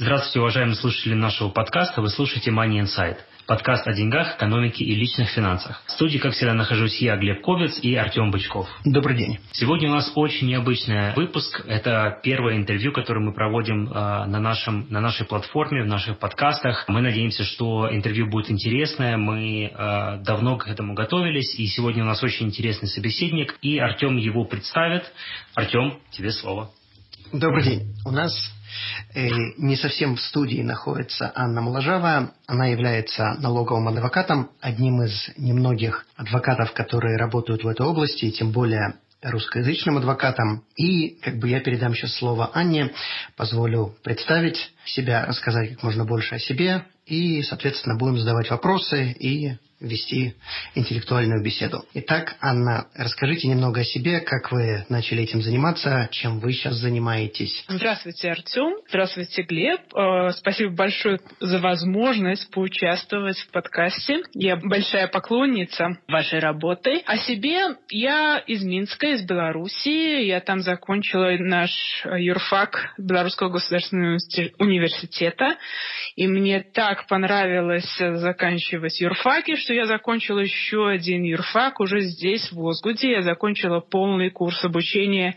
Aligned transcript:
Здравствуйте, 0.00 0.38
уважаемые 0.38 0.76
слушатели 0.76 1.14
нашего 1.14 1.48
подкаста. 1.48 2.00
Вы 2.02 2.10
слушаете 2.10 2.52
Money 2.52 2.84
Insight. 2.84 3.16
Подкаст 3.48 3.84
о 3.88 3.92
деньгах, 3.92 4.36
экономике 4.36 4.84
и 4.84 4.94
личных 4.94 5.28
финансах. 5.30 5.82
В 5.86 5.90
студии, 5.90 6.18
как 6.18 6.34
всегда, 6.34 6.54
нахожусь 6.54 7.00
я, 7.00 7.16
Глеб 7.16 7.42
Ковец 7.42 7.80
и 7.82 7.96
Артем 7.96 8.30
Бычков. 8.30 8.68
Добрый 8.84 9.16
день. 9.16 9.40
Сегодня 9.50 9.90
у 9.90 9.94
нас 9.94 10.12
очень 10.14 10.46
необычный 10.46 11.14
выпуск. 11.14 11.64
Это 11.66 12.20
первое 12.22 12.58
интервью, 12.58 12.92
которое 12.92 13.18
мы 13.18 13.34
проводим 13.34 13.88
э, 13.88 13.92
на, 13.92 14.38
нашем, 14.38 14.86
на 14.88 15.00
нашей 15.00 15.26
платформе, 15.26 15.82
в 15.82 15.88
наших 15.88 16.20
подкастах. 16.20 16.84
Мы 16.86 17.00
надеемся, 17.00 17.42
что 17.42 17.92
интервью 17.92 18.28
будет 18.28 18.52
интересное. 18.52 19.16
Мы 19.16 19.64
э, 19.64 20.22
давно 20.22 20.58
к 20.58 20.68
этому 20.68 20.94
готовились, 20.94 21.58
и 21.58 21.66
сегодня 21.66 22.04
у 22.04 22.06
нас 22.06 22.22
очень 22.22 22.46
интересный 22.46 22.86
собеседник, 22.86 23.56
и 23.62 23.80
Артем 23.80 24.16
его 24.16 24.44
представит. 24.44 25.12
Артем, 25.56 25.98
тебе 26.12 26.30
слово. 26.30 26.70
Добрый 27.32 27.64
день. 27.64 27.94
У 28.06 28.12
нас 28.12 28.32
не 29.14 29.76
совсем 29.76 30.16
в 30.16 30.20
студии 30.20 30.62
находится 30.62 31.32
Анна 31.34 31.60
Моложава. 31.60 32.32
Она 32.46 32.66
является 32.66 33.34
налоговым 33.40 33.88
адвокатом, 33.88 34.50
одним 34.60 35.02
из 35.02 35.30
немногих 35.36 36.06
адвокатов, 36.16 36.72
которые 36.72 37.16
работают 37.16 37.64
в 37.64 37.68
этой 37.68 37.86
области, 37.86 38.26
и 38.26 38.32
тем 38.32 38.52
более 38.52 38.94
русскоязычным 39.22 39.98
адвокатом. 39.98 40.64
И 40.76 41.18
как 41.22 41.38
бы 41.38 41.48
я 41.48 41.60
передам 41.60 41.94
сейчас 41.94 42.14
слово 42.14 42.50
Анне, 42.54 42.92
позволю 43.36 43.96
представить 44.02 44.72
себя, 44.84 45.26
рассказать 45.26 45.70
как 45.70 45.82
можно 45.82 46.04
больше 46.04 46.36
о 46.36 46.38
себе, 46.38 46.84
и, 47.06 47.42
соответственно, 47.42 47.96
будем 47.96 48.18
задавать 48.18 48.50
вопросы 48.50 49.12
и 49.12 49.56
вести 49.80 50.34
интеллектуальную 50.74 51.42
беседу. 51.42 51.84
Итак, 51.94 52.36
Анна, 52.40 52.88
расскажите 52.94 53.48
немного 53.48 53.80
о 53.80 53.84
себе, 53.84 54.20
как 54.20 54.50
вы 54.50 54.84
начали 54.88 55.22
этим 55.22 55.40
заниматься, 55.40 56.08
чем 56.10 56.40
вы 56.40 56.52
сейчас 56.52 56.74
занимаетесь. 56.74 57.64
Здравствуйте, 57.68 58.30
Артем. 58.30 58.74
Здравствуйте, 58.88 59.42
Глеб. 59.42 59.80
Э, 59.94 60.30
спасибо 60.32 60.72
большое 60.72 61.20
за 61.40 61.58
возможность 61.58 62.50
поучаствовать 62.50 63.38
в 63.38 63.50
подкасте. 63.50 64.22
Я 64.34 64.56
большая 64.56 65.06
поклонница 65.06 65.98
вашей 66.08 66.40
работы. 66.40 67.02
О 67.06 67.16
себе 67.16 67.76
я 67.90 68.38
из 68.46 68.62
Минска, 68.64 69.06
из 69.08 69.22
Белоруссии. 69.22 70.24
Я 70.24 70.40
там 70.40 70.60
закончила 70.60 71.30
наш 71.38 71.70
юрфак 72.04 72.94
Белорусского 72.98 73.50
государственного 73.50 74.18
университета. 74.58 75.56
И 76.16 76.26
мне 76.26 76.60
так 76.60 77.06
понравилось 77.06 77.96
заканчивать 77.98 79.00
юрфаки, 79.00 79.56
что 79.68 79.74
я 79.74 79.84
закончила 79.84 80.38
еще 80.38 80.88
один 80.88 81.24
юрфак 81.24 81.78
уже 81.80 82.00
здесь, 82.00 82.50
в 82.50 82.66
Озгуде. 82.66 83.10
Я 83.10 83.20
закончила 83.20 83.80
полный 83.80 84.30
курс 84.30 84.64
обучения 84.64 85.36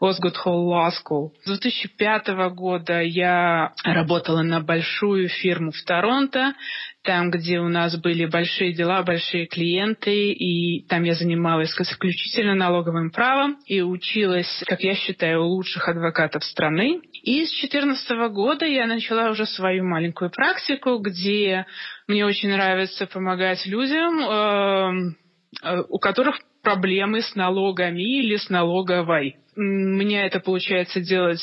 Озгуд 0.00 0.34
Hall 0.36 0.68
Law. 0.70 1.30
С 1.42 1.46
2005 1.48 2.28
года 2.54 3.00
я 3.00 3.72
работала 3.82 4.42
на 4.42 4.60
большую 4.60 5.28
фирму 5.28 5.72
в 5.72 5.82
Торонто 5.82 6.54
там, 7.02 7.30
где 7.30 7.58
у 7.58 7.68
нас 7.68 7.96
были 7.96 8.26
большие 8.26 8.72
дела, 8.72 9.02
большие 9.02 9.46
клиенты, 9.46 10.30
и 10.30 10.86
там 10.86 11.02
я 11.02 11.14
занималась 11.14 11.74
исключительно 11.78 12.54
налоговым 12.54 13.10
правом 13.10 13.58
и 13.66 13.82
училась, 13.82 14.62
как 14.66 14.82
я 14.82 14.94
считаю, 14.94 15.42
у 15.42 15.48
лучших 15.48 15.88
адвокатов 15.88 16.44
страны. 16.44 17.00
И 17.22 17.44
с 17.44 17.50
2014 17.50 18.10
года 18.32 18.66
я 18.66 18.86
начала 18.86 19.30
уже 19.30 19.46
свою 19.46 19.84
маленькую 19.84 20.30
практику, 20.30 20.98
где 20.98 21.66
мне 22.12 22.26
очень 22.26 22.50
нравится 22.50 23.06
помогать 23.06 23.64
людям, 23.66 24.20
эм, 24.20 25.16
э, 25.62 25.82
у 25.88 25.98
которых 25.98 26.38
проблемы 26.62 27.22
с 27.22 27.34
налогами 27.34 28.02
или 28.02 28.36
с 28.36 28.50
налоговой. 28.50 29.36
Меня 29.56 30.26
это 30.26 30.38
получается 30.38 31.00
делать 31.00 31.40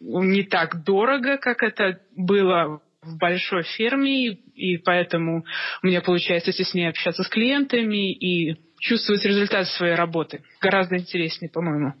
не 0.00 0.42
так 0.44 0.82
дорого, 0.84 1.36
как 1.36 1.62
это 1.62 2.00
было 2.16 2.80
в 3.02 3.18
большой 3.18 3.62
фирме, 3.62 4.28
и 4.54 4.78
поэтому 4.78 5.44
у 5.82 5.86
меня 5.86 6.00
получается 6.00 6.52
теснее 6.52 6.88
общаться 6.88 7.22
с 7.22 7.28
клиентами 7.28 8.12
и 8.12 8.56
чувствовать 8.80 9.24
результат 9.24 9.66
своей 9.68 9.94
работы. 9.94 10.42
Гораздо 10.60 10.96
интереснее, 10.96 11.50
по-моему. 11.50 11.92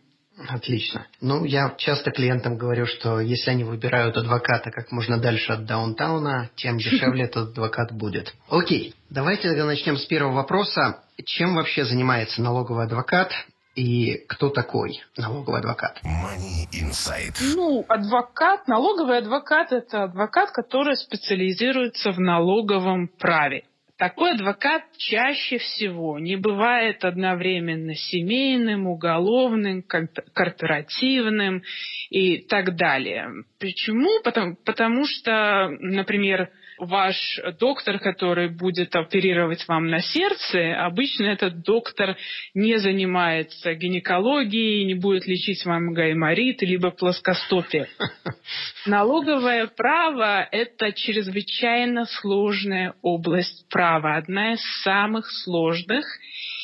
Отлично. 0.46 1.06
Ну, 1.20 1.44
я 1.44 1.74
часто 1.78 2.10
клиентам 2.10 2.56
говорю, 2.56 2.86
что 2.86 3.20
если 3.20 3.50
они 3.50 3.64
выбирают 3.64 4.16
адвоката 4.16 4.70
как 4.70 4.92
можно 4.92 5.18
дальше 5.18 5.52
от 5.52 5.64
даунтауна, 5.64 6.50
тем 6.54 6.78
дешевле 6.78 7.24
этот 7.24 7.50
адвокат 7.50 7.92
будет. 7.92 8.34
Окей, 8.48 8.94
давайте 9.10 9.48
тогда 9.48 9.64
начнем 9.64 9.96
с 9.96 10.04
первого 10.06 10.34
вопроса. 10.34 11.02
Чем 11.24 11.56
вообще 11.56 11.84
занимается 11.84 12.40
налоговый 12.40 12.84
адвокат? 12.84 13.32
И 13.74 14.24
кто 14.28 14.50
такой 14.50 15.00
налоговый 15.16 15.60
адвокат? 15.60 16.00
Money 16.04 16.66
Insight. 16.72 17.36
Ну, 17.54 17.84
адвокат, 17.88 18.66
налоговый 18.66 19.18
адвокат– 19.18 19.68
это 19.72 20.02
адвокат, 20.02 20.50
который 20.50 20.96
специализируется 20.96 22.10
в 22.10 22.18
налоговом 22.18 23.06
праве. 23.06 23.62
Такой 23.98 24.34
адвокат 24.34 24.84
чаще 24.96 25.58
всего 25.58 26.20
не 26.20 26.36
бывает 26.36 27.04
одновременно 27.04 27.96
семейным, 27.96 28.86
уголовным, 28.86 29.82
корпоративным 29.82 31.64
и 32.08 32.38
так 32.38 32.76
далее. 32.76 33.28
Почему? 33.58 34.22
Потому, 34.22 34.56
потому 34.64 35.04
что, 35.04 35.68
например, 35.80 36.48
ваш 36.78 37.16
доктор, 37.58 37.98
который 37.98 38.48
будет 38.48 38.94
оперировать 38.94 39.66
вам 39.68 39.88
на 39.88 40.00
сердце, 40.00 40.74
обычно 40.84 41.26
этот 41.26 41.62
доктор 41.62 42.16
не 42.54 42.78
занимается 42.78 43.74
гинекологией, 43.74 44.84
не 44.84 44.94
будет 44.94 45.26
лечить 45.26 45.64
вам 45.64 45.92
гайморит, 45.92 46.62
либо 46.62 46.90
плоскостопие. 46.90 47.88
Налоговое 48.86 49.66
право– 49.66 50.46
это 50.52 50.92
чрезвычайно 50.92 52.06
сложная 52.06 52.94
область 53.02 53.68
права, 53.68 54.16
одна 54.16 54.54
из 54.54 54.82
самых 54.82 55.30
сложных, 55.30 56.04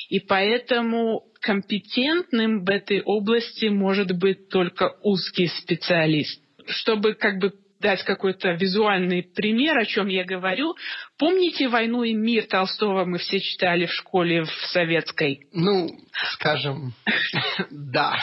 и 0.09 0.21
поэтому 0.21 1.25
компетентным 1.41 2.65
в 2.65 2.71
этой 2.71 3.03
области 3.03 3.67
может 3.67 4.13
быть 4.13 4.49
только 4.49 4.97
узкий 5.03 5.49
специалист. 5.49 6.41
Чтобы 6.67 7.15
как 7.15 7.39
бы 7.39 7.53
дать 7.85 8.03
какой-то 8.03 8.53
визуальный 8.53 9.23
пример, 9.23 9.77
о 9.77 9.85
чем 9.85 10.09
я 10.09 10.25
говорю. 10.25 10.75
Помните 11.19 11.69
«Войну 11.69 12.03
и 12.03 12.15
мир» 12.15 12.47
Толстого 12.47 13.05
мы 13.05 13.19
все 13.19 13.41
читали 13.41 13.85
в 13.85 13.93
школе 13.93 14.45
в 14.45 14.51
советской? 14.73 15.47
Ну, 15.53 15.91
скажем, 16.33 16.95
да. 17.71 18.17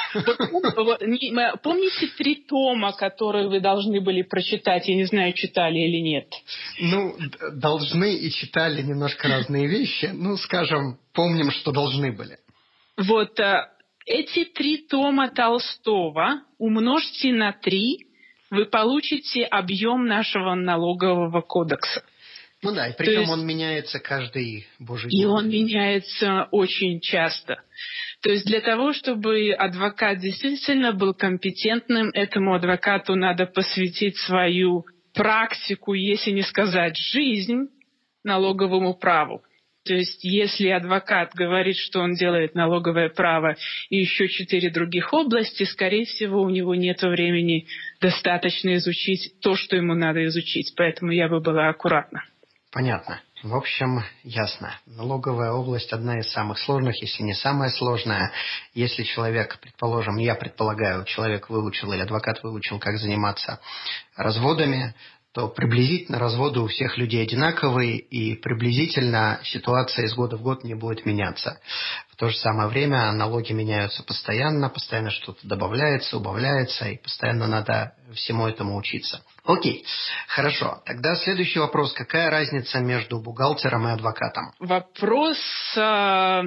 Помните 1.62 2.08
три 2.18 2.44
тома, 2.48 2.92
которые 2.94 3.50
вы 3.50 3.60
должны 3.60 4.02
были 4.02 4.24
прочитать? 4.24 4.88
Я 4.88 4.96
не 4.96 5.06
знаю, 5.06 5.34
читали 5.34 5.78
или 5.78 6.02
нет. 6.02 6.28
Ну, 6.80 7.16
должны 7.54 8.16
и 8.16 8.32
читали 8.32 8.82
немножко 8.82 9.28
разные 9.28 9.68
вещи. 9.68 10.10
Ну, 10.12 10.38
скажем, 10.38 10.98
помним, 11.14 11.52
что 11.52 11.72
должны 11.72 12.12
были. 12.12 12.40
Вот 12.98 13.40
э, 13.40 13.70
эти 14.08 14.44
три 14.46 14.88
тома 14.88 15.30
Толстого 15.30 16.42
умножьте 16.58 17.32
на 17.32 17.54
три– 17.54 18.08
вы 18.52 18.66
получите 18.66 19.46
объем 19.46 20.06
нашего 20.06 20.54
налогового 20.54 21.42
кодекса. 21.42 22.03
Ну 22.62 22.76
да, 22.76 22.90
и 22.90 22.96
причем 22.96 23.22
есть, 23.22 23.32
он 23.32 23.48
меняется 23.48 24.00
каждый 24.00 24.68
божий 24.78 25.09
день. 25.09 25.22
И 25.22 25.26
он 25.26 25.50
меняется 25.50 26.48
очень 26.52 27.00
часто. 27.00 27.64
То 28.22 28.30
есть 28.30 28.46
для 28.46 28.62
того, 28.62 28.94
чтобы 28.94 29.52
адвокат 29.52 30.20
действительно 30.20 30.92
был 30.92 31.16
компетентным, 31.16 32.12
этому 32.14 32.53
адвокату 32.53 33.16
надо 33.16 33.48
посвятить 33.48 34.18
свою 34.18 34.86
практику, 35.16 35.94
если 35.94 36.30
не 36.30 36.44
сказать 36.44 36.96
жизнь, 36.97 37.70
налоговому 38.24 38.94
праву. 38.94 39.42
То 39.84 39.96
есть 39.96 40.24
если 40.24 40.70
адвокат 40.70 41.34
говорит, 41.34 41.76
что 41.76 42.02
он 42.02 42.14
делает 42.14 42.54
налоговое 42.54 43.10
право 43.10 43.56
и 43.90 43.98
еще 43.98 44.28
четыре 44.28 44.70
других 44.70 45.12
области, 45.12 45.64
скорее 45.64 46.06
всего, 46.06 46.42
у 46.42 46.50
него 46.50 46.76
нет 46.76 47.02
времени 47.02 47.68
достаточно 48.00 48.76
изучить 48.76 49.40
то, 49.42 49.56
что 49.56 49.76
ему 49.76 49.96
надо 49.96 50.26
изучить. 50.28 50.74
Поэтому 50.78 51.12
я 51.12 51.28
бы 51.28 51.40
была 51.40 51.70
аккуратна. 51.70 52.24
Понятно. 52.72 53.22
В 53.44 53.56
общем, 53.56 54.04
ясно. 54.24 54.78
Налоговая 54.86 55.52
область 55.52 55.92
одна 55.92 56.20
из 56.20 56.32
самых 56.32 56.60
сложных, 56.60 57.02
если 57.02 57.24
не 57.24 57.34
самая 57.34 57.72
сложная. 57.72 58.32
Если 58.76 59.02
человек, 59.02 59.58
предположим, 59.60 60.18
я 60.18 60.36
предполагаю, 60.36 61.06
человек 61.06 61.50
выучил 61.50 61.92
или 61.92 62.02
адвокат 62.02 62.44
выучил, 62.44 62.78
как 62.78 62.98
заниматься 62.98 63.60
разводами, 64.16 64.94
то 65.34 65.48
приблизительно 65.48 66.20
разводы 66.20 66.60
у 66.60 66.68
всех 66.68 66.98
людей 66.98 67.24
одинаковые, 67.24 67.98
и 67.98 68.36
приблизительно 68.36 69.40
ситуация 69.44 70.06
из 70.06 70.14
года 70.14 70.36
в 70.36 70.42
год 70.42 70.64
не 70.66 70.76
будет 70.76 71.06
меняться. 71.06 71.60
В 72.10 72.18
то 72.18 72.28
же 72.30 72.38
самое 72.38 72.68
время 72.68 73.12
налоги 73.14 73.54
меняются 73.54 74.04
постоянно, 74.04 74.70
постоянно 74.70 75.10
что-то 75.10 75.48
добавляется, 75.48 76.18
убавляется, 76.18 76.90
и 76.90 76.98
постоянно 76.98 77.48
надо 77.48 77.94
всему 78.14 78.46
этому 78.46 78.76
учиться. 78.78 79.24
Окей, 79.46 79.86
хорошо. 80.28 80.82
Тогда 80.86 81.16
следующий 81.16 81.60
вопрос. 81.60 81.94
Какая 81.94 82.30
разница 82.30 82.80
между 82.80 83.20
бухгалтером 83.22 83.88
и 83.88 83.92
адвокатом? 83.92 84.54
Вопрос 84.60 85.38
э, 85.78 86.44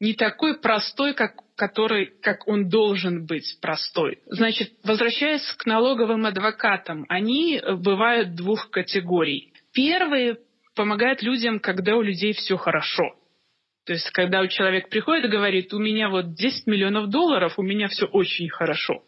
не 0.00 0.14
такой 0.14 0.58
простой, 0.58 1.14
как 1.14 1.34
который, 1.56 2.06
как 2.22 2.48
он 2.48 2.68
должен 2.68 3.26
быть 3.26 3.58
простой. 3.60 4.18
Значит, 4.26 4.72
возвращаясь 4.84 5.46
к 5.58 5.66
налоговым 5.66 6.26
адвокатам, 6.26 7.04
они 7.08 7.56
э, 7.58 7.74
бывают 7.74 8.34
двух 8.34 8.70
категорий. 8.70 9.52
Первые 9.72 10.38
помогают 10.74 11.22
людям, 11.22 11.60
когда 11.60 11.96
у 11.96 12.02
людей 12.02 12.32
все 12.32 12.56
хорошо. 12.56 13.14
То 13.84 13.94
есть, 13.94 14.10
когда 14.10 14.40
у 14.40 14.46
человека 14.46 14.88
приходит 14.88 15.24
и 15.24 15.28
говорит, 15.28 15.72
у 15.74 15.78
меня 15.78 16.08
вот 16.08 16.34
10 16.34 16.66
миллионов 16.66 17.10
долларов, 17.10 17.58
у 17.58 17.62
меня 17.62 17.88
все 17.88 18.06
очень 18.06 18.48
хорошо. 18.48 19.02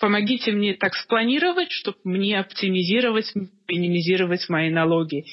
Помогите 0.00 0.50
мне 0.50 0.74
так 0.74 0.94
спланировать, 0.94 1.70
чтобы 1.70 1.98
мне 2.04 2.40
оптимизировать, 2.40 3.32
минимизировать 3.68 4.48
мои 4.48 4.70
налоги. 4.70 5.24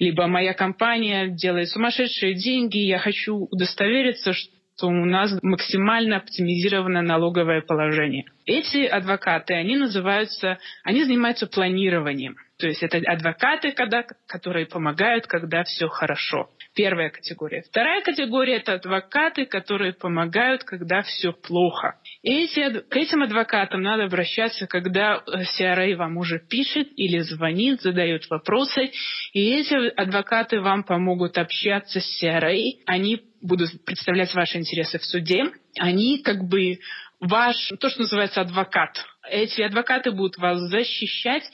Либо 0.00 0.26
моя 0.26 0.54
компания 0.54 1.28
делает 1.28 1.68
сумасшедшие 1.68 2.34
деньги, 2.34 2.78
я 2.78 2.98
хочу 2.98 3.36
удостовериться, 3.50 4.32
что 4.32 4.57
что 4.78 4.86
у 4.86 5.04
нас 5.04 5.36
максимально 5.42 6.18
оптимизировано 6.18 7.02
налоговое 7.02 7.62
положение. 7.62 8.24
Эти 8.46 8.84
адвокаты, 8.86 9.54
они 9.54 9.76
называются, 9.76 10.58
они 10.84 11.04
занимаются 11.04 11.46
планированием. 11.46 12.36
То 12.58 12.66
есть 12.66 12.82
это 12.82 12.98
адвокаты, 12.98 13.72
когда, 13.72 14.04
которые 14.26 14.66
помогают, 14.66 15.26
когда 15.26 15.62
все 15.64 15.86
хорошо. 15.86 16.50
Первая 16.74 17.10
категория. 17.10 17.62
Вторая 17.62 18.02
категория– 18.02 18.56
это 18.56 18.74
адвокаты, 18.74 19.46
которые 19.46 19.92
помогают, 19.92 20.64
когда 20.64 21.02
все 21.02 21.32
плохо. 21.32 21.96
И 22.22 22.44
эти, 22.44 22.80
к 22.80 22.96
этим 22.96 23.22
адвокатам 23.22 23.82
надо 23.82 24.04
обращаться, 24.04 24.66
когда 24.66 25.22
CRA 25.26 25.94
вам 25.96 26.16
уже 26.16 26.40
пишет 26.40 26.88
или 26.96 27.18
звонит, 27.18 27.80
задает 27.80 28.28
вопросы. 28.28 28.90
И 29.32 29.54
эти 29.54 29.74
адвокаты 29.94 30.60
вам 30.60 30.82
помогут 30.82 31.38
общаться 31.38 32.00
с 32.00 32.22
CRA. 32.22 32.56
Они 32.86 33.22
будут 33.40 33.84
представлять 33.84 34.34
ваши 34.34 34.58
интересы 34.58 34.98
в 34.98 35.04
суде. 35.04 35.44
Они 35.78 36.22
как 36.22 36.44
бы 36.48 36.78
ваш, 37.20 37.72
то, 37.80 37.88
что 37.88 38.00
называется 38.00 38.40
адвокат. 38.40 39.04
Эти 39.30 39.62
адвокаты 39.62 40.10
будут 40.10 40.38
вас 40.38 40.58
защищать, 40.70 41.44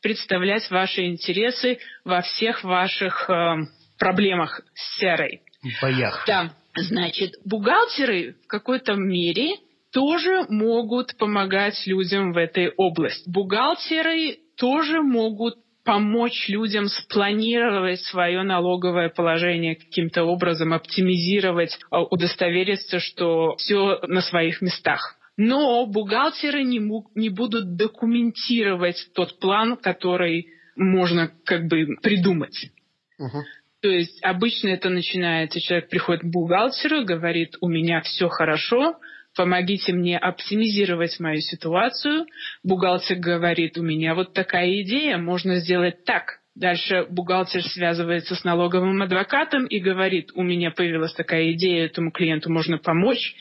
представлять 0.00 0.70
ваши 0.70 1.06
интересы 1.06 1.78
во 2.04 2.22
всех 2.22 2.62
ваших 2.62 3.28
э, 3.28 3.56
проблемах 3.98 4.60
с 4.74 4.98
серой. 4.98 5.42
Боях. 5.80 6.24
Да. 6.26 6.54
Значит, 6.76 7.34
бухгалтеры 7.44 8.36
в 8.44 8.46
какой-то 8.48 8.94
мере 8.94 9.56
тоже 9.92 10.44
могут 10.48 11.16
помогать 11.16 11.80
людям 11.86 12.32
в 12.32 12.36
этой 12.36 12.70
области. 12.76 13.28
Бухгалтеры 13.30 14.38
тоже 14.56 15.02
могут 15.02 15.54
помочь 15.84 16.48
людям 16.48 16.88
спланировать 16.88 18.00
свое 18.00 18.42
налоговое 18.42 19.10
положение 19.10 19.76
каким-то 19.76 20.24
образом, 20.24 20.72
оптимизировать, 20.72 21.78
а, 21.90 22.02
удостовериться, 22.02 22.98
что 22.98 23.56
все 23.56 24.00
на 24.06 24.22
своих 24.22 24.62
местах. 24.62 25.16
Но 25.36 25.84
бухгалтеры 25.86 26.62
не, 26.62 26.80
не 27.14 27.28
будут 27.28 27.76
документировать 27.76 28.96
тот 29.14 29.38
план, 29.38 29.76
который 29.76 30.48
можно 30.76 31.30
как 31.44 31.66
бы 31.66 31.96
придумать. 32.02 32.70
Угу. 33.18 33.42
То 33.82 33.88
есть 33.88 34.18
обычно 34.22 34.68
это 34.68 34.88
начинается, 34.88 35.60
человек 35.60 35.90
приходит 35.90 36.22
к 36.22 36.30
бухгалтеру, 36.30 37.04
говорит, 37.04 37.56
у 37.60 37.68
меня 37.68 38.00
все 38.00 38.28
хорошо, 38.28 38.96
помогите 39.34 39.92
мне 39.92 40.18
оптимизировать 40.18 41.18
мою 41.20 41.40
ситуацию. 41.40 42.26
Бухгалтер 42.62 43.18
говорит, 43.18 43.78
у 43.78 43.82
меня 43.82 44.14
вот 44.14 44.32
такая 44.32 44.82
идея, 44.82 45.18
можно 45.18 45.56
сделать 45.56 46.04
так. 46.04 46.40
Дальше 46.54 47.06
бухгалтер 47.10 47.64
связывается 47.64 48.36
с 48.36 48.44
налоговым 48.44 49.02
адвокатом 49.02 49.66
и 49.66 49.80
говорит, 49.80 50.30
у 50.34 50.42
меня 50.42 50.70
появилась 50.70 51.12
такая 51.12 51.50
идея, 51.52 51.86
этому 51.86 52.12
клиенту 52.12 52.48
можно 52.50 52.78
помочь. 52.78 53.34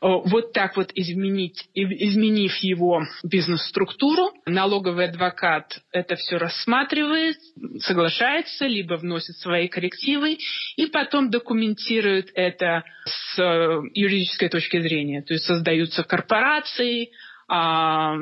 Вот 0.00 0.52
так 0.52 0.76
вот 0.76 0.92
изменить, 0.94 1.68
изменив 1.74 2.54
его 2.58 3.02
бизнес-структуру, 3.24 4.32
налоговый 4.46 5.06
адвокат 5.06 5.80
это 5.90 6.14
все 6.14 6.36
рассматривает, 6.36 7.36
соглашается, 7.80 8.66
либо 8.66 8.94
вносит 8.94 9.36
свои 9.38 9.66
коррективы, 9.66 10.38
и 10.76 10.86
потом 10.86 11.30
документирует 11.30 12.30
это 12.34 12.84
с 13.04 13.38
э, 13.40 13.80
юридической 13.94 14.48
точки 14.48 14.80
зрения. 14.80 15.22
То 15.22 15.32
есть 15.34 15.46
создаются 15.46 16.04
корпорации, 16.04 17.10
а, 17.50 18.14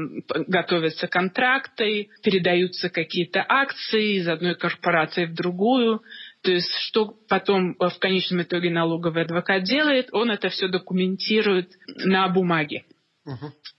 готовятся 0.46 1.08
контракты, 1.08 2.10
передаются 2.22 2.88
какие-то 2.88 3.44
акции 3.46 4.18
из 4.18 4.28
одной 4.28 4.54
корпорации 4.54 5.24
в 5.24 5.34
другую. 5.34 6.02
То 6.46 6.52
есть 6.52 6.72
что 6.82 7.12
потом 7.28 7.74
в 7.74 7.98
конечном 7.98 8.42
итоге 8.42 8.70
налоговый 8.70 9.24
адвокат 9.24 9.64
делает, 9.64 10.10
он 10.12 10.30
это 10.30 10.48
все 10.48 10.68
документирует 10.68 11.72
на 12.04 12.28
бумаге. 12.28 12.84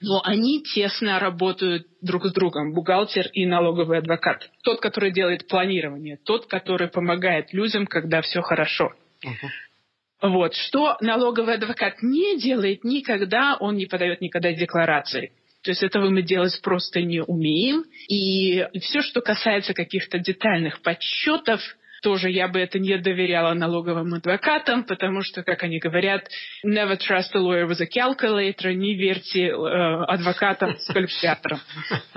Но 0.01 0.21
они 0.25 0.61
тесно 0.63 1.17
работают 1.17 1.87
друг 2.01 2.25
с 2.25 2.33
другом, 2.33 2.73
бухгалтер 2.73 3.27
и 3.31 3.45
налоговый 3.45 3.99
адвокат. 3.99 4.49
Тот, 4.63 4.81
который 4.81 5.11
делает 5.11 5.47
планирование, 5.47 6.17
тот, 6.17 6.47
который 6.47 6.89
помогает 6.89 7.53
людям, 7.53 7.87
когда 7.87 8.21
все 8.21 8.41
хорошо. 8.41 8.91
Uh-huh. 9.23 10.29
Вот. 10.29 10.53
Что 10.53 10.97
налоговый 10.99 11.55
адвокат 11.55 12.01
не 12.01 12.37
делает 12.37 12.83
никогда, 12.83 13.55
он 13.61 13.77
не 13.77 13.85
подает 13.85 14.19
никогда 14.19 14.51
декларации. 14.51 15.31
То 15.63 15.71
есть 15.71 15.81
этого 15.81 16.09
мы 16.09 16.21
делать 16.21 16.59
просто 16.61 17.01
не 17.01 17.23
умеем. 17.23 17.85
И 18.09 18.65
все, 18.81 19.01
что 19.01 19.21
касается 19.21 19.73
каких-то 19.73 20.19
детальных 20.19 20.81
подсчетов, 20.81 21.61
тоже 22.01 22.29
я 22.29 22.47
бы 22.47 22.59
это 22.59 22.79
не 22.79 22.97
доверяла 22.97 23.53
налоговым 23.53 24.13
адвокатам, 24.13 24.83
потому 24.83 25.21
что, 25.21 25.44
как 25.44 25.63
они 25.63 25.79
говорят, 25.79 26.27
never 26.65 26.97
trust 26.97 27.33
a 27.33 27.39
lawyer 27.39 27.67
with 27.67 27.81
a 27.81 27.88
calculator, 27.88 28.73
не 28.73 28.95
верьте 28.95 29.47
э, 29.47 29.53
адвокатам 29.53 30.77
с 30.77 30.85
калькулятором. 30.88 31.59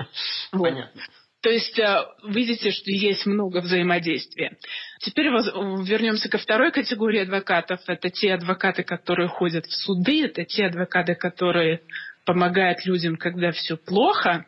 Понятно. 0.51 1.01
То 1.41 1.49
есть 1.49 1.77
э, 1.79 2.05
видите, 2.27 2.71
что 2.71 2.91
есть 2.91 3.25
много 3.25 3.61
взаимодействия. 3.61 4.57
Теперь 4.99 5.27
вернемся 5.27 6.29
ко 6.29 6.37
второй 6.37 6.71
категории 6.71 7.21
адвокатов. 7.21 7.79
Это 7.87 8.09
те 8.09 8.33
адвокаты, 8.33 8.83
которые 8.83 9.27
ходят 9.27 9.65
в 9.65 9.73
суды, 9.73 10.25
это 10.25 10.45
те 10.45 10.67
адвокаты, 10.67 11.15
которые 11.15 11.81
помогают 12.25 12.85
людям, 12.85 13.15
когда 13.17 13.51
все 13.51 13.75
плохо. 13.75 14.45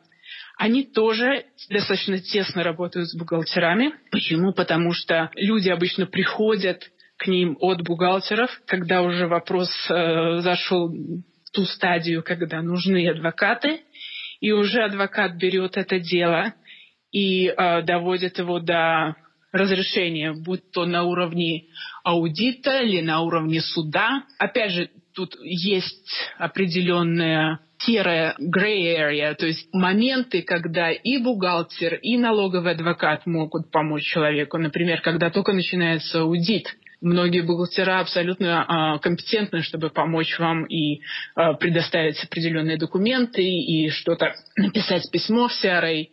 Они 0.58 0.84
тоже 0.84 1.46
достаточно 1.70 2.20
тесно 2.20 2.64
работают 2.64 3.10
с 3.10 3.16
бухгалтерами. 3.16 3.94
Почему? 4.12 4.54
Потому 4.54 4.94
что 4.94 5.32
люди 5.36 5.70
обычно 5.70 6.06
приходят 6.06 6.84
к 7.18 7.28
ним 7.28 7.58
от 7.60 7.82
бухгалтеров, 7.84 8.50
когда 8.66 9.02
уже 9.02 9.28
вопрос 9.28 9.70
э, 9.90 10.40
зашел 10.42 10.90
в 10.90 11.52
ту 11.52 11.66
стадию, 11.66 12.24
когда 12.24 12.62
нужны 12.62 13.08
адвокаты, 13.08 13.82
и 14.40 14.52
уже 14.52 14.84
адвокат 14.84 15.36
берет 15.36 15.78
это 15.78 16.00
дело 16.00 16.54
и 17.12 17.48
э, 17.48 17.82
доводит 17.84 18.40
его 18.40 18.60
до 18.60 19.16
разрешения, 19.52 20.34
будь 20.34 20.72
то 20.72 20.86
на 20.86 21.04
уровне 21.04 21.66
аудита 22.04 22.82
или 22.82 23.02
на 23.02 23.22
уровне 23.22 23.62
суда. 23.62 24.24
Опять 24.40 24.72
же, 24.72 24.90
тут 25.14 25.36
есть 25.42 26.10
определенная 26.38 27.60
серая 27.86 28.36
gray 28.40 28.96
area, 28.98 29.36
то 29.36 29.46
есть 29.46 29.68
моменты, 29.74 30.42
когда 30.42 30.92
и 30.92 31.18
бухгалтер, 31.18 31.96
и 31.96 32.18
налоговый 32.18 32.74
адвокат 32.74 33.26
могут 33.26 33.72
помочь 33.72 34.04
человеку. 34.04 34.58
Например, 34.58 35.02
когда 35.02 35.30
только 35.30 35.54
начинается 35.54 36.22
аудит, 36.22 36.68
многие 37.02 37.42
бухгалтера 37.42 38.00
абсолютно 38.00 38.66
а, 38.68 38.98
компетентны, 39.00 39.62
чтобы 39.62 39.90
помочь 39.90 40.38
вам 40.40 40.66
и 40.66 41.02
а, 41.36 41.54
предоставить 41.54 42.24
определенные 42.24 42.78
документы 42.78 43.44
и 43.44 43.90
что-то 43.90 44.34
написать 44.56 45.10
письмо 45.12 45.48
в 45.48 45.64
CRA 45.64 46.06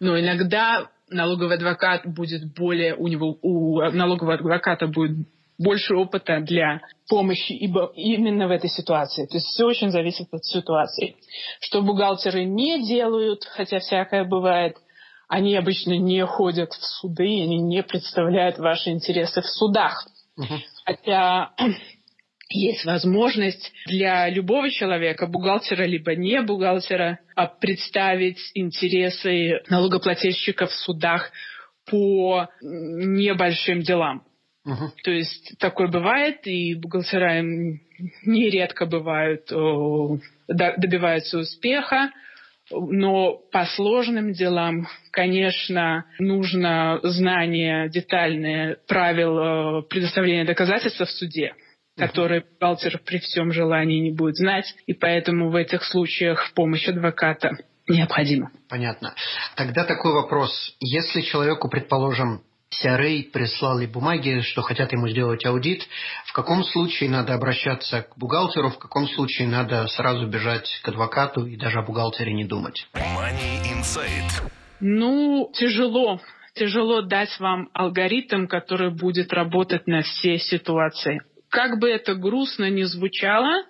но 0.00 0.18
иногда 0.18 0.88
налоговый 1.08 1.56
адвокат 1.56 2.02
будет 2.06 2.52
более, 2.54 2.94
у 2.94 3.08
него, 3.08 3.38
у 3.42 3.80
налогового 3.90 4.34
адвоката 4.34 4.86
будет 4.86 5.28
больше 5.58 5.94
опыта 5.94 6.40
для 6.40 6.80
помощи 7.08 7.52
ибо 7.52 7.92
именно 7.94 8.48
в 8.48 8.50
этой 8.50 8.70
ситуации. 8.70 9.26
То 9.26 9.34
есть 9.34 9.46
все 9.46 9.64
очень 9.64 9.90
зависит 9.90 10.28
от 10.32 10.44
ситуации. 10.44 11.16
Что 11.60 11.82
бухгалтеры 11.82 12.44
не 12.44 12.86
делают, 12.86 13.44
хотя 13.44 13.78
всякое 13.78 14.24
бывает, 14.24 14.76
они 15.28 15.56
обычно 15.56 15.96
не 15.96 16.24
ходят 16.26 16.72
в 16.72 16.84
суды, 16.84 17.24
они 17.24 17.58
не 17.58 17.82
представляют 17.82 18.58
ваши 18.58 18.90
интересы 18.90 19.40
в 19.40 19.46
судах. 19.46 20.06
Uh-huh. 20.38 20.58
Хотя 20.84 21.52
есть 22.50 22.84
возможность 22.84 23.72
для 23.86 24.28
любого 24.28 24.70
человека, 24.70 25.26
бухгалтера 25.26 25.84
либо 25.84 26.14
не 26.14 26.42
бухгалтера, 26.42 27.20
а, 27.34 27.46
представить 27.46 28.38
интересы 28.54 29.60
налогоплательщиков 29.68 30.70
в 30.70 30.78
судах 30.78 31.30
по 31.86 32.48
небольшим 32.62 33.82
делам. 33.82 34.24
Угу. 34.64 34.92
То 35.02 35.10
есть 35.10 35.58
такое 35.58 35.88
бывает, 35.88 36.46
и 36.46 36.74
бухгалтера 36.74 37.42
нередко 38.24 38.86
бывают, 38.86 39.50
добиваются 40.48 41.38
успеха, 41.38 42.10
но 42.70 43.34
по 43.52 43.66
сложным 43.66 44.32
делам, 44.32 44.88
конечно, 45.10 46.06
нужно 46.18 46.98
знание 47.02 47.90
детальное 47.90 48.78
правил 48.88 49.82
предоставления 49.82 50.44
доказательств 50.44 51.00
в 51.00 51.10
суде 51.10 51.54
который 51.96 52.40
бухгалтер 52.40 52.98
при 53.04 53.18
всем 53.18 53.52
желании 53.52 54.00
не 54.00 54.10
будет 54.10 54.36
знать, 54.36 54.74
и 54.86 54.94
поэтому 54.94 55.50
в 55.50 55.54
этих 55.54 55.84
случаях 55.84 56.52
помощь 56.54 56.88
адвоката 56.88 57.52
необходима. 57.86 58.50
Понятно. 58.68 59.14
Тогда 59.56 59.84
такой 59.84 60.12
вопрос. 60.12 60.74
Если 60.80 61.20
человеку, 61.20 61.68
предположим, 61.68 62.42
CRA 62.82 63.22
прислали 63.32 63.86
бумаги, 63.86 64.40
что 64.40 64.62
хотят 64.62 64.92
ему 64.92 65.08
сделать 65.08 65.44
аудит, 65.44 65.86
в 66.26 66.32
каком 66.32 66.64
случае 66.64 67.10
надо 67.10 67.34
обращаться 67.34 68.02
к 68.02 68.16
бухгалтеру, 68.16 68.70
в 68.70 68.78
каком 68.78 69.08
случае 69.08 69.48
надо 69.48 69.86
сразу 69.88 70.26
бежать 70.26 70.68
к 70.82 70.88
адвокату 70.88 71.46
и 71.46 71.56
даже 71.56 71.78
о 71.78 71.82
бухгалтере 71.82 72.32
не 72.32 72.44
думать? 72.44 72.86
Money 72.94 73.62
Insight. 73.72 74.50
Ну, 74.80 75.50
тяжело. 75.54 76.20
Тяжело 76.54 77.02
дать 77.02 77.38
вам 77.40 77.68
алгоритм, 77.72 78.46
который 78.46 78.90
будет 78.90 79.32
работать 79.32 79.86
на 79.86 80.02
все 80.02 80.38
ситуации. 80.38 81.20
Как 81.48 81.80
бы 81.80 81.88
это 81.88 82.14
грустно 82.14 82.70
ни 82.70 82.82
звучало, 82.82 83.64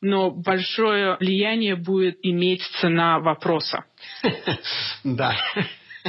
но 0.00 0.30
большое 0.30 1.16
влияние 1.18 1.76
будет 1.76 2.18
иметь 2.22 2.62
цена 2.80 3.18
вопроса. 3.18 3.84
Да. 5.04 5.36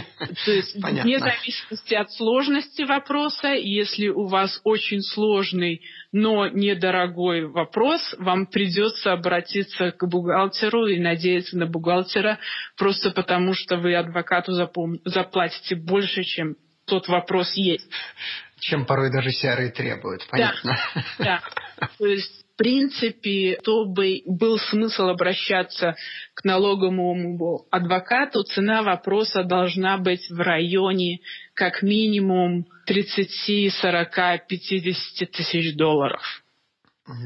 То 0.46 0.52
есть 0.52 0.82
Понятно. 0.82 1.04
вне 1.04 1.20
зависимости 1.20 1.94
от 1.94 2.12
сложности 2.12 2.84
вопроса, 2.84 3.50
если 3.50 4.08
у 4.08 4.28
вас 4.28 4.60
очень 4.64 5.02
сложный, 5.02 5.82
но 6.12 6.48
недорогой 6.48 7.46
вопрос, 7.46 8.16
вам 8.18 8.48
придется 8.48 9.14
обратиться 9.14 9.92
к 9.92 10.08
бухгалтеру 10.08 10.88
и 10.88 11.00
надеяться 11.00 11.58
на 11.58 11.66
бухгалтера, 11.66 12.40
просто 12.78 13.12
потому 13.12 13.54
что 13.54 13.78
вы 13.78 13.96
адвокату 13.96 14.54
запом... 14.54 15.00
заплатите 15.06 15.76
больше, 15.76 16.24
чем 16.24 16.56
тот 16.86 17.08
вопрос 17.08 17.54
есть 17.54 17.90
чем 18.60 18.86
порой 18.86 19.12
даже 19.12 19.32
серые 19.32 19.72
требуют. 19.72 20.28
Понятно? 20.30 20.78
Да, 21.18 21.42
да. 21.80 21.88
То 21.98 22.06
есть 22.06 22.39
принципе, 22.60 23.58
чтобы 23.62 24.22
был 24.26 24.58
смысл 24.60 25.04
обращаться 25.08 25.96
к 26.34 26.44
налоговому 26.44 27.66
адвокату, 27.72 28.44
цена 28.44 28.84
вопроса 28.84 29.44
должна 29.44 29.98
быть 29.98 30.30
в 30.30 30.40
районе 30.40 31.22
как 31.54 31.82
минимум 31.82 32.66
30, 32.86 33.74
40, 33.74 34.48
50 34.48 35.32
тысяч 35.32 35.76
долларов. 35.76 36.22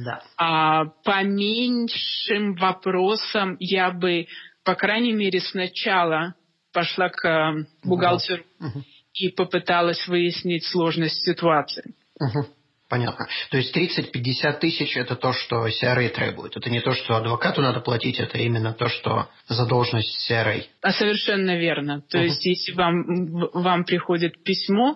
Да. 0.05 0.23
А 0.37 0.85
по 1.03 1.23
меньшим 1.23 2.55
вопросам 2.55 3.57
я 3.59 3.91
бы, 3.91 4.27
по 4.63 4.75
крайней 4.75 5.13
мере, 5.13 5.41
сначала 5.41 6.35
пошла 6.71 7.09
к 7.09 7.65
бухгалтеру. 7.83 8.43
Угу 8.59 8.83
и 9.13 9.29
попыталась 9.29 10.07
выяснить 10.07 10.65
сложность 10.65 11.23
ситуации. 11.23 11.93
Угу. 12.19 12.47
Понятно. 12.93 13.27
То 13.49 13.57
есть 13.57 13.75
30-50 13.75 14.59
тысяч– 14.59 14.95
это 14.97 15.15
то, 15.15 15.33
что 15.33 15.65
CRA 15.65 16.09
требует. 16.09 16.55
Это 16.55 16.69
не 16.69 16.79
то, 16.79 16.93
что 16.93 17.15
адвокату 17.15 17.63
надо 17.63 17.79
платить, 17.79 18.19
это 18.19 18.37
именно 18.37 18.71
то, 18.71 18.87
что 18.87 19.29
задолженность 19.47 20.29
CRA. 20.29 20.63
А 20.83 20.91
совершенно 20.91 21.57
верно. 21.57 22.03
То 22.07 22.19
uh 22.19 22.25
есть 22.25 22.45
если 22.45 22.73
вам, 22.73 23.49
вам 23.51 23.83
приходит 23.83 24.43
письмо, 24.43 24.95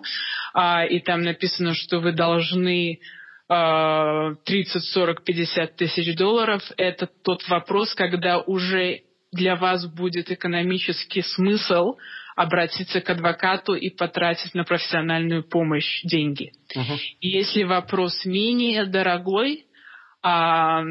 а, 0.54 0.84
и 0.84 1.00
там 1.00 1.22
написано, 1.22 1.74
что 1.74 1.98
вы 1.98 2.12
должны 2.12 3.00
30, 3.48 4.44
40, 4.44 5.24
50 5.24 5.74
тысяч 5.74 6.14
долларов, 6.14 6.62
это 6.76 7.08
тот 7.24 7.48
вопрос, 7.48 7.96
когда 7.96 8.38
уже 8.38 9.00
для 9.32 9.56
вас 9.56 9.86
будет 9.86 10.30
экономический 10.30 11.22
смысл 11.22 11.96
обратиться 12.38 13.00
к 13.00 13.10
адвокату 13.10 13.74
и 13.74 13.90
потратить 13.90 14.54
на 14.54 14.62
профессиональную 14.62 15.42
помощь 15.42 16.04
деньги. 16.04 16.52
Uh-huh. 16.72 16.96
Если 17.20 17.64
вопрос 17.64 18.24
менее 18.24 18.86
дорогой, 18.86 19.66
а, 20.22 20.84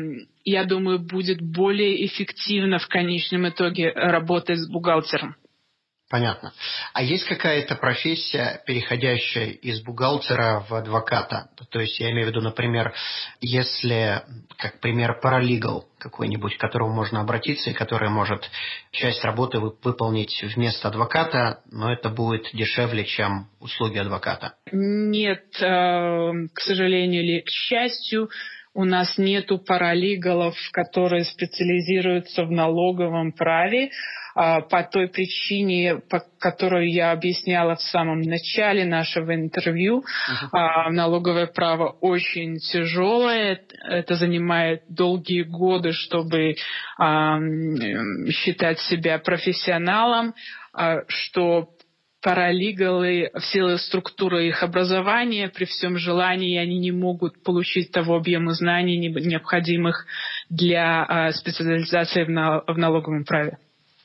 я 0.43 0.65
думаю, 0.65 0.99
будет 0.99 1.41
более 1.41 2.05
эффективно 2.05 2.79
в 2.79 2.89
конечном 2.89 3.47
итоге 3.47 3.93
работать 3.93 4.59
с 4.59 4.69
бухгалтером. 4.69 5.37
Понятно. 6.09 6.53
А 6.93 7.03
есть 7.03 7.25
какая-то 7.25 7.75
профессия, 7.75 8.61
переходящая 8.65 9.49
из 9.49 9.81
бухгалтера 9.81 10.65
в 10.69 10.73
адвоката? 10.73 11.49
То 11.69 11.81
есть 11.81 11.99
я 11.99 12.11
имею 12.11 12.27
в 12.27 12.29
виду, 12.29 12.39
например, 12.39 12.93
если, 13.41 14.23
как 14.57 14.79
пример, 14.79 15.19
паралигал 15.19 15.85
какой-нибудь, 15.97 16.55
к 16.55 16.61
которому 16.61 16.93
можно 16.93 17.19
обратиться 17.19 17.71
и 17.71 17.73
который 17.73 18.09
может 18.09 18.49
часть 18.91 19.21
работы 19.25 19.59
выполнить 19.59 20.41
вместо 20.55 20.87
адвоката, 20.87 21.61
но 21.69 21.91
это 21.91 22.07
будет 22.07 22.51
дешевле, 22.53 23.03
чем 23.03 23.49
услуги 23.59 23.97
адвоката. 23.97 24.55
Нет, 24.71 25.61
э, 25.61 26.31
к 26.53 26.59
сожалению 26.61 27.23
или 27.23 27.41
к 27.41 27.49
счастью, 27.49 28.29
у 28.77 28.85
нас 28.85 29.17
нету 29.17 29.57
паралигалов, 29.57 30.55
которые 30.71 31.25
специализируются 31.25 32.45
в 32.45 32.51
налоговом 32.51 33.31
праве. 33.31 33.89
А, 34.35 34.61
по 34.61 34.83
той 34.83 35.07
причине, 35.07 35.99
по 36.11 36.21
которую 36.39 36.91
я 36.91 37.11
объясняла 37.11 37.75
в 37.75 37.81
самом 37.81 38.21
начале 38.21 38.85
нашего 38.85 39.33
интервью. 39.33 40.03
Uh-huh. 40.53 40.91
Налоговое 40.91 41.47
право 41.47 41.89
очень 42.01 42.57
тяжелое, 42.57 43.61
это 43.89 44.13
занимает 44.13 44.83
долгие 44.89 45.41
годы, 45.41 45.91
чтобы 45.91 46.53
считать 48.29 48.79
себя 48.81 49.17
профессионалом, 49.17 50.35
а, 50.71 50.99
что 51.07 51.69
паралигалы 52.21 53.29
в 53.33 53.41
силу 53.41 53.77
структуры 53.77 54.47
их 54.47 54.63
образования, 54.63 55.49
при 55.49 55.65
всем 55.65 55.97
желании 55.97 56.57
они 56.57 56.79
не 56.79 56.91
могут 56.91 57.43
получить 57.43 57.91
того 57.91 58.15
объема 58.15 58.53
знаний, 58.53 58.97
необходимых 58.97 60.05
для 60.49 61.31
специализации 61.33 62.23
в 62.23 62.77
налоговом 62.77 63.23
праве. 63.23 63.57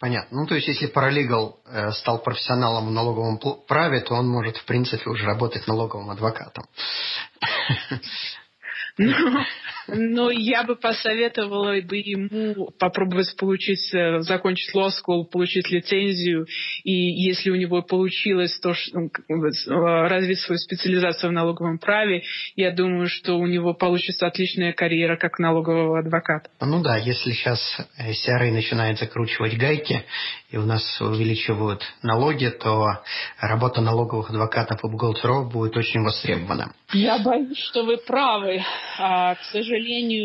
Понятно. 0.03 0.41
Ну, 0.41 0.47
то 0.49 0.57
есть, 0.57 0.67
если 0.67 0.89
паралегал 0.89 1.61
э, 1.65 1.93
стал 1.93 2.21
профессионалом 2.21 2.89
в 2.89 2.91
налоговом 2.91 3.39
праве, 3.69 4.01
то 4.01 4.15
он 4.15 4.27
может, 4.29 4.57
в 4.57 4.65
принципе, 4.65 5.09
уже 5.09 5.25
работать 5.25 5.69
налоговым 5.69 6.11
адвокатом. 6.11 6.65
Ну, 8.99 9.15
но 9.89 10.31
я 10.31 10.65
бы 10.65 10.77
посоветовала 10.77 11.81
бы 11.81 11.97
ему 11.97 12.71
попробовать 12.79 13.35
получить, 13.37 13.93
э, 13.95 14.21
закончить 14.21 14.75
law 14.75 14.89
school, 14.89 15.25
получить 15.25 15.71
лицензию, 15.71 16.47
и 16.85 16.93
если 16.93 17.51
у 17.51 17.57
него 17.57 17.83
получилось 17.83 18.59
то, 18.61 18.75
что, 18.75 19.01
э, 19.01 19.09
развить 19.29 20.41
свою 20.41 20.59
специализацию 20.59 21.31
в 21.31 21.33
налоговом 21.33 21.79
праве, 21.79 22.23
я 22.57 22.71
думаю, 22.71 23.09
что 23.09 23.35
у 23.35 23.47
него 23.47 23.75
получится 23.75 24.27
отличная 24.27 24.73
карьера 24.73 25.17
как 25.17 25.39
налогового 25.39 25.99
адвоката. 25.99 26.51
Ну 26.61 26.83
да, 26.83 26.97
если 26.97 27.33
сейчас 27.33 27.61
CRA 27.99 28.49
э, 28.49 28.53
начинает 28.53 28.99
закручивать 28.99 29.57
гайки, 29.57 30.05
и 30.51 30.59
у 30.59 30.67
нас 30.67 31.01
увеличивают 31.01 31.83
налоги, 32.03 32.49
то 32.49 33.03
работа 33.41 33.81
налоговых 33.81 34.31
адвокатов 34.31 34.85
и 34.85 34.89
бухгалтеров 34.89 35.51
будет 35.51 35.77
очень 35.77 36.03
востребована. 36.03 36.75
Я 36.93 37.19
боюсь, 37.19 37.59
что 37.59 37.85
вы 37.85 37.97
правы. 37.97 38.63
А, 38.99 39.35
к 39.35 39.43
сожалению, 39.45 39.72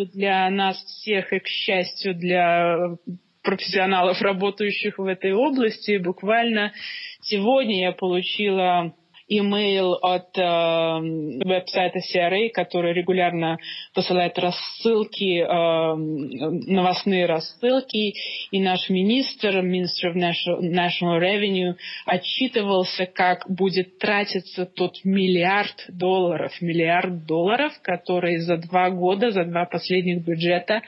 для 0.06 0.50
нас 0.50 0.78
всех 0.84 1.34
и, 1.34 1.40
к 1.40 1.48
счастью, 1.48 2.16
для 2.16 2.98
профессионалов, 3.44 4.22
работающих 4.22 4.98
в 4.98 5.06
этой 5.06 5.34
области, 5.34 5.98
буквально 5.98 6.74
сегодня 7.22 7.82
я 7.82 7.92
получила 7.94 8.94
имейл 9.28 9.94
от 10.02 10.38
э, 10.38 10.42
веб-сайта 10.42 12.00
CRA, 12.00 12.50
который 12.50 12.94
регулярно 12.94 13.58
посылает 13.94 14.40
рассылки, 14.40 15.42
э, 15.42 15.96
новостные 15.96 17.26
рассылки, 17.26 18.14
и 18.52 18.62
наш 18.62 18.90
министр, 18.90 19.62
министр 19.62 20.16
National, 20.16 21.20
Revenue, 21.20 21.76
отчитывался, 22.06 23.06
как 23.06 23.46
будет 23.50 23.98
тратиться 24.00 24.66
тот 24.66 25.04
миллиард 25.04 25.86
долларов, 25.90 26.54
миллиард 26.62 27.26
долларов, 27.26 27.74
который 27.82 28.38
за 28.38 28.58
два 28.58 28.90
года, 28.90 29.32
за 29.32 29.44
два 29.44 29.66
последних 29.66 30.24
бюджета 30.24 30.82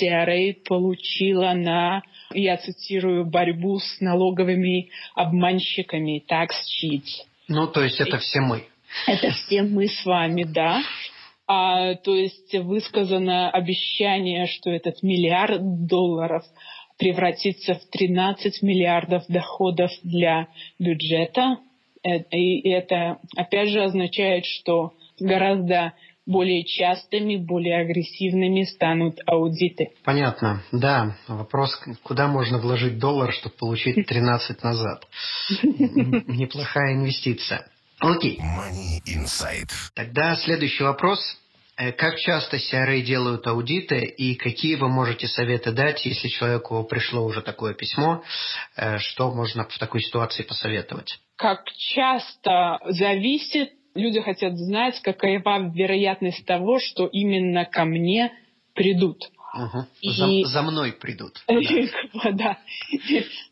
CRA 0.00 0.54
получила 0.66 1.52
на 1.52 2.02
я 2.32 2.56
цитирую, 2.56 3.26
борьбу 3.26 3.78
с 3.78 4.00
налоговыми 4.00 4.88
обманщиками, 5.14 6.22
tax 6.26 6.48
cheats. 6.80 7.24
Ну, 7.48 7.66
то 7.66 7.82
есть 7.82 8.00
это 8.00 8.18
все 8.18 8.40
мы. 8.40 8.64
Это 9.06 9.30
все 9.32 9.62
мы 9.62 9.88
с 9.88 10.04
вами, 10.04 10.44
да. 10.44 10.82
А, 11.46 11.94
то 11.96 12.14
есть 12.14 12.54
высказано 12.54 13.50
обещание, 13.50 14.46
что 14.46 14.70
этот 14.70 15.02
миллиард 15.02 15.86
долларов 15.86 16.44
превратится 16.98 17.74
в 17.74 17.84
13 17.90 18.62
миллиардов 18.62 19.24
доходов 19.28 19.90
для 20.02 20.48
бюджета. 20.78 21.58
Э, 22.02 22.18
и 22.30 22.68
это, 22.68 23.18
опять 23.36 23.68
же, 23.70 23.82
означает, 23.82 24.46
что 24.46 24.94
гораздо 25.18 25.92
более 26.26 26.64
частыми, 26.64 27.36
более 27.36 27.80
агрессивными 27.80 28.64
станут 28.64 29.18
аудиты. 29.26 29.90
Понятно. 30.04 30.62
Да, 30.72 31.16
вопрос, 31.28 31.78
куда 32.02 32.28
можно 32.28 32.58
вложить 32.58 32.98
доллар, 32.98 33.32
чтобы 33.32 33.54
получить 33.56 34.06
13 34.06 34.62
назад. 34.62 35.06
Неплохая 35.62 36.94
инвестиция. 36.94 37.66
Окей. 38.00 38.38
Money 38.38 39.00
Insight. 39.06 39.70
Тогда 39.94 40.36
следующий 40.36 40.82
вопрос. 40.82 41.20
Э, 41.76 41.92
как 41.92 42.18
часто 42.18 42.56
CRA 42.56 43.00
делают 43.00 43.46
аудиты 43.46 44.04
и 44.04 44.34
какие 44.36 44.76
вы 44.76 44.88
можете 44.88 45.26
советы 45.26 45.72
дать, 45.72 46.04
если 46.06 46.28
человеку 46.28 46.84
пришло 46.84 47.24
уже 47.24 47.42
такое 47.42 47.74
письмо, 47.74 48.22
э, 48.76 48.98
что 48.98 49.32
можно 49.32 49.64
в 49.64 49.78
такой 49.78 50.00
ситуации 50.02 50.42
посоветовать? 50.42 51.18
Как 51.36 51.64
часто 51.72 52.78
зависит 52.86 53.70
люди 53.94 54.20
хотят 54.20 54.56
знать, 54.56 55.00
какова 55.00 55.72
вероятность 55.72 56.44
того, 56.46 56.78
что 56.78 57.06
именно 57.06 57.64
ко 57.64 57.84
мне 57.84 58.32
придут. 58.74 59.30
Угу. 59.54 59.86
И... 60.00 60.10
За, 60.44 60.50
за 60.50 60.62
мной 60.62 60.92
придут. 60.92 61.42
Да. 62.32 62.58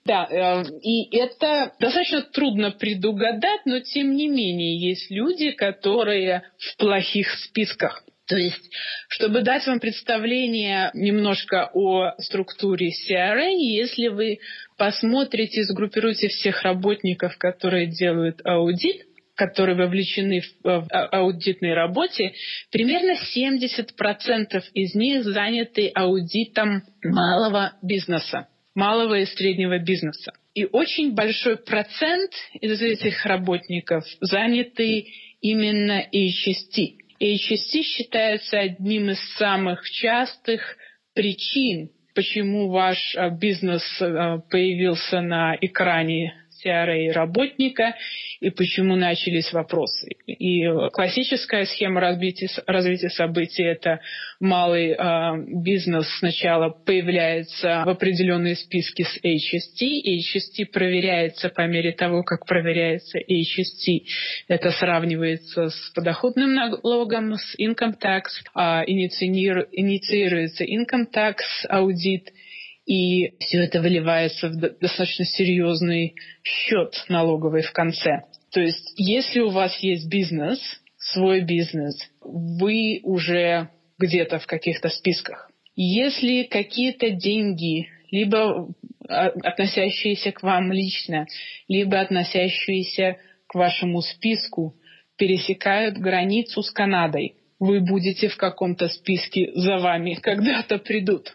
да. 0.05 0.27
Э, 0.31 0.65
и 0.83 1.17
это 1.17 1.73
достаточно 1.79 2.23
трудно 2.23 2.73
предугадать, 2.73 3.61
но 3.67 3.81
тем 3.81 4.17
не 4.17 4.29
менее 4.29 4.77
есть 4.79 5.11
люди, 5.11 5.53
которые 5.53 6.43
в 6.59 6.77
плохих 6.77 7.31
списках. 7.45 8.05
То 8.27 8.37
есть, 8.37 8.71
чтобы 9.09 9.43
дать 9.43 9.67
вам 9.67 9.79
представление 9.79 10.91
немножко 10.95 11.71
о 11.75 12.13
структуре 12.19 12.91
CRA, 12.91 13.51
если 13.51 14.09
вы 14.09 14.39
посмотрите, 14.79 15.65
сгруппируете 15.65 16.29
всех 16.29 16.63
работников, 16.63 17.37
которые 17.37 17.87
делают 17.87 18.41
аудит, 18.45 19.03
которые 19.43 19.77
вовлечены 19.77 20.41
в, 20.41 20.63
в 20.63 20.89
аудитной 21.11 21.75
работе, 21.75 22.33
примерно 22.71 23.17
70% 23.37 24.63
из 24.73 24.95
них 24.95 25.25
заняты 25.25 25.91
аудитом 25.93 26.85
малого 27.03 27.73
бизнеса, 27.83 28.47
малого 28.77 29.19
и 29.19 29.25
среднего 29.25 29.81
бизнеса. 29.81 30.33
И 30.55 30.65
очень 30.71 31.15
большой 31.15 31.57
процент 31.57 32.31
из 32.61 32.81
этих 32.81 33.27
работников 33.27 34.05
заняты 34.21 35.07
именно 35.41 36.07
HST. 36.15 36.99
HST 37.21 37.83
считается 37.83 38.61
одним 38.61 39.11
из 39.11 39.19
самых 39.39 39.91
частых 39.91 40.77
причин, 41.15 41.91
почему 42.15 42.69
ваш 42.69 43.17
э, 43.17 43.29
бизнес 43.37 43.83
э, 44.01 44.39
появился 44.49 45.21
на 45.21 45.57
экране 45.61 46.33
CRA 46.65 47.13
работника 47.13 47.95
и 48.41 48.51
почему 48.51 48.97
начались 48.97 49.53
вопросы. 49.53 50.09
И 50.27 50.67
классическая 50.93 51.65
схема 51.67 52.01
развития, 52.01 52.49
развития 52.67 53.11
событий– 53.11 53.63
это 53.65 54.01
малый 54.41 54.91
э, 54.91 55.45
бизнес 55.63 56.09
сначала 56.19 56.71
появляется 56.71 57.83
в 57.87 57.89
определенные 57.89 58.57
списки 58.57 59.03
с 59.03 59.19
HST, 59.23 59.87
HST 60.19 60.67
проверяется 60.73 61.49
по 61.49 61.67
мере 61.67 61.93
того, 61.93 62.23
как 62.23 62.47
проверяется 62.47 63.19
HST. 63.19 64.03
Это 64.49 64.71
сравнивается 64.73 65.71
с 65.71 65.93
подоходным 65.95 66.55
налогом, 66.55 67.35
с 67.35 67.59
income 67.59 67.95
tax, 68.03 68.23
э, 68.57 68.85
инициируется 68.87 70.65
income 70.65 71.07
tax 71.13 71.37
аудит– 71.69 72.31
и 72.87 73.35
все 73.39 73.65
это 73.65 73.81
выливается 73.81 74.49
в 74.49 74.57
достаточно 74.57 75.25
серьезный 75.25 76.15
счет 76.43 77.05
налоговый 77.09 77.63
в 77.63 77.73
конце. 77.73 78.25
То 78.51 78.61
есть, 78.61 78.93
если 78.97 79.41
у 79.41 79.51
вас 79.51 79.79
есть 79.79 80.09
бизнес, 80.09 80.61
свой 80.99 81.41
бизнес, 81.43 81.97
вы 82.21 83.01
уже 83.03 83.71
где-то 83.99 84.39
в 84.39 84.47
каких-то 84.47 84.89
списках. 84.89 85.51
Если 85.75 86.43
какие-то 86.45 87.11
деньги, 87.11 87.89
либо 88.11 88.69
а, 89.09 89.29
относящиеся 89.29 90.33
к 90.33 90.43
вам 90.43 90.73
лично, 90.73 91.27
либо 91.69 92.01
относящиеся 92.01 93.17
к 93.47 93.55
вашему 93.55 94.03
списку, 94.03 94.75
пересекают 95.17 95.97
границу 95.99 96.63
с 96.63 96.71
Канадой, 96.71 97.37
вы 97.59 97.81
будете 97.81 98.29
в 98.29 98.37
каком-то 98.37 98.89
списке 98.89 99.53
за 99.55 99.79
вами 99.79 100.15
когда-то 100.21 100.79
придут. 100.79 101.35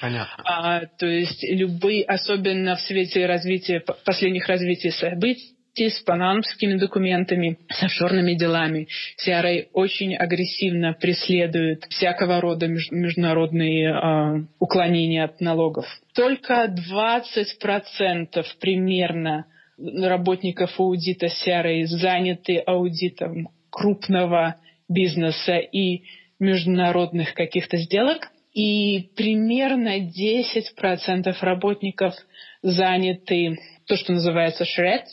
Понятно. 0.00 0.44
А, 0.44 0.86
то 0.98 1.06
есть 1.06 1.42
любые, 1.42 2.04
особенно 2.04 2.76
в 2.76 2.80
свете 2.80 3.26
развития, 3.26 3.82
последних 4.04 4.46
развитий 4.46 4.90
событий, 4.90 5.54
с 5.86 6.00
панамскими 6.00 6.74
документами, 6.74 7.58
с 7.70 7.82
офшорными 7.84 8.34
делами. 8.34 8.88
CRA 9.24 9.66
очень 9.72 10.16
агрессивно 10.16 10.92
преследует 10.92 11.84
всякого 11.84 12.40
рода 12.40 12.66
международные 12.66 13.90
э, 13.90 14.44
уклонения 14.58 15.24
от 15.24 15.40
налогов. 15.40 15.86
Только 16.14 16.66
20% 16.66 18.44
примерно 18.60 19.46
работников 19.78 20.80
аудита 20.80 21.26
CRA 21.26 21.84
заняты 21.86 22.58
аудитом 22.58 23.50
крупного 23.70 24.56
бизнеса 24.88 25.58
и 25.58 26.02
международных 26.40 27.34
каких-то 27.34 27.76
сделок– 27.76 28.28
и 28.58 29.10
примерно 29.14 30.00
10% 30.00 31.32
работников 31.42 32.14
заняты 32.60 33.56
то, 33.86 33.94
что 33.94 34.12
называется 34.12 34.64
SHRED, 34.64 35.04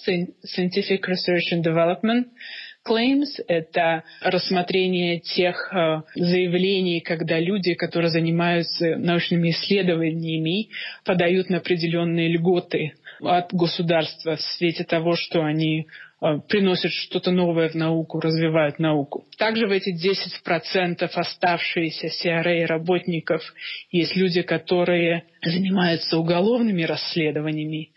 Scientific 0.43 1.01
Research 1.07 1.53
and 1.53 1.61
Development 1.63 2.25
Claims. 2.83 3.27
Это 3.47 4.03
рассмотрение 4.21 5.19
тех 5.19 5.71
э, 5.71 6.01
заявлений, 6.15 7.01
когда 7.01 7.39
люди, 7.39 7.75
которые 7.75 8.09
занимаются 8.09 8.95
научными 8.95 9.51
исследованиями, 9.51 10.69
подают 11.03 11.51
на 11.51 11.57
определенные 11.57 12.29
льготы 12.29 12.93
от 13.21 13.53
государства 13.53 14.37
в 14.37 14.41
свете 14.41 14.85
того, 14.85 15.15
что 15.15 15.43
они 15.43 15.87
приносят 16.19 16.91
что-то 16.91 17.31
новое 17.31 17.69
в 17.69 17.75
науку, 17.75 18.19
развивают 18.19 18.79
науку. 18.79 19.25
Также 19.37 19.67
в 19.67 19.71
эти 19.71 19.93
10% 19.93 21.03
оставшиеся 21.03 22.07
CRA 22.07 22.65
работников 22.65 23.41
есть 23.91 24.15
люди, 24.15 24.41
которые 24.41 25.25
занимаются 25.43 26.17
уголовными 26.17 26.83
расследованиями. 26.83 27.91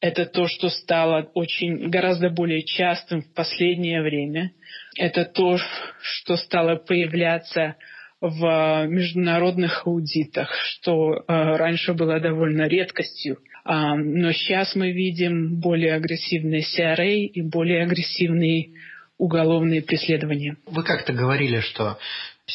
Это 0.00 0.26
то, 0.26 0.48
что 0.48 0.68
стало 0.68 1.30
очень 1.34 1.88
гораздо 1.88 2.28
более 2.28 2.62
частым 2.62 3.22
в 3.22 3.32
последнее 3.34 4.02
время. 4.02 4.52
Это 4.98 5.24
то, 5.24 5.58
что 6.00 6.36
стало 6.36 6.76
появляться 6.76 7.76
в 8.20 8.86
международных 8.86 9.86
аудитах, 9.86 10.52
что 10.54 11.14
э, 11.14 11.22
раньше 11.26 11.92
было 11.92 12.20
довольно 12.20 12.68
редкостью. 12.68 13.38
Но 13.64 14.32
сейчас 14.32 14.74
мы 14.74 14.92
видим 14.92 15.60
более 15.60 15.94
агрессивные 15.94 16.62
CRA 16.62 17.12
и 17.12 17.42
более 17.42 17.82
агрессивные 17.84 18.70
уголовные 19.18 19.82
преследования. 19.82 20.56
Вы 20.66 20.82
как-то 20.82 21.12
говорили, 21.12 21.60
что 21.60 21.98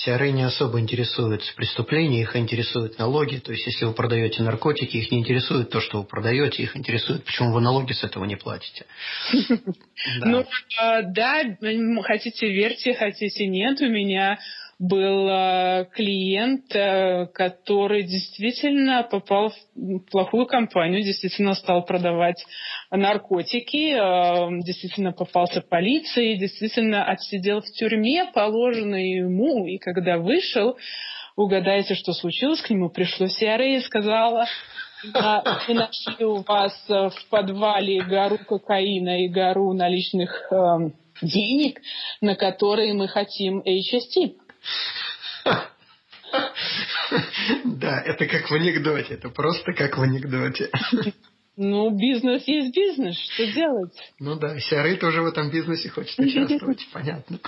CRA 0.05 0.29
не 0.31 0.43
особо 0.43 0.79
интересуют 0.79 1.41
преступления, 1.55 2.21
их 2.21 2.35
интересуют 2.35 2.99
налоги. 2.99 3.37
То 3.37 3.53
есть, 3.53 3.65
если 3.65 3.85
вы 3.85 3.93
продаете 3.93 4.43
наркотики, 4.43 4.97
их 4.97 5.11
не 5.11 5.19
интересует 5.19 5.69
то, 5.69 5.79
что 5.79 5.99
вы 5.99 6.03
продаете, 6.03 6.63
их 6.63 6.75
интересует, 6.75 7.23
почему 7.23 7.53
вы 7.53 7.61
налоги 7.61 7.93
с 7.93 8.03
этого 8.03 8.25
не 8.25 8.35
платите. 8.35 8.85
Ну, 10.23 10.45
а, 10.79 11.01
да, 11.01 11.43
хотите 12.03 12.47
верьте, 12.47 12.93
хотите 12.93 13.47
нет. 13.47 13.81
У 13.81 13.87
меня 13.87 14.37
был 14.79 15.27
э, 15.27 15.85
клиент, 15.91 16.75
э, 16.75 17.25
который 17.33 18.03
действительно 18.03 19.03
попал 19.03 19.51
в 19.75 19.99
плохую 20.11 20.45
компанию, 20.45 21.01
действительно 21.01 21.55
стал 21.55 21.83
продавать 21.83 22.43
наркотики, 22.91 23.93
э, 23.93 24.61
действительно 24.63 25.13
попался 25.13 25.61
полиции, 25.61 26.35
действительно 26.35 27.05
отсидел 27.05 27.61
в 27.61 27.71
тюрьме, 27.71 28.25
положенной 28.31 29.09
ему, 29.17 29.65
и 29.65 29.77
когда 29.79 30.17
вышел, 30.17 30.77
угадайте, 31.35 31.95
что 31.95 32.13
случилось, 32.13 32.61
к 32.61 32.69
нему 32.69 32.89
пришло 32.89 33.25
CRA 33.25 33.77
и 33.77 33.79
сказала, 33.79 34.45
мы 35.03 35.73
нашли 35.73 36.25
у 36.25 36.43
вас 36.43 36.73
в 36.87 37.29
подвале 37.29 38.01
гору 38.03 38.37
кокаина 38.37 39.23
и 39.23 39.27
гору 39.27 39.73
наличных 39.73 40.51
э, 40.51 40.89
денег, 41.21 41.81
на 42.21 42.35
которые 42.35 42.93
мы 42.93 43.07
хотим 43.07 43.61
HST. 43.61 44.35
Да, 47.63 48.01
это 48.01 48.25
как 48.25 48.49
в 48.49 48.53
анекдоте, 48.53 49.13
это 49.13 49.30
просто 49.30 49.71
как 49.73 49.97
в 49.97 50.01
анекдоте. 50.01 50.69
Ну, 51.60 51.89
бизнес 51.89 52.47
есть 52.47 52.75
бизнес, 52.75 53.17
что 53.17 53.51
делать? 53.51 53.91
Ну 54.19 54.36
да, 54.36 54.60
Сяры 54.60 54.95
тоже 54.95 55.23
в 55.23 55.25
этом 55.25 55.49
бизнесе 55.49 55.89
хочет 55.89 56.19
участвовать, 56.19 56.88
понятно. 56.93 57.39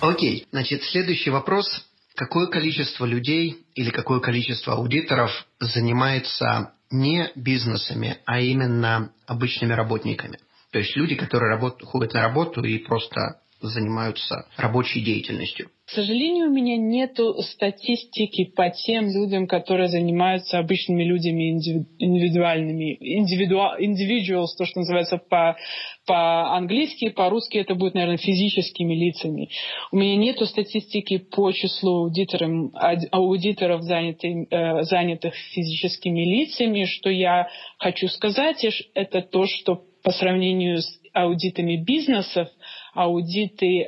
Окей, 0.00 0.46
значит, 0.52 0.84
следующий 0.84 1.30
вопрос. 1.30 1.86
Какое 2.16 2.48
количество 2.48 3.06
людей 3.06 3.64
или 3.74 3.90
какое 3.90 4.20
количество 4.20 4.74
аудиторов 4.74 5.30
занимается 5.58 6.74
не 6.90 7.32
бизнесами, 7.34 8.18
а 8.26 8.40
именно 8.40 9.10
обычными 9.26 9.72
работниками? 9.72 10.38
То 10.70 10.80
есть 10.80 10.94
люди, 10.96 11.14
которые 11.14 11.54
работ... 11.54 11.82
ходят 11.82 12.12
на 12.12 12.20
работу 12.20 12.62
и 12.62 12.76
просто 12.76 13.40
занимаются 13.60 14.46
рабочей 14.56 15.00
деятельностью. 15.00 15.70
К 15.86 15.90
сожалению, 15.90 16.48
у 16.48 16.52
меня 16.52 16.76
нет 16.76 17.16
статистики 17.52 18.44
по 18.44 18.70
тем 18.70 19.08
людям, 19.08 19.46
которые 19.46 19.88
занимаются 19.88 20.58
обычными 20.58 21.04
людьми 21.04 21.52
индивидуальными. 21.52 22.96
Индивидуал, 22.98 23.78
individuals, 23.78 24.48
то, 24.58 24.64
что 24.64 24.80
называется 24.80 25.18
по, 25.18 25.56
по-английски, 26.04 27.10
по-русски 27.10 27.58
это 27.58 27.76
будет, 27.76 27.94
наверное, 27.94 28.16
физическими 28.16 28.94
лицами. 28.94 29.48
У 29.92 29.96
меня 29.96 30.16
нет 30.16 30.40
статистики 30.48 31.18
по 31.18 31.52
числу 31.52 32.06
аудиторов, 32.06 32.72
аудиторов 33.12 33.82
занятых, 33.82 34.46
э, 34.50 34.82
занятых 34.82 35.34
физическими 35.54 36.24
лицами. 36.24 36.84
Что 36.84 37.10
я 37.10 37.48
хочу 37.78 38.08
сказать, 38.08 38.66
это 38.94 39.22
то, 39.22 39.46
что 39.46 39.82
по 40.02 40.10
сравнению 40.10 40.82
с 40.82 41.00
аудитами 41.12 41.76
бизнесов, 41.76 42.48
аудиты 42.96 43.82
э, 43.82 43.86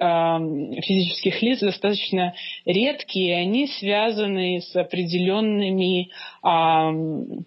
физических 0.82 1.42
лиц 1.42 1.60
достаточно 1.60 2.34
редкие, 2.64 3.28
и 3.28 3.40
они 3.40 3.66
связаны 3.66 4.60
с 4.60 4.76
определенными 4.76 6.10
э, 6.44 7.42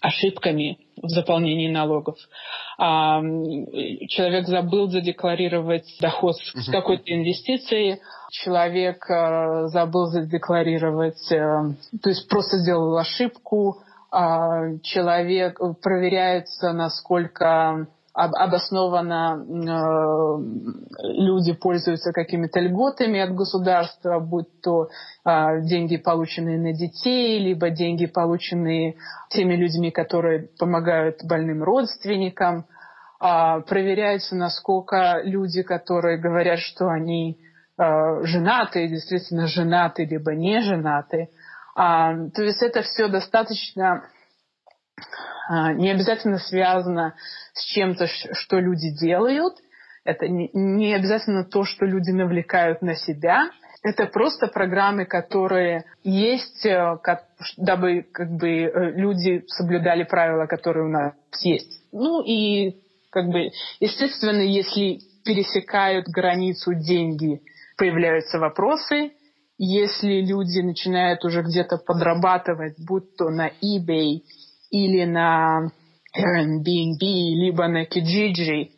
ошибками 0.00 0.78
в 1.02 1.08
заполнении 1.08 1.68
налогов. 1.68 2.16
А, 2.78 3.20
человек 4.08 4.46
забыл 4.46 4.88
задекларировать 4.88 5.86
доход 6.00 6.36
с 6.36 6.70
какой-то 6.70 7.04
инвестицией, 7.06 8.00
человек 8.30 9.08
а, 9.10 9.68
забыл 9.68 10.06
задекларировать, 10.06 11.32
а, 11.32 11.70
то 12.02 12.10
есть 12.10 12.28
просто 12.28 12.58
сделал 12.58 12.96
ошибку, 12.98 13.78
а, 14.10 14.76
человек 14.82 15.58
проверяется, 15.82 16.72
насколько 16.72 17.86
обоснованно 18.18 19.44
э, 19.46 21.02
люди 21.02 21.52
пользуются 21.52 22.12
какими-то 22.12 22.58
льготами 22.58 23.20
от 23.20 23.34
государства, 23.34 24.18
будь 24.18 24.60
то 24.60 24.88
э, 25.24 25.60
деньги, 25.62 25.96
полученные 25.96 26.58
на 26.58 26.72
детей, 26.72 27.38
либо 27.38 27.70
деньги, 27.70 28.06
полученные 28.06 28.96
теми 29.30 29.54
людьми, 29.54 29.92
которые 29.92 30.48
помогают 30.58 31.22
больным 31.24 31.62
родственникам. 31.62 32.66
Э, 33.22 33.60
проверяется, 33.60 34.34
насколько 34.34 35.20
люди, 35.22 35.62
которые 35.62 36.18
говорят, 36.18 36.58
что 36.58 36.88
они 36.88 37.38
э, 37.78 38.24
женаты, 38.24 38.88
действительно 38.88 39.46
женаты, 39.46 40.04
либо 40.04 40.34
не 40.34 40.60
женаты. 40.60 41.28
Э, 41.76 42.28
то 42.34 42.42
есть 42.42 42.62
это 42.62 42.82
все 42.82 43.06
достаточно 43.06 44.02
не 45.48 45.90
обязательно 45.90 46.38
связано 46.38 47.14
с 47.54 47.64
чем-то, 47.64 48.06
что 48.06 48.58
люди 48.58 48.90
делают. 48.90 49.54
Это 50.04 50.26
не 50.28 50.94
обязательно 50.94 51.44
то, 51.44 51.64
что 51.64 51.84
люди 51.84 52.10
навлекают 52.10 52.82
на 52.82 52.94
себя. 52.94 53.50
Это 53.82 54.06
просто 54.06 54.48
программы, 54.48 55.04
которые 55.04 55.84
есть, 56.02 56.66
э, 56.66 56.98
дабы 57.56 58.02
как 58.12 58.30
бы, 58.30 58.48
э, 58.48 58.90
люди 58.92 59.44
соблюдали 59.46 60.02
правила, 60.02 60.46
которые 60.46 60.86
у 60.86 60.90
нас 60.90 61.14
есть. 61.42 61.80
Ну 61.92 62.22
и, 62.22 62.80
как 63.10 63.28
бы, 63.28 63.50
естественно, 63.80 64.40
если 64.40 65.00
пересекают 65.24 66.06
границу 66.08 66.74
деньги, 66.74 67.40
появляются 67.76 68.38
вопросы. 68.38 69.12
Если 69.58 70.22
люди 70.22 70.60
начинают 70.60 71.24
уже 71.24 71.42
где-то 71.42 71.78
подрабатывать, 71.78 72.74
будь 72.78 73.16
то 73.16 73.28
на 73.30 73.48
eBay 73.62 74.22
или 74.70 75.04
на 75.04 75.70
Airbnb, 76.16 77.00
либо 77.00 77.68
на 77.68 77.84
Kijiji, 77.84 78.70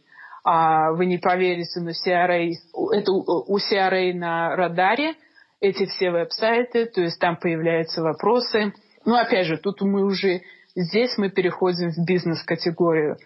а 0.44 0.92
вы 0.92 1.06
не 1.06 1.18
поверите, 1.18 1.80
но 1.80 1.90
CRA, 1.90 2.50
это 2.92 3.12
у 3.12 3.58
CRA 3.58 4.12
на 4.14 4.56
радаре 4.56 5.14
эти 5.60 5.86
все 5.86 6.10
веб-сайты, 6.10 6.86
то 6.86 7.02
есть 7.02 7.20
там 7.20 7.36
появляются 7.36 8.02
вопросы. 8.02 8.72
Ну, 9.04 9.14
опять 9.14 9.46
же, 9.46 9.58
тут 9.58 9.82
мы 9.82 10.04
уже, 10.04 10.40
здесь 10.74 11.16
мы 11.18 11.30
переходим 11.30 11.90
в 11.90 12.06
бизнес-категорию. 12.06 13.16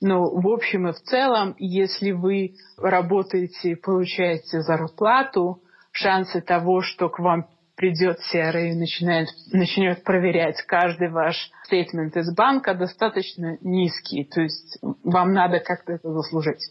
Но 0.00 0.22
в 0.24 0.48
общем 0.48 0.88
и 0.88 0.92
в 0.92 1.00
целом, 1.00 1.54
если 1.58 2.12
вы 2.12 2.54
работаете 2.78 3.70
и 3.70 3.74
получаете 3.74 4.62
зарплату, 4.62 5.60
шансы 5.92 6.40
того, 6.40 6.80
что 6.80 7.08
к 7.08 7.18
вам 7.18 7.46
придет 7.82 8.18
CRA 8.32 8.70
и 8.70 8.74
начинает, 8.74 9.26
начнет 9.50 10.04
проверять 10.04 10.62
каждый 10.68 11.10
ваш 11.10 11.34
стейтмент 11.64 12.16
из 12.16 12.32
банка, 12.32 12.74
достаточно 12.74 13.58
низкий. 13.60 14.22
То 14.22 14.40
есть 14.40 14.78
вам 15.02 15.32
надо 15.32 15.58
как-то 15.58 15.94
это 15.94 16.12
заслужить. 16.12 16.62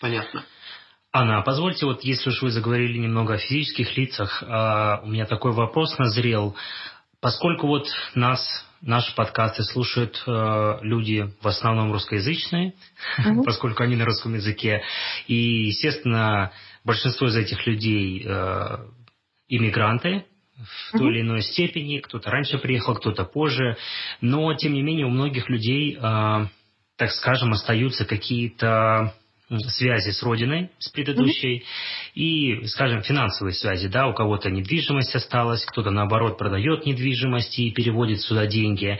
Понятно. 0.00 0.44
Анна, 1.12 1.38
а 1.38 1.42
позвольте, 1.42 1.86
вот 1.86 2.02
если 2.02 2.30
уж 2.30 2.42
вы 2.42 2.50
заговорили 2.50 2.98
немного 2.98 3.34
о 3.34 3.38
физических 3.38 3.96
лицах, 3.96 4.42
а, 4.44 5.02
у 5.04 5.06
меня 5.06 5.24
такой 5.24 5.52
вопрос 5.52 5.96
назрел. 5.98 6.56
Поскольку 7.20 7.68
вот 7.68 7.86
нас, 8.16 8.40
наши 8.80 9.14
подкасты 9.14 9.62
слушают 9.62 10.20
э, 10.26 10.78
люди 10.82 11.32
в 11.42 11.46
основном 11.46 11.92
русскоязычные, 11.92 12.74
mm-hmm. 13.20 13.42
поскольку 13.46 13.84
они 13.84 13.94
на 13.94 14.04
русском 14.04 14.34
языке, 14.34 14.82
и, 15.28 15.68
естественно, 15.68 16.50
большинство 16.84 17.28
из 17.28 17.36
этих 17.36 17.64
людей 17.68 18.26
э, 18.26 18.78
иммигранты, 19.48 20.26
в 20.56 20.98
той 20.98 21.12
или 21.12 21.20
иной 21.20 21.42
степени, 21.42 21.98
кто-то 21.98 22.30
раньше 22.30 22.58
приехал, 22.58 22.94
кто-то 22.94 23.24
позже, 23.24 23.76
но 24.20 24.54
тем 24.54 24.72
не 24.74 24.82
менее 24.82 25.06
у 25.06 25.10
многих 25.10 25.48
людей, 25.50 25.96
э, 25.96 26.46
так 26.96 27.10
скажем, 27.10 27.52
остаются 27.52 28.04
какие-то 28.04 29.14
связи 29.48 30.10
с 30.10 30.22
родиной, 30.22 30.70
с 30.78 30.88
предыдущей, 30.88 31.58
mm-hmm. 31.58 32.12
и, 32.14 32.66
скажем, 32.66 33.02
финансовые 33.02 33.54
связи, 33.54 33.86
да, 33.86 34.08
у 34.08 34.14
кого-то 34.14 34.50
недвижимость 34.50 35.14
осталась, 35.14 35.64
кто-то, 35.64 35.90
наоборот, 35.90 36.36
продает 36.36 36.84
недвижимость 36.84 37.58
и 37.58 37.70
переводит 37.70 38.22
сюда 38.22 38.46
деньги. 38.46 38.98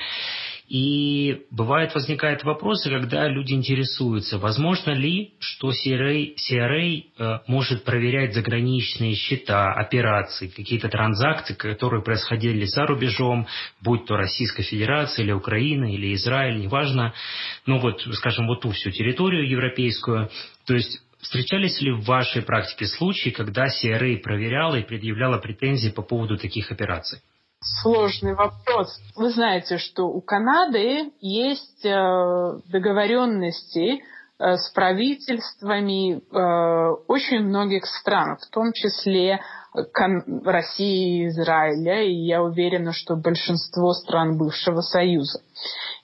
И 0.69 1.47
бывает 1.53 1.95
возникают 1.95 2.43
вопросы, 2.43 2.91
когда 2.91 3.29
люди 3.29 3.53
интересуются, 3.53 4.39
возможно 4.39 4.91
ли, 4.91 5.35
что 5.39 5.71
CRA, 5.71 6.35
CRA 6.35 7.05
э, 7.19 7.39
может 7.47 7.85
проверять 7.85 8.35
заграничные 8.35 9.15
счета, 9.15 9.73
операции, 9.73 10.49
какие-то 10.49 10.89
транзакции, 10.89 11.55
которые 11.55 12.03
происходили 12.03 12.65
за 12.65 12.85
рубежом, 12.85 13.47
будь 13.81 14.07
то 14.07 14.17
Российская 14.17 14.65
Федерация 14.65 15.25
или 15.25 15.33
Украина 15.33 15.95
или 15.95 16.13
Израиль, 16.15 16.59
неважно, 16.59 17.15
ну 17.65 17.79
вот, 17.79 18.01
скажем, 18.15 18.49
вот 18.49 18.63
ту 18.63 18.71
всю 18.71 18.91
территорию 18.91 19.49
европейскую. 19.49 20.31
То 20.67 20.75
есть 20.75 21.01
Встречались 21.19 21.81
ли 21.81 21.91
в 21.91 22.05
вашей 22.05 22.43
практике 22.43 22.87
случаи, 22.87 23.31
когда 23.31 23.67
CRA 23.67 24.17
проверяла 24.19 24.77
и 24.77 24.85
предъявляла 24.85 25.39
претензии 25.39 25.89
по 25.89 26.03
поводу 26.03 26.37
таких 26.37 26.71
операций? 26.71 27.21
Сложный 27.67 28.35
вопрос. 28.35 28.97
Вы 29.17 29.31
знаете, 29.31 29.79
что 29.79 30.05
у 30.07 30.21
Канады 30.21 31.11
есть 31.21 31.85
э, 31.85 32.59
договоренности 32.69 34.03
э, 34.39 34.57
с 34.57 34.71
правительствами 34.71 36.19
э, 36.19 36.91
очень 37.09 37.41
многих 37.41 37.87
стран, 37.87 38.37
в 38.37 38.47
том 38.51 38.73
числе 38.73 39.41
России 40.45 41.25
и 41.25 41.29
Израиля, 41.29 42.05
и 42.05 42.15
я 42.15 42.41
уверена, 42.41 42.93
что 42.93 43.17
большинство 43.17 43.93
стран 43.95 44.39
бывшего 44.39 44.81
Союза. 44.81 45.41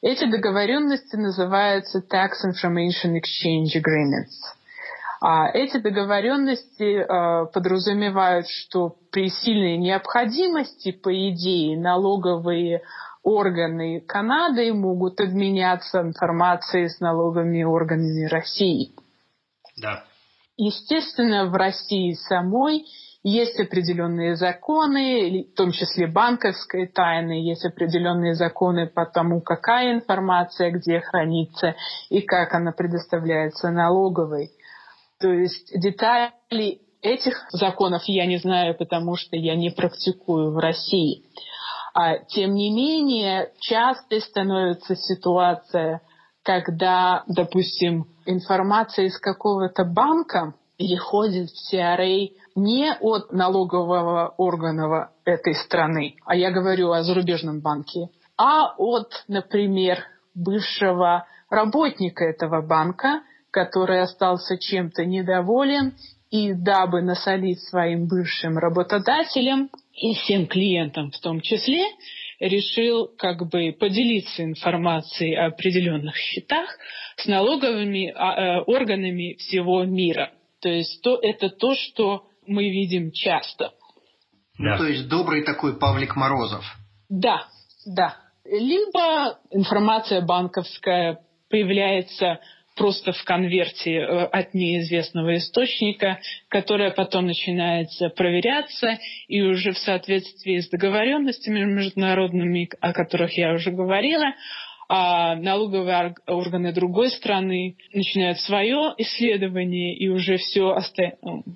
Эти 0.02 0.24
договоренности 0.24 1.14
называются 1.14 2.00
Tax 2.00 2.44
Information 2.44 3.14
Exchange 3.14 3.76
Agreements. 3.76 4.34
А 5.22 5.48
эти 5.48 5.78
договоренности 5.78 7.06
подразумевают, 7.54 8.46
что 8.48 8.96
при 9.12 9.28
сильной 9.28 9.76
необходимости, 9.76 10.90
по 10.90 11.12
идее, 11.30 11.78
налоговые 11.78 12.82
органы 13.22 14.00
Канады 14.00 14.72
могут 14.72 15.20
обменяться 15.20 16.00
информацией 16.00 16.88
с 16.88 16.98
налоговыми 16.98 17.62
органами 17.62 18.24
России. 18.24 18.92
Да. 19.80 20.04
Естественно, 20.56 21.46
в 21.46 21.54
России 21.54 22.14
самой 22.14 22.84
есть 23.22 23.60
определенные 23.60 24.34
законы, 24.34 25.44
в 25.44 25.56
том 25.56 25.70
числе 25.70 26.08
банковской 26.08 26.88
тайны, 26.88 27.48
есть 27.48 27.64
определенные 27.64 28.34
законы 28.34 28.88
по 28.88 29.06
тому, 29.06 29.40
какая 29.40 29.94
информация 29.94 30.72
где 30.72 31.00
хранится 31.00 31.76
и 32.08 32.22
как 32.22 32.54
она 32.54 32.72
предоставляется 32.72 33.70
налоговой. 33.70 34.50
То 35.20 35.32
есть 35.32 35.70
детали 35.78 36.80
этих 37.02 37.46
законов 37.50 38.04
я 38.06 38.26
не 38.26 38.38
знаю, 38.38 38.76
потому 38.76 39.16
что 39.16 39.36
я 39.36 39.54
не 39.56 39.70
практикую 39.70 40.52
в 40.52 40.58
России. 40.58 41.24
А, 41.94 42.18
тем 42.18 42.54
не 42.54 42.70
менее, 42.70 43.52
часто 43.60 44.20
становится 44.20 44.96
ситуация, 44.96 46.00
когда, 46.42 47.24
допустим, 47.26 48.06
информация 48.24 49.06
из 49.06 49.18
какого-то 49.18 49.84
банка 49.84 50.54
переходит 50.78 51.50
в 51.50 51.74
CRA 51.74 52.28
не 52.54 52.92
от 53.00 53.32
налогового 53.32 54.34
органа 54.38 55.10
этой 55.24 55.54
страны, 55.54 56.16
а 56.24 56.34
я 56.34 56.50
говорю 56.50 56.92
о 56.92 57.02
зарубежном 57.02 57.60
банке, 57.60 58.08
а 58.36 58.74
от, 58.76 59.24
например, 59.28 59.98
бывшего 60.34 61.26
работника 61.50 62.24
этого 62.24 62.62
банка, 62.62 63.22
который 63.50 64.00
остался 64.00 64.56
чем-то 64.58 65.04
недоволен 65.04 65.94
и 66.32 66.54
дабы 66.54 67.02
насолить 67.02 67.60
своим 67.60 68.08
бывшим 68.08 68.56
работодателям 68.56 69.68
и 69.92 70.14
всем 70.14 70.46
клиентам 70.46 71.10
в 71.10 71.20
том 71.20 71.42
числе, 71.42 71.84
решил 72.40 73.06
как 73.18 73.48
бы 73.50 73.76
поделиться 73.78 74.42
информацией 74.42 75.34
о 75.34 75.48
определенных 75.48 76.16
счетах 76.16 76.70
с 77.16 77.26
налоговыми 77.26 78.12
а, 78.16 78.32
э, 78.32 78.60
органами 78.62 79.34
всего 79.34 79.84
мира. 79.84 80.30
То 80.60 80.70
есть 80.70 81.02
то, 81.02 81.18
это 81.20 81.50
то, 81.50 81.74
что 81.74 82.24
мы 82.46 82.70
видим 82.70 83.12
часто. 83.12 83.72
Да. 84.58 84.72
Ну, 84.72 84.78
то 84.78 84.86
есть 84.86 85.08
добрый 85.08 85.44
такой 85.44 85.78
Павлик 85.78 86.16
Морозов. 86.16 86.64
Да, 87.10 87.46
да. 87.84 88.16
Либо 88.46 89.38
информация 89.50 90.22
банковская 90.22 91.20
появляется 91.50 92.40
просто 92.76 93.12
в 93.12 93.22
конверте 93.24 93.96
э, 93.96 94.24
от 94.24 94.54
неизвестного 94.54 95.36
источника, 95.36 96.20
которая 96.48 96.90
потом 96.90 97.26
начинается 97.26 98.08
проверяться, 98.08 98.98
и 99.28 99.42
уже 99.42 99.72
в 99.72 99.78
соответствии 99.78 100.58
с 100.58 100.68
договоренностями 100.68 101.60
международными, 101.64 102.68
о 102.80 102.92
которых 102.92 103.36
я 103.36 103.52
уже 103.52 103.70
говорила, 103.70 104.34
а 104.88 105.36
налоговые 105.36 106.14
органы 106.26 106.72
другой 106.72 107.10
страны 107.10 107.76
начинают 107.94 108.40
свое 108.40 108.94
исследование, 108.98 109.96
и 109.96 110.08
уже 110.08 110.36
все, 110.36 110.76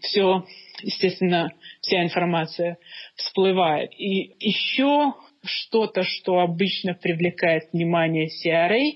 все 0.00 0.44
естественно, 0.82 1.50
вся 1.80 2.02
информация 2.02 2.78
всплывает. 3.14 3.90
И 3.98 4.34
еще 4.40 5.14
что-то, 5.44 6.02
что 6.02 6.40
обычно 6.40 6.94
привлекает 6.94 7.64
внимание 7.72 8.28
CRA, 8.28 8.92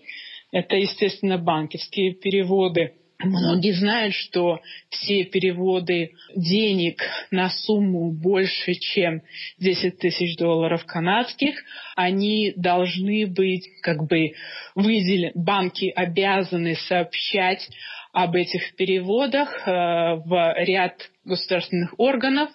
это, 0.53 0.77
естественно, 0.77 1.39
банковские 1.39 2.15
переводы. 2.15 2.95
Многие 3.23 3.73
знают, 3.73 4.15
что 4.15 4.61
все 4.89 5.25
переводы 5.25 6.13
денег 6.35 7.03
на 7.31 7.51
сумму 7.51 8.13
больше, 8.13 8.75
чем 8.75 9.21
10 9.59 9.99
тысяч 9.99 10.37
долларов 10.37 10.87
канадских, 10.87 11.63
они 11.97 12.55
должны 12.57 13.27
быть 13.27 13.69
как 13.83 14.07
бы 14.07 14.33
выделены. 14.75 15.33
Банки 15.35 15.93
обязаны 15.95 16.77
сообщать 16.77 17.69
об 18.13 18.37
этих 18.37 18.75
переводах 18.77 19.69
э, 19.69 19.71
в 19.71 20.55
ряд 20.65 21.11
государственных 21.25 21.95
органов, 21.99 22.49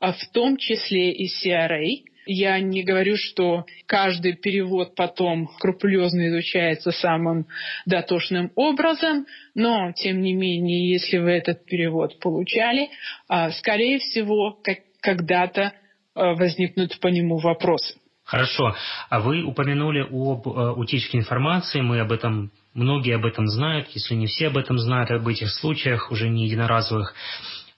в 0.00 0.32
том 0.32 0.56
числе 0.56 1.12
и 1.12 1.28
CRA. 1.28 2.02
Я 2.30 2.60
не 2.60 2.82
говорю, 2.82 3.16
что 3.16 3.64
каждый 3.86 4.34
перевод 4.34 4.94
потом 4.94 5.48
скрупулезно 5.56 6.28
изучается 6.28 6.90
самым 6.90 7.46
дотошным 7.86 8.52
образом, 8.54 9.24
но, 9.54 9.92
тем 9.92 10.20
не 10.20 10.34
менее, 10.34 10.92
если 10.92 11.16
вы 11.16 11.30
этот 11.30 11.64
перевод 11.64 12.20
получали, 12.20 12.90
а, 13.28 13.50
скорее 13.52 13.98
всего, 13.98 14.60
когда-то 15.00 15.72
а, 16.14 16.34
возникнут 16.34 17.00
по 17.00 17.06
нему 17.06 17.38
вопросы. 17.38 17.94
Хорошо. 18.24 18.76
А 19.08 19.20
вы 19.20 19.42
упомянули 19.42 20.02
об 20.02 20.46
э, 20.46 20.72
утечке 20.72 21.16
информации, 21.16 21.80
мы 21.80 22.00
об 22.00 22.12
этом, 22.12 22.52
многие 22.74 23.14
об 23.14 23.24
этом 23.24 23.46
знают, 23.46 23.88
если 23.94 24.14
не 24.14 24.26
все 24.26 24.48
об 24.48 24.58
этом 24.58 24.78
знают, 24.78 25.10
об 25.10 25.26
этих 25.26 25.48
случаях, 25.48 26.10
уже 26.10 26.28
не 26.28 26.44
единоразовых. 26.44 27.14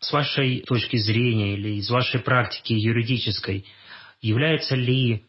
С 0.00 0.12
вашей 0.12 0.62
точки 0.62 0.96
зрения 0.96 1.54
или 1.54 1.76
из 1.76 1.88
вашей 1.88 2.18
практики 2.18 2.72
юридической, 2.72 3.64
является 4.20 4.74
ли 4.74 5.24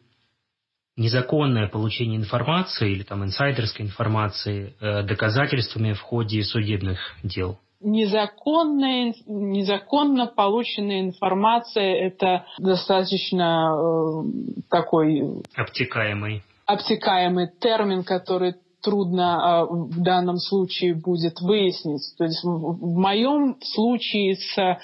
незаконное 0.97 1.67
получение 1.67 2.17
информации 2.17 2.91
или 2.91 3.04
там 3.04 3.23
инсайдерской 3.23 3.86
информации 3.86 4.75
э, 4.80 5.04
доказательствами 5.04 5.93
в 5.93 6.01
ходе 6.01 6.43
судебных 6.43 6.99
дел? 7.23 7.58
Незаконная, 7.80 9.13
незаконно 9.25 10.27
полученная 10.27 11.01
информация– 11.01 11.95
это 12.08 12.45
достаточно 12.60 13.73
э, 13.73 14.23
такой… 14.69 15.41
Обтекаемый. 15.56 16.43
Обтекаемый 16.67 17.49
термин, 17.60 18.04
который 18.04 18.56
трудно 18.84 19.65
э, 19.69 19.73
в 19.73 20.04
данном 20.04 20.38
случае 20.38 20.93
будет 20.93 21.39
выяснить. 21.41 22.04
То 22.17 22.25
есть 22.25 22.43
в, 22.43 22.49
в 22.49 22.97
моем 22.99 23.58
случае 23.62 24.36
с 24.36 24.58
э, 24.58 24.77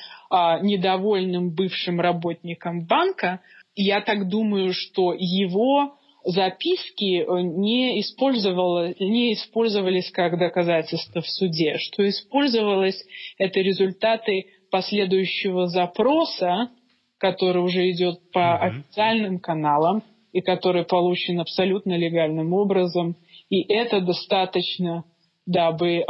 недовольным 0.61 1.51
бывшим 1.51 1.99
работником 1.99 2.85
банка 2.85 3.41
я 3.77 4.01
так 4.01 4.27
думаю, 4.27 4.73
что 4.73 5.13
его 5.17 5.97
записки 6.25 7.21
э, 7.21 7.41
не, 7.41 7.93
не 7.93 9.33
использовались 9.33 10.11
как 10.11 10.37
доказательство 10.37 11.21
в 11.21 11.29
суде, 11.29 11.77
что 11.77 12.07
использовалось 12.07 13.01
это 13.37 13.61
результаты 13.61 14.47
последующего 14.69 15.67
запроса, 15.67 16.69
который 17.17 17.63
уже 17.63 17.89
идет 17.91 18.19
по 18.31 18.39
mm-hmm. 18.39 18.59
официальным 18.59 19.39
каналам 19.39 20.03
и 20.33 20.41
который 20.41 20.83
получен 20.83 21.39
абсолютно 21.39 21.97
легальным 21.97 22.53
образом. 22.53 23.15
И 23.49 23.61
это 23.61 24.01
достаточно 24.01 25.05
дабы 25.45 25.99
э, 25.99 26.03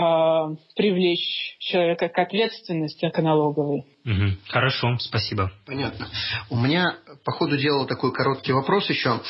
привлечь 0.75 1.57
человека 1.59 2.09
к 2.09 2.17
ответственности 2.17 3.07
к 3.09 3.21
налоговой. 3.21 3.85
Угу. 4.07 4.37
Хорошо, 4.47 4.97
спасибо. 4.99 5.51
Понятно. 5.65 6.07
У 6.49 6.55
меня 6.55 6.95
по 7.25 7.33
ходу 7.33 7.57
дела 7.57 7.85
такой 7.85 8.13
короткий 8.13 8.53
вопрос 8.53 8.89
еще. 8.89 9.21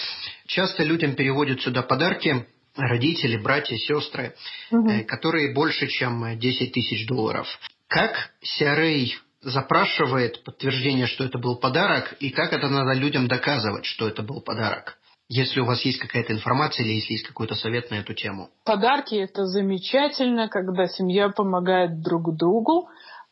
Часто 0.46 0.84
людям 0.84 1.16
переводят 1.16 1.62
сюда 1.62 1.82
подарки 1.82 2.46
родители, 2.76 3.38
братья, 3.38 3.76
сестры, 3.76 4.36
угу. 4.70 4.88
э, 4.88 5.04
которые 5.04 5.54
больше, 5.56 5.88
чем 5.88 6.38
10 6.38 6.72
тысяч 6.72 7.08
долларов. 7.08 7.48
Как 7.88 8.32
CRA 8.44 9.08
запрашивает 9.42 10.44
подтверждение, 10.44 11.08
что 11.08 11.24
это 11.24 11.40
был 11.40 11.58
подарок, 11.58 12.14
и 12.20 12.30
как 12.30 12.54
это 12.54 12.70
надо 12.70 12.94
людям 12.94 13.28
доказывать, 13.28 13.86
что 13.86 14.08
это 14.08 14.22
был 14.22 14.42
подарок? 14.42 15.00
если 15.30 15.60
у 15.60 15.66
вас 15.66 15.82
есть 15.82 16.00
какая-то 16.00 16.34
информация 16.34 16.86
или 16.86 16.94
если 16.94 17.14
есть 17.14 17.28
какой-то 17.28 17.56
совет 17.56 17.92
на 17.92 17.96
эту 17.96 18.14
тему. 18.14 18.50
Подарки– 18.64 19.16
это 19.16 19.46
замечательно, 19.46 20.48
когда 20.48 20.88
семья 20.88 21.30
помогает 21.30 22.02
друг 22.02 22.36
другу. 22.38 22.88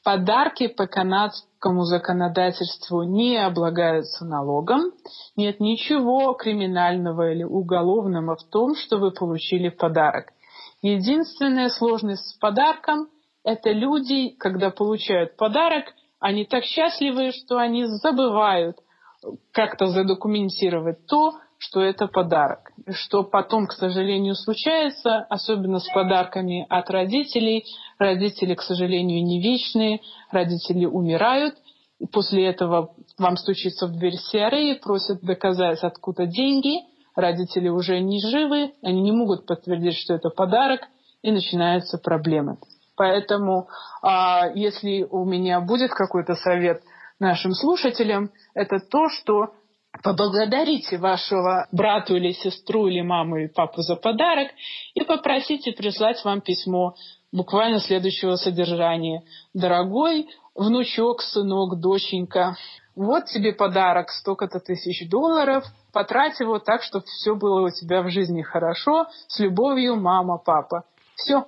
Подарки 0.06 0.68
по 0.68 0.86
канадскому 0.86 1.84
законодательству 1.86 3.02
не 3.02 3.44
облагаются 3.44 4.24
налогом. 4.24 4.92
Нет 5.36 5.60
ничего 5.60 6.34
криминального 6.34 7.32
или 7.32 7.44
уголовного 7.44 8.36
в 8.36 8.44
том, 8.44 8.76
что 8.76 9.00
вы 9.00 9.10
получили 9.10 9.70
подарок. 9.70 10.28
Единственная 10.84 11.70
сложность 11.70 12.28
с 12.28 12.34
подарком– 12.36 13.08
это 13.44 13.72
люди, 13.72 14.30
когда 14.38 14.70
получают 14.70 15.38
подарок, 15.38 15.86
они 16.20 16.46
так 16.46 16.66
счастливы, 16.66 17.32
что 17.32 17.58
они 17.58 17.86
забывают 17.86 18.78
как-то 19.52 19.88
задокументировать 19.88 21.04
то, 21.08 21.34
что 21.58 21.82
это 21.82 22.08
подарок. 22.08 22.72
Что 22.92 23.24
потом, 23.24 23.68
к 23.68 23.74
сожалению, 23.74 24.36
случается, 24.36 25.20
особенно 25.30 25.80
с 25.80 25.88
подарками 25.94 26.66
от 26.70 26.90
родителей. 26.90 27.66
Родители, 27.98 28.56
к 28.56 28.62
сожалению, 28.62 29.24
не 29.24 29.42
вечные, 29.42 30.02
родители 30.32 30.86
умирают. 30.86 31.56
И 32.00 32.08
после 32.08 32.46
этого 32.48 32.94
вам 33.18 33.38
стучится 33.38 33.88
в 33.88 33.98
дверь 33.98 34.16
CRA 34.16 34.72
и 34.72 34.80
просят 34.80 35.22
доказать, 35.22 35.84
откуда 35.84 36.26
деньги. 36.26 36.82
Родители 37.16 37.70
уже 37.70 38.02
не 38.02 38.20
живы, 38.20 38.74
они 38.82 39.02
не 39.02 39.14
могут 39.14 39.46
подтвердить, 39.46 39.96
что 39.96 40.14
это 40.14 40.30
подарок, 40.30 40.82
и 41.22 41.32
начинаются 41.32 41.98
проблемы. 41.98 42.58
Поэтому, 42.98 43.68
а, 44.02 44.50
если 44.54 45.08
у 45.10 45.26
меня 45.26 45.62
будет 45.62 45.92
какой-то 45.92 46.36
совет 46.36 46.82
нашим 47.20 47.54
слушателям, 47.54 48.32
это 48.54 48.80
то, 48.80 49.10
что 49.10 49.54
поблагодарите 50.04 50.98
вашего 50.98 51.68
брату 51.72 52.16
или 52.16 52.32
сестру 52.32 52.88
или 52.88 53.02
маму 53.02 53.38
или 53.38 53.48
папу 53.48 53.82
за 53.82 53.96
подарок 53.96 54.50
и 54.94 55.04
попросите 55.04 55.72
прислать 55.72 56.24
вам 56.24 56.42
письмо 56.42 56.96
буквально 57.32 57.80
следующего 57.80 58.36
содержания. 58.36 59.24
Дорогой 59.54 60.28
внучок, 60.56 61.22
сынок, 61.22 61.80
доченька, 61.80 62.56
вот 62.96 63.26
тебе 63.26 63.54
подарок, 63.54 64.10
столько-то 64.10 64.60
тысяч 64.60 65.10
долларов, 65.10 65.66
потрать 65.92 66.40
его 66.40 66.60
так, 66.60 66.82
чтобы 66.82 67.06
все 67.06 67.36
было 67.36 67.68
у 67.68 67.70
тебя 67.70 68.02
в 68.02 68.10
жизни 68.10 68.42
хорошо, 68.42 69.08
с 69.28 69.40
любовью, 69.40 69.98
мама, 69.98 70.38
папа. 70.38 70.86
Все. 71.16 71.46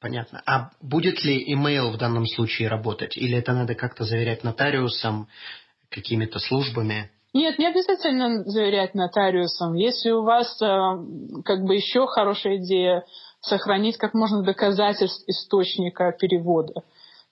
Понятно. 0.00 0.42
А 0.46 0.70
будет 0.80 1.24
ли 1.24 1.42
имейл 1.54 1.90
в 1.90 1.96
данном 1.96 2.26
случае 2.26 2.68
работать? 2.68 3.16
Или 3.16 3.38
это 3.38 3.52
надо 3.52 3.74
как-то 3.74 4.04
заверять 4.04 4.44
нотариусом, 4.44 5.28
какими-то 5.90 6.38
службами? 6.38 7.10
Нет, 7.36 7.58
не 7.58 7.66
обязательно 7.66 8.44
заверять 8.44 8.94
нотариусом. 8.94 9.74
Если 9.74 10.10
у 10.10 10.22
вас 10.22 10.56
э, 10.62 10.64
как 11.44 11.64
бы 11.64 11.74
еще 11.74 12.06
хорошая 12.06 12.56
идея 12.56 13.04
сохранить 13.42 13.98
как 13.98 14.14
можно 14.14 14.42
доказательств 14.42 15.22
источника 15.28 16.12
перевода. 16.18 16.72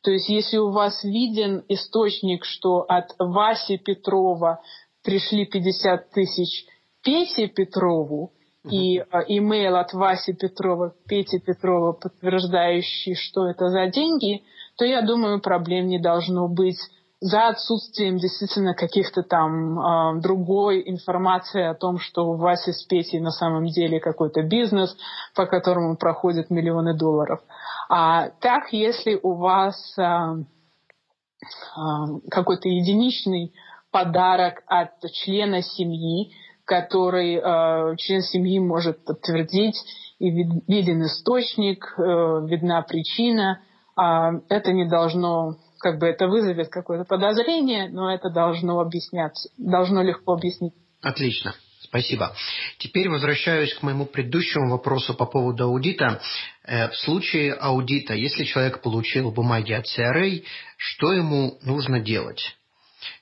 То 0.02 0.10
есть 0.10 0.28
если 0.28 0.58
у 0.58 0.68
вас 0.68 1.02
виден 1.04 1.64
источник, 1.68 2.44
что 2.44 2.84
от 2.86 3.12
Васи 3.18 3.78
Петрова 3.78 4.60
пришли 5.02 5.46
50 5.46 6.10
тысяч 6.10 6.66
Пете 7.02 7.48
Петрову, 7.48 8.32
и 8.70 8.98
э, 8.98 9.04
имейл 9.28 9.76
от 9.76 9.94
Васи 9.94 10.34
Петрова, 10.34 10.92
Пети 11.08 11.38
Петрова, 11.38 11.92
подтверждающий, 11.92 13.14
что 13.14 13.46
это 13.46 13.70
за 13.70 13.86
деньги, 13.86 14.42
то 14.76 14.84
я 14.84 15.00
думаю, 15.00 15.40
проблем 15.40 15.86
не 15.86 15.98
должно 15.98 16.46
быть 16.46 16.76
за 17.24 17.48
отсутствием 17.48 18.18
действительно 18.18 18.74
каких-то 18.74 19.22
там 19.22 19.78
э, 19.78 20.20
другой 20.20 20.82
информации 20.84 21.62
о 21.62 21.74
том, 21.74 21.98
что 21.98 22.26
у 22.26 22.36
Васи 22.36 22.72
с 22.72 22.84
Петей 22.84 23.18
на 23.18 23.30
самом 23.30 23.64
деле 23.64 23.98
какой-то 23.98 24.42
бизнес, 24.42 24.94
по 25.34 25.46
которому 25.46 25.96
проходят 25.96 26.50
миллионы 26.50 26.94
долларов. 26.94 27.40
А 27.88 28.28
так, 28.40 28.74
если 28.74 29.18
у 29.22 29.36
вас 29.36 29.74
э, 29.96 30.02
э, 30.02 30.44
какой-то 32.30 32.68
единичный 32.68 33.54
подарок 33.90 34.62
от 34.66 34.90
члена 35.12 35.62
семьи, 35.62 36.30
который 36.66 37.36
э, 37.36 37.96
член 37.96 38.20
семьи 38.20 38.58
может 38.58 39.02
подтвердить, 39.02 39.82
и 40.18 40.28
вид, 40.28 40.62
виден 40.68 41.02
источник, 41.06 41.94
э, 41.96 42.02
видна 42.02 42.82
причина, 42.82 43.62
э, 43.96 44.02
это 44.50 44.72
не 44.74 44.86
должно 44.86 45.56
как 45.84 45.98
бы 45.98 46.06
это 46.06 46.28
вызовет 46.28 46.70
какое-то 46.70 47.04
подозрение, 47.04 47.90
но 47.90 48.10
это 48.10 48.30
должно 48.30 48.80
объясняться, 48.80 49.50
должно 49.58 50.02
легко 50.02 50.32
объяснить. 50.32 50.72
Отлично. 51.02 51.54
Спасибо. 51.80 52.34
Теперь 52.78 53.10
возвращаюсь 53.10 53.74
к 53.74 53.82
моему 53.82 54.06
предыдущему 54.06 54.70
вопросу 54.70 55.12
по 55.12 55.26
поводу 55.26 55.64
аудита. 55.64 56.22
Э, 56.64 56.88
в 56.88 56.96
случае 56.96 57.52
аудита, 57.52 58.14
если 58.14 58.44
человек 58.44 58.80
получил 58.80 59.30
бумаги 59.30 59.74
от 59.74 59.84
CRA, 59.84 60.42
что 60.78 61.12
ему 61.12 61.58
нужно 61.62 62.00
делать? 62.00 62.56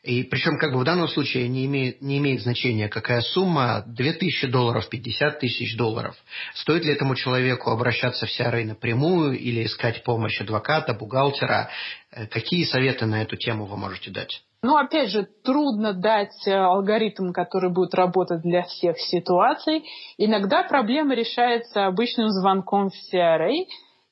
И 0.02 0.22
причем 0.24 0.58
как 0.58 0.72
бы 0.72 0.80
в 0.80 0.84
данном 0.84 1.08
случае 1.08 1.48
не 1.48 1.66
имеет, 1.66 2.02
не 2.02 2.18
имеет 2.18 2.42
значения, 2.42 2.88
какая 2.88 3.20
сумма, 3.20 3.84
2000 3.86 4.48
долларов, 4.48 4.88
50 4.88 5.38
тысяч 5.38 5.76
долларов. 5.76 6.16
Стоит 6.54 6.84
ли 6.84 6.92
этому 6.92 7.14
человеку 7.14 7.70
обращаться 7.70 8.26
в 8.26 8.30
CRA 8.30 8.64
напрямую 8.64 9.38
или 9.38 9.64
искать 9.64 10.02
помощь 10.04 10.40
адвоката, 10.40 10.94
бухгалтера? 10.94 11.70
Э, 12.10 12.26
какие 12.26 12.64
советы 12.64 13.06
на 13.06 13.22
эту 13.22 13.36
тему 13.36 13.66
вы 13.66 13.76
можете 13.76 14.10
дать? 14.10 14.42
Ну, 14.64 14.76
опять 14.76 15.10
же, 15.10 15.26
трудно 15.42 15.92
дать 15.92 16.46
э, 16.46 16.52
алгоритм, 16.52 17.32
который 17.32 17.72
будет 17.72 17.94
работать 17.94 18.42
для 18.42 18.62
всех 18.62 18.96
ситуаций. 19.00 19.84
Иногда 20.18 20.62
проблема 20.62 21.14
решается 21.14 21.86
обычным 21.86 22.28
звонком 22.28 22.90
в 22.90 23.14
CRA, 23.14 23.50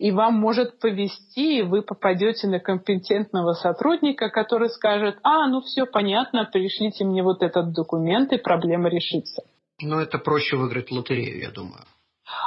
и 0.00 0.12
вам 0.12 0.34
может 0.34 0.78
повести, 0.78 1.58
и 1.58 1.62
вы 1.62 1.82
попадете 1.82 2.48
на 2.48 2.58
компетентного 2.58 3.52
сотрудника, 3.52 4.30
который 4.30 4.70
скажет, 4.70 5.18
а, 5.22 5.46
ну 5.46 5.60
все 5.60 5.84
понятно, 5.84 6.48
пришлите 6.50 7.04
мне 7.04 7.22
вот 7.22 7.42
этот 7.42 7.74
документ, 7.74 8.32
и 8.32 8.38
проблема 8.38 8.88
решится. 8.88 9.42
Ну, 9.82 9.98
это 9.98 10.16
проще 10.18 10.56
выиграть 10.56 10.90
лотерею, 10.90 11.38
я 11.40 11.50
думаю. 11.50 11.82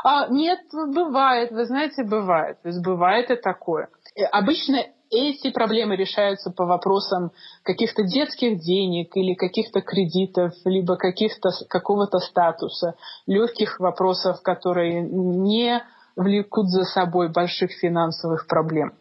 А, 0.03 0.27
нет, 0.29 0.61
бывает, 0.71 1.51
вы 1.51 1.65
знаете, 1.65 2.03
бывает. 2.03 2.59
То 2.63 2.69
есть 2.69 2.83
бывает 2.83 3.29
и 3.29 3.35
такое. 3.35 3.89
Э, 4.15 4.23
обычно 4.31 4.77
эти 5.11 5.51
проблемы 5.51 5.95
решаются 5.95 6.49
по 6.49 6.65
вопросам 6.65 7.31
каких-то 7.61 8.01
детских 8.01 8.61
денег 8.61 9.15
или 9.15 9.35
каких-то 9.35 9.81
кредитов, 9.81 10.53
либо 10.65 10.95
каких-то, 10.95 11.49
какого-то 11.69 12.17
статуса, 12.17 12.95
легких 13.27 13.79
вопросов, 13.79 14.41
которые 14.41 15.03
не 15.03 15.83
влекут 16.15 16.67
за 16.67 16.83
собой 16.83 17.31
больших 17.31 17.71
финансовых 17.71 18.47
проблем. 18.47 18.93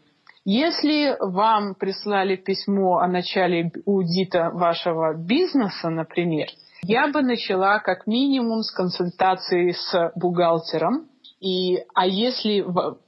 Если 0.45 1.17
вам 1.21 1.75
прислали 1.77 2.37
письмо 2.37 2.99
о 2.99 3.07
начале 3.07 3.71
аудита 3.87 4.51
вашего 4.53 5.15
бизнеса, 5.15 5.89
например, 5.89 6.49
я 6.85 7.07
бы 7.07 7.23
начала 7.23 7.79
как 7.79 8.09
минимум 8.09 8.63
с 8.63 8.73
консультации 8.73 9.71
с 9.71 10.13
бухгалтером. 10.17 11.09
И, 11.41 11.79
а 11.95 12.07
если 12.07 12.65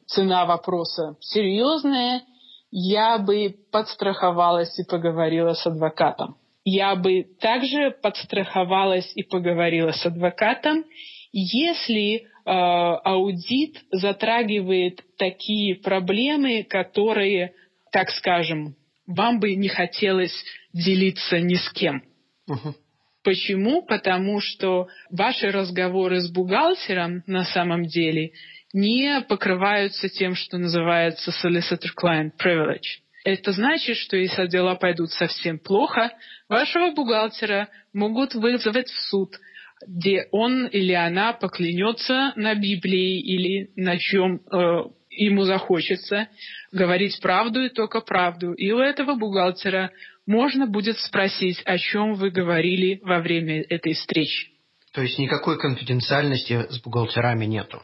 цена 0.06 0.46
вопроса 0.46 1.16
серьезная, 1.20 2.22
я 2.70 3.18
бы 3.18 3.56
подстраховалась 3.72 4.78
и 4.78 4.84
поговорила 4.84 5.54
с 5.54 5.66
адвокатом. 5.66 6.36
Я 6.64 6.94
бы 6.96 7.24
также 7.40 7.90
подстраховалась 7.90 9.10
и 9.16 9.22
поговорила 9.22 9.90
с 9.90 10.06
адвокатом, 10.06 10.84
если 11.32 12.28
аудит 12.44 13.82
затрагивает 13.90 15.02
такие 15.16 15.76
проблемы, 15.76 16.64
которые, 16.64 17.54
так 17.90 18.10
скажем, 18.10 18.76
вам 19.06 19.40
бы 19.40 19.54
не 19.54 19.68
хотелось 19.68 20.34
делиться 20.72 21.40
ни 21.40 21.54
с 21.54 21.70
кем. 21.72 22.02
Uh-huh. 22.48 22.74
Почему? 23.22 23.82
Потому 23.82 24.40
что 24.40 24.88
ваши 25.10 25.50
разговоры 25.50 26.20
с 26.20 26.30
бухгалтером 26.30 27.22
на 27.26 27.44
самом 27.44 27.84
деле 27.86 28.32
не 28.74 29.22
покрываются 29.26 30.08
тем, 30.08 30.34
что 30.34 30.58
называется 30.58 31.30
solicitor-client 31.30 32.32
privilege. 32.38 33.00
Это 33.24 33.52
значит, 33.52 33.96
что 33.96 34.18
если 34.18 34.46
дела 34.48 34.74
пойдут 34.74 35.10
совсем 35.12 35.58
плохо, 35.58 36.12
вашего 36.50 36.90
бухгалтера 36.90 37.68
могут 37.94 38.34
вызвать 38.34 38.90
в 38.90 39.00
суд– 39.08 39.38
где 39.86 40.26
он 40.30 40.66
или 40.66 40.92
она 40.92 41.32
поклянется 41.32 42.32
на 42.36 42.54
Библии 42.54 43.20
или 43.20 43.70
на 43.76 43.98
чем 43.98 44.40
э, 44.50 44.84
ему 45.10 45.44
захочется 45.44 46.28
говорить 46.72 47.18
правду 47.20 47.62
и 47.64 47.68
только 47.68 48.00
правду. 48.00 48.52
И 48.52 48.70
у 48.72 48.78
этого 48.78 49.14
бухгалтера 49.14 49.90
можно 50.26 50.66
будет 50.66 50.98
спросить, 50.98 51.60
о 51.64 51.78
чем 51.78 52.14
вы 52.14 52.30
говорили 52.30 53.00
во 53.02 53.20
время 53.20 53.62
этой 53.68 53.94
встречи. 53.94 54.48
То 54.92 55.02
есть 55.02 55.18
никакой 55.18 55.58
конфиденциальности 55.58 56.66
с 56.70 56.80
бухгалтерами 56.80 57.44
нету? 57.46 57.82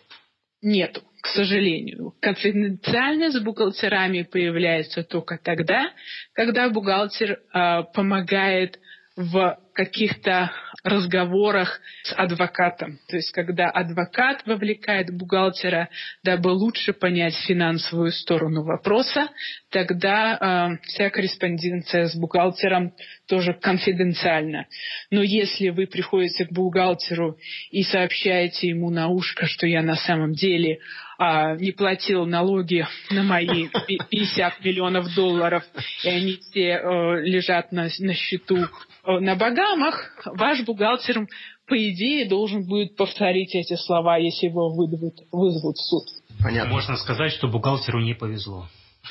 Нету, 0.63 1.03
к 1.21 1.27
сожалению. 1.27 2.15
Конфиденциальность 2.21 3.37
с 3.37 3.41
бухгалтерами 3.41 4.23
появляется 4.23 5.03
только 5.03 5.39
тогда, 5.43 5.91
когда 6.35 6.69
бухгалтер 6.69 7.33
э, 7.53 7.83
помогает 7.95 8.79
в 9.21 9.59
каких-то 9.75 10.51
разговорах 10.83 11.81
с 12.05 12.15
адвокатом. 12.15 12.99
То 13.09 13.17
есть, 13.17 13.33
когда 13.33 13.69
адвокат 13.69 14.47
вовлекает 14.47 15.15
бухгалтера, 15.15 15.91
дабы 16.25 16.49
лучше 16.49 16.95
понять 16.95 17.35
финансовую 17.47 18.13
сторону 18.13 18.63
вопроса, 18.63 19.29
тогда 19.71 20.79
э, 20.81 20.87
вся 20.87 21.11
корреспонденция 21.11 22.07
с 22.07 22.17
бухгалтером 22.17 22.95
тоже 23.29 23.53
конфиденциальна. 23.53 24.67
Но 25.11 25.23
если 25.23 25.69
вы 25.69 25.87
приходите 25.87 26.47
к 26.47 26.53
бухгалтеру 26.53 27.37
и 27.71 27.83
сообщаете 27.83 28.69
ему 28.69 28.91
на 28.91 29.09
ушко, 29.09 29.47
что 29.47 29.67
я 29.67 29.83
на 29.83 29.97
самом 29.97 30.33
деле 30.33 30.79
а, 31.23 31.55
не 31.55 31.73
платил 31.73 32.25
налоги 32.25 32.87
на 33.11 33.23
мои 33.23 33.69
50 33.69 34.65
миллионов 34.65 35.15
долларов, 35.15 35.63
и 36.03 36.09
они 36.09 36.37
все 36.37 36.79
э, 36.79 37.21
лежат 37.21 37.73
на, 37.73 37.89
на 37.99 38.15
счету 38.15 38.57
э, 38.57 39.19
на 39.19 39.37
Багамах, 39.37 40.15
ваш 40.25 40.63
бухгалтер, 40.63 41.27
по 41.67 41.77
идее, 41.77 42.27
должен 42.27 42.67
будет 42.67 42.97
повторить 42.97 43.55
эти 43.55 43.77
слова, 43.77 44.17
если 44.17 44.47
его 44.47 44.71
вызовут, 44.71 45.17
вызовут 45.31 45.77
в 45.77 45.83
суд. 45.83 46.05
Понятно. 46.43 46.73
Можно 46.73 46.97
сказать, 46.97 47.33
что 47.33 47.49
бухгалтеру 47.49 48.01
не 48.01 48.15
повезло. 48.15 48.67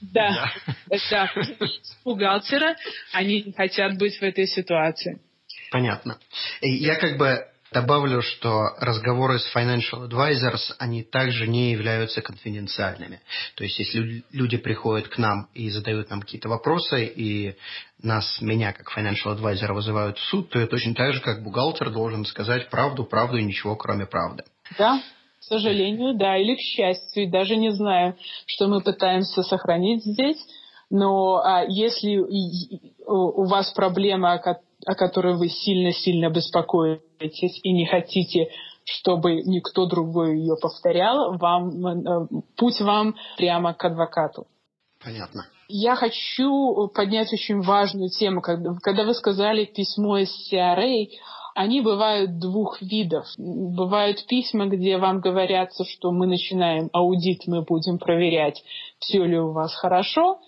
Да, 0.00 0.52
да. 0.88 1.30
Бухгалтера, 2.04 2.74
они 3.12 3.42
не 3.42 3.52
хотят 3.52 3.96
быть 3.96 4.16
в 4.16 4.22
этой 4.22 4.48
ситуации. 4.48 5.20
Понятно. 5.70 6.18
Я 6.62 6.96
как 6.96 7.16
бы 7.16 7.46
Добавлю, 7.72 8.20
что 8.20 8.70
разговоры 8.80 9.38
с 9.38 9.54
financial 9.54 10.08
advisors, 10.08 10.74
они 10.78 11.04
также 11.04 11.46
не 11.46 11.70
являются 11.70 12.20
конфиденциальными. 12.20 13.20
То 13.54 13.62
есть, 13.62 13.78
если 13.78 14.24
люди 14.32 14.56
приходят 14.56 15.06
к 15.06 15.18
нам 15.18 15.48
и 15.54 15.70
задают 15.70 16.10
нам 16.10 16.20
какие-то 16.20 16.48
вопросы, 16.48 17.04
и 17.04 17.54
нас, 18.02 18.40
меня, 18.40 18.72
как 18.72 18.92
financial 18.96 19.38
advisor, 19.38 19.72
вызывают 19.72 20.18
в 20.18 20.22
суд, 20.24 20.50
то 20.50 20.58
я 20.58 20.66
точно 20.66 20.94
так 20.94 21.12
же, 21.12 21.20
как 21.20 21.44
бухгалтер, 21.44 21.90
должен 21.90 22.24
сказать 22.24 22.70
правду, 22.70 23.04
правду 23.04 23.36
и 23.36 23.44
ничего, 23.44 23.76
кроме 23.76 24.04
правды. 24.04 24.42
Да, 24.76 25.00
к 25.38 25.44
сожалению, 25.44 26.18
да, 26.18 26.36
или 26.36 26.56
к 26.56 26.60
счастью, 26.60 27.30
даже 27.30 27.54
не 27.54 27.70
знаю, 27.70 28.16
что 28.46 28.66
мы 28.66 28.80
пытаемся 28.82 29.44
сохранить 29.44 30.04
здесь. 30.04 30.44
Но 30.90 31.36
а, 31.36 31.64
если 31.68 32.16
у 32.18 33.44
вас 33.44 33.72
проблема, 33.72 34.32
о 34.86 34.94
которой 34.94 35.36
вы 35.36 35.48
сильно-сильно 35.48 36.30
беспокоитесь 36.30 37.60
и 37.62 37.72
не 37.72 37.86
хотите, 37.86 38.48
чтобы 38.84 39.42
никто 39.42 39.86
другой 39.86 40.38
ее 40.38 40.56
повторял, 40.60 41.36
вам, 41.38 41.86
э, 41.86 42.28
путь 42.56 42.80
вам 42.80 43.14
прямо 43.36 43.74
к 43.74 43.84
адвокату. 43.84 44.46
Понятно. 45.02 45.46
Я 45.68 45.94
хочу 45.94 46.88
поднять 46.94 47.32
очень 47.32 47.60
важную 47.62 48.10
тему. 48.10 48.40
Когда, 48.40 48.74
когда 48.82 49.04
вы 49.04 49.14
сказали 49.14 49.64
письмо 49.64 50.18
из 50.18 50.30
CRA, 50.50 51.06
они 51.54 51.80
бывают 51.80 52.38
двух 52.38 52.80
видов. 52.80 53.26
Бывают 53.38 54.26
письма, 54.26 54.66
где 54.66 54.98
вам 54.98 55.20
говорятся, 55.20 55.84
что 55.84 56.10
мы 56.10 56.26
начинаем 56.26 56.90
аудит, 56.92 57.46
мы 57.46 57.62
будем 57.62 57.98
проверять 57.98 58.62
все 58.98 59.24
ли 59.24 59.38
у 59.38 59.52
вас 59.52 59.74
хорошо, 59.74 60.40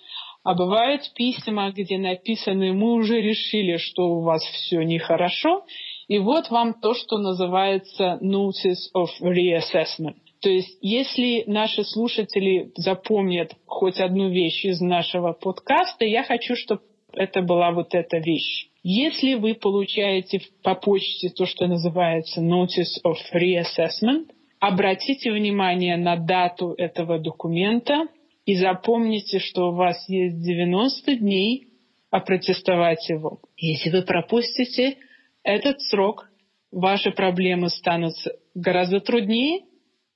а 0.44 0.54
бывают 0.54 1.02
письма, 1.14 1.70
где 1.70 1.98
написаны 1.98 2.72
«Мы 2.72 2.94
уже 2.94 3.20
решили, 3.20 3.76
что 3.76 4.08
у 4.08 4.20
вас 4.22 4.42
все 4.42 4.82
нехорошо», 4.82 5.64
и 6.08 6.18
вот 6.18 6.50
вам 6.50 6.74
то, 6.74 6.94
что 6.94 7.18
называется 7.18 8.18
«Notice 8.20 8.90
of 8.94 9.08
Reassessment». 9.22 10.16
То 10.40 10.50
есть, 10.50 10.76
если 10.80 11.44
наши 11.46 11.84
слушатели 11.84 12.72
запомнят 12.74 13.54
хоть 13.66 14.00
одну 14.00 14.28
вещь 14.28 14.64
из 14.64 14.80
нашего 14.80 15.32
подкаста, 15.32 16.04
я 16.04 16.24
хочу, 16.24 16.56
чтобы 16.56 16.82
это 17.12 17.42
была 17.42 17.70
вот 17.70 17.94
эта 17.94 18.18
вещь. 18.18 18.68
Если 18.82 19.34
вы 19.34 19.54
получаете 19.54 20.40
по 20.64 20.74
почте 20.74 21.28
то, 21.28 21.46
что 21.46 21.68
называется 21.68 22.40
Notice 22.40 22.98
of 23.06 23.14
Reassessment, 23.32 24.30
обратите 24.58 25.30
внимание 25.30 25.96
на 25.96 26.16
дату 26.16 26.74
этого 26.76 27.20
документа 27.20 28.08
и 28.44 28.56
запомните, 28.56 29.38
что 29.38 29.70
у 29.70 29.74
вас 29.74 30.08
есть 30.08 30.42
90 30.42 31.16
дней 31.16 31.68
опротестовать 32.10 33.08
его. 33.08 33.40
Если 33.56 33.90
вы 33.90 34.02
пропустите 34.02 34.98
этот 35.42 35.80
срок, 35.80 36.28
ваши 36.70 37.10
проблемы 37.10 37.70
станут 37.70 38.14
гораздо 38.54 39.00
труднее, 39.00 39.60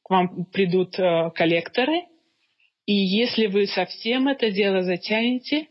к 0.02 0.10
вам 0.10 0.46
придут 0.46 0.98
э, 0.98 1.30
коллекторы, 1.34 2.02
и 2.86 2.94
если 2.94 3.46
вы 3.46 3.66
совсем 3.66 4.28
это 4.28 4.50
дело 4.50 4.82
затянете, 4.82 5.68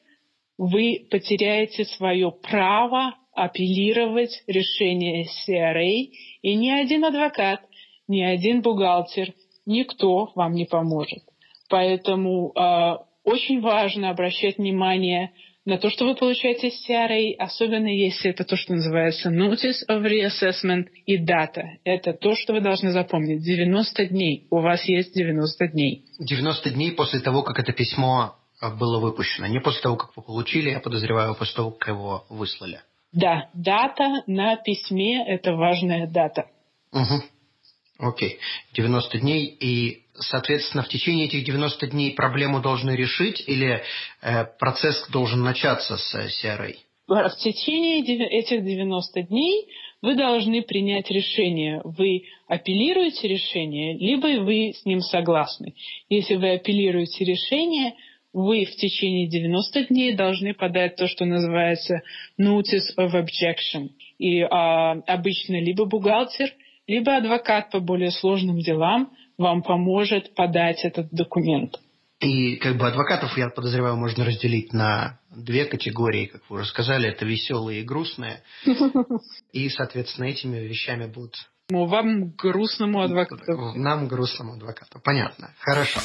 вы 0.57 1.07
потеряете 1.09 1.85
свое 1.85 2.31
право 2.31 3.15
апеллировать 3.33 4.43
решение 4.47 5.25
CRA, 5.25 6.09
и 6.41 6.55
ни 6.55 6.69
один 6.69 7.05
адвокат, 7.05 7.61
ни 8.07 8.21
один 8.21 8.61
бухгалтер, 8.61 9.33
никто 9.65 10.31
вам 10.35 10.53
не 10.53 10.65
поможет. 10.65 11.23
Поэтому 11.69 12.51
э, 12.51 12.97
очень 13.23 13.61
важно 13.61 14.09
обращать 14.09 14.57
внимание 14.57 15.31
на 15.65 15.79
то, 15.79 15.89
что 15.89 16.05
вы 16.05 16.15
получаете 16.15 16.69
с 16.69 16.87
CRA, 16.87 17.33
особенно 17.39 17.87
если 17.87 18.29
это 18.29 18.43
то, 18.43 18.55
что 18.55 18.73
называется 18.73 19.31
Notice 19.31 19.83
of 19.89 20.03
Reassessment 20.03 20.85
и 21.05 21.17
дата. 21.17 21.63
Это 21.83 22.13
то, 22.13 22.35
что 22.35 22.53
вы 22.53 22.61
должны 22.61 22.91
запомнить. 22.91 23.43
90 23.43 24.05
дней. 24.07 24.47
У 24.51 24.59
вас 24.59 24.83
есть 24.85 25.13
90 25.15 25.67
дней. 25.69 26.05
90 26.19 26.69
дней 26.69 26.91
после 26.91 27.19
того, 27.19 27.41
как 27.41 27.59
это 27.59 27.73
письмо 27.73 28.35
а, 28.61 28.69
было 28.69 28.99
выпущено. 28.99 29.47
Не 29.47 29.59
после 29.59 29.81
того, 29.81 29.95
как 29.95 30.15
вы 30.15 30.21
получили, 30.21 30.69
я 30.69 30.79
подозреваю, 30.79 31.35
после 31.35 31.55
того, 31.55 31.71
как 31.71 31.87
его 31.89 32.25
выслали. 32.29 32.81
Да, 33.11 33.49
дата 33.53 34.23
на 34.27 34.57
письме– 34.57 35.25
это 35.27 35.53
важная 35.53 36.05
дата. 36.05 36.45
Угу. 36.91 38.09
Окей. 38.09 38.39
90 38.73 39.19
дней. 39.19 39.45
И, 39.45 40.04
соответственно, 40.19 40.83
в 40.83 40.89
течение 40.89 41.25
этих 41.27 41.43
90 41.43 41.87
дней 41.87 42.13
проблему 42.13 42.61
должны 42.61 42.91
решить 42.91 43.43
или 43.47 43.81
э, 44.21 44.45
процесс 44.59 45.07
должен 45.09 45.41
начаться 45.41 45.97
с 45.97 46.15
CRA? 46.15 46.75
В 47.07 47.35
течение 47.37 48.01
этих 48.29 48.63
90 48.65 49.21
дней 49.23 49.67
вы 50.01 50.15
должны 50.15 50.63
принять 50.63 51.09
решение. 51.11 51.81
Вы 51.83 52.23
апеллируете 52.47 53.27
решение, 53.27 53.95
либо 53.97 54.41
вы 54.43 54.73
с 54.73 54.85
ним 54.85 55.01
согласны. 55.01 55.75
Если 56.09 56.35
вы 56.35 56.53
апеллируете 56.53 57.23
решение, 57.23 57.93
вы 58.33 58.65
в 58.65 58.75
течение 58.75 59.27
90 59.27 59.85
дней 59.87 60.13
должны 60.13 60.53
подать 60.53 60.95
то, 60.95 61.07
что 61.07 61.25
называется 61.25 62.01
notice 62.41 62.91
of 62.97 63.13
objection. 63.13 63.89
И 64.17 64.41
а, 64.41 64.93
обычно 65.05 65.61
либо 65.61 65.85
бухгалтер– 65.85 66.51
либо 66.87 67.15
адвокат 67.17 67.71
по 67.71 67.79
более 67.79 68.11
сложным 68.11 68.59
делам 68.59 69.11
вам 69.37 69.63
поможет 69.63 70.33
подать 70.35 70.83
этот 70.83 71.09
документ. 71.11 71.79
И 72.19 72.55
как 72.55 72.77
бы 72.77 72.87
адвокатов, 72.87 73.37
я 73.37 73.49
подозреваю, 73.49 73.97
можно 73.97 74.23
разделить 74.23 74.71
на 74.71 75.19
две 75.29 75.65
категории, 75.65 76.27
как 76.27 76.41
вы 76.49 76.61
уже 76.61 76.69
сказали, 76.69 77.09
это 77.09 77.25
веселые 77.25 77.81
и 77.81 77.83
грустные. 77.83 78.41
И, 79.51 79.69
соответственно, 79.69 80.25
этими 80.25 80.57
вещами 80.57 81.07
будут... 81.07 81.35
Ну, 81.69 81.85
вам 81.85 82.29
грустному 82.29 83.01
адвокату. 83.01 83.73
Нам 83.75 84.07
грустному 84.07 84.53
адвокату. 84.53 85.01
Понятно. 85.03 85.51
Хорошо. 85.59 85.99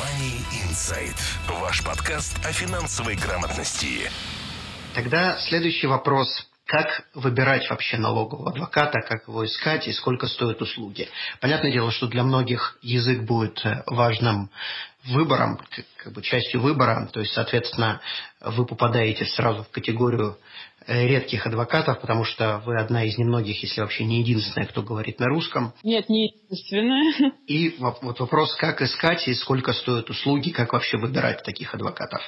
Money 0.00 0.40
Insight. 0.66 1.16
Ваш 1.60 1.84
подкаст 1.84 2.38
о 2.44 2.52
финансовой 2.52 3.16
грамотности. 3.16 4.10
Тогда 4.94 5.38
следующий 5.38 5.86
вопрос 5.86 6.49
как 6.70 7.02
выбирать 7.14 7.68
вообще 7.68 7.96
налогового 7.96 8.50
адвоката, 8.50 9.00
как 9.00 9.26
его 9.26 9.44
искать 9.44 9.88
и 9.88 9.92
сколько 9.92 10.28
стоят 10.28 10.62
услуги. 10.62 11.08
Понятное 11.40 11.72
дело, 11.72 11.90
что 11.90 12.06
для 12.06 12.22
многих 12.22 12.78
язык 12.80 13.22
будет 13.22 13.60
э, 13.66 13.82
важным 13.86 14.50
выбором, 15.06 15.58
как 15.96 16.12
бы 16.12 16.22
частью 16.22 16.60
выбора, 16.60 17.08
то 17.12 17.18
есть, 17.18 17.32
соответственно, 17.32 18.00
вы 18.40 18.64
попадаете 18.66 19.24
сразу 19.24 19.64
в 19.64 19.70
категорию 19.70 20.38
э, 20.86 21.08
редких 21.08 21.44
адвокатов, 21.44 22.00
потому 22.00 22.22
что 22.22 22.62
вы 22.64 22.78
одна 22.80 23.02
из 23.02 23.18
немногих, 23.18 23.60
если 23.60 23.80
вообще 23.80 24.04
не 24.04 24.20
единственная, 24.20 24.68
кто 24.68 24.82
говорит 24.82 25.18
на 25.18 25.26
русском. 25.26 25.72
Нет, 25.82 26.08
не 26.08 26.28
единственная. 26.28 27.32
И 27.48 27.74
вот 27.80 28.20
вопрос, 28.20 28.54
как 28.54 28.80
искать 28.80 29.26
и 29.26 29.34
сколько 29.34 29.72
стоят 29.72 30.08
услуги, 30.08 30.50
как 30.50 30.72
вообще 30.72 30.98
выбирать 30.98 31.42
таких 31.42 31.74
адвокатов. 31.74 32.22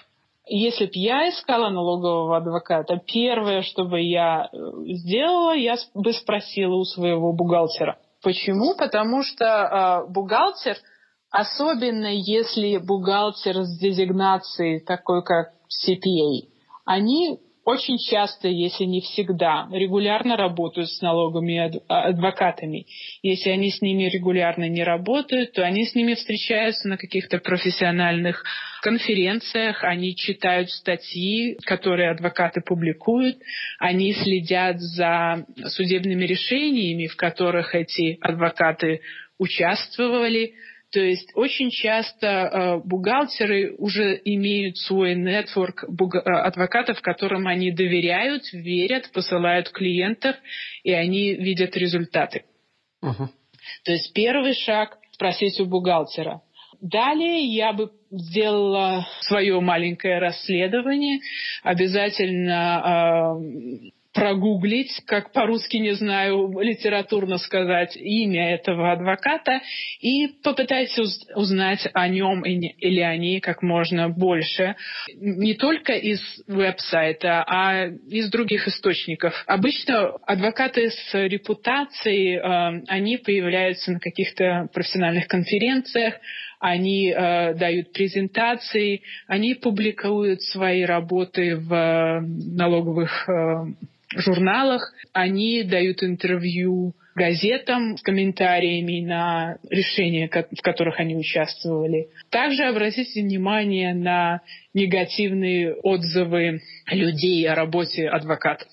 Если 0.55 0.85
бы 0.85 0.93
я 0.97 1.31
искала 1.31 1.71
налогового 1.71 2.37
адвоката, 2.37 3.01
первое, 3.07 3.63
что 3.63 3.85
бы 3.85 4.03
я 4.03 4.51
э, 4.53 4.57
сделала, 4.85 5.57
я 5.57 5.77
бы 5.95 6.13
спросила 6.13 6.75
у 6.75 6.85
своего 6.85 7.33
бухгалтера. 7.33 7.99
Почему? 8.23 8.77
Потому 8.77 9.23
что 9.23 9.47
э, 9.47 10.13
бухгалтер, 10.13 10.77
особенно 11.31 12.09
если 12.09 12.77
бухгалтер 12.77 13.63
с 13.63 13.79
дезигнацией 13.79 14.81
такой, 14.81 15.25
как 15.25 15.53
CPA, 15.71 16.51
они 16.85 17.41
очень 17.65 17.99
часто, 17.99 18.49
если 18.49 18.85
не 18.85 19.01
всегда, 19.01 19.69
регулярно 19.71 20.37
работают 20.37 20.91
с 20.91 21.01
налоговыми 21.01 21.81
а, 21.89 22.09
адвокатами. 22.09 22.87
Если 23.23 23.51
они 23.51 23.71
с 23.71 23.81
ними 23.81 24.05
регулярно 24.05 24.69
не 24.69 24.83
работают, 24.83 25.53
то 25.53 25.63
они 25.63 25.87
с 25.87 25.95
ними 25.95 26.15
встречаются 26.15 26.89
на 26.89 26.97
каких-то 26.97 27.39
профессиональных 27.39 28.45
конференциях, 28.83 29.85
они 29.85 30.17
читают 30.17 30.71
статьи, 30.71 31.57
которые 31.65 32.11
адвокаты 32.11 32.61
публикуют, 32.63 33.37
они 33.79 34.13
следят 34.13 34.81
за 34.81 35.47
судебными 35.69 36.25
решениями, 36.25 37.07
в 37.07 37.17
которых 37.17 37.77
эти 37.77 38.19
адвокаты 38.21 39.03
участвовали, 39.39 40.55
то 40.93 41.01
есть 41.01 41.30
очень 41.34 41.70
часто 41.70 42.26
э, 42.26 42.76
бухгалтеры 42.84 43.74
уже 43.78 44.20
имеют 44.24 44.76
свой 44.76 45.14
нетворк 45.14 45.84
э, 45.84 46.18
адвокатов, 46.18 47.01
которым 47.01 47.47
они 47.47 47.70
доверяют, 47.72 48.43
верят, 48.53 49.11
посылают 49.12 49.70
клиентов, 49.70 50.36
и 50.84 50.93
они 50.93 51.34
видят 51.34 51.76
результаты. 51.76 52.45
Uh-huh. 53.03 53.28
То 53.84 53.93
есть 53.93 54.12
первый 54.12 54.55
шаг– 54.55 54.99
спросить 55.12 55.59
у 55.61 55.66
бухгалтера. 55.66 56.43
Далее 56.80 57.45
я 57.45 57.72
бы 57.72 57.90
сделала 58.11 59.07
свое 59.20 59.61
маленькое 59.61 60.18
расследование, 60.18 61.20
обязательно 61.62 63.38
э, 63.40 63.90
прогуглить, 64.13 65.01
как 65.07 65.33
по-русски 65.33 65.79
не 65.79 65.93
знаю, 65.93 66.59
литературно 66.61 67.39
сказать, 67.39 67.97
имя 67.97 68.55
этого 68.55 68.93
адвоката 68.93 69.61
и 70.01 70.29
попытайтесь 70.43 70.99
узнать 71.35 71.89
о 71.95 72.09
нем 72.09 72.43
или 72.43 73.01
о 73.01 73.17
ней 73.17 73.41
как 73.41 73.63
можно 73.63 74.09
больше. 74.09 74.77
Не 75.17 75.55
только 75.55 75.95
из 75.95 76.21
веб-сайта, 76.47 77.43
а 77.47 77.87
из 77.87 78.31
других 78.31 78.69
источников. 78.69 79.35
Обычно 79.47 80.17
адвокаты 80.27 80.91
с 80.91 81.15
репутацией, 81.15 82.37
э, 82.37 82.83
они 82.89 83.17
появляются 83.17 83.93
на 83.93 84.01
каких-то 84.01 84.69
профессиональных 84.73 85.27
конференциях, 85.27 86.15
они 86.63 87.11
э, 87.11 87.55
дают 87.55 87.93
презентации, 87.93 89.03
они 89.27 89.55
публикуют 89.55 90.43
свои 90.43 90.85
работы 90.85 91.57
в 91.57 91.75
э, 91.75 92.21
налоговых 92.21 93.29
э, 93.29 93.65
журналах. 94.17 94.95
Они 95.13 95.65
дают 95.65 96.05
интервью 96.05 96.95
газетам 97.17 97.97
с 97.97 98.03
комментариями 98.03 99.05
на 99.05 99.59
решения, 99.71 100.29
в 100.29 100.63
которых 100.63 101.01
они 101.01 101.17
участвовали. 101.17 102.07
Также 102.31 102.63
обратите 102.63 103.23
внимание 103.23 103.93
на 103.93 104.41
негативные 104.73 105.75
отзывы 105.75 106.61
людей 106.93 107.45
о 107.49 107.57
работе 107.57 108.09
адвокатов. 108.09 108.69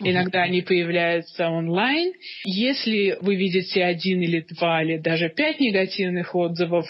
Иногда 0.00 0.42
они 0.42 0.62
появляются 0.62 1.48
онлайн. 1.48 2.12
Если 2.44 3.16
вы 3.20 3.36
видите 3.36 3.84
один 3.84 4.20
или 4.20 4.40
два 4.50 4.82
или 4.82 4.98
даже 4.98 5.28
пять 5.28 5.60
негативных 5.60 6.34
отзывов, 6.34 6.86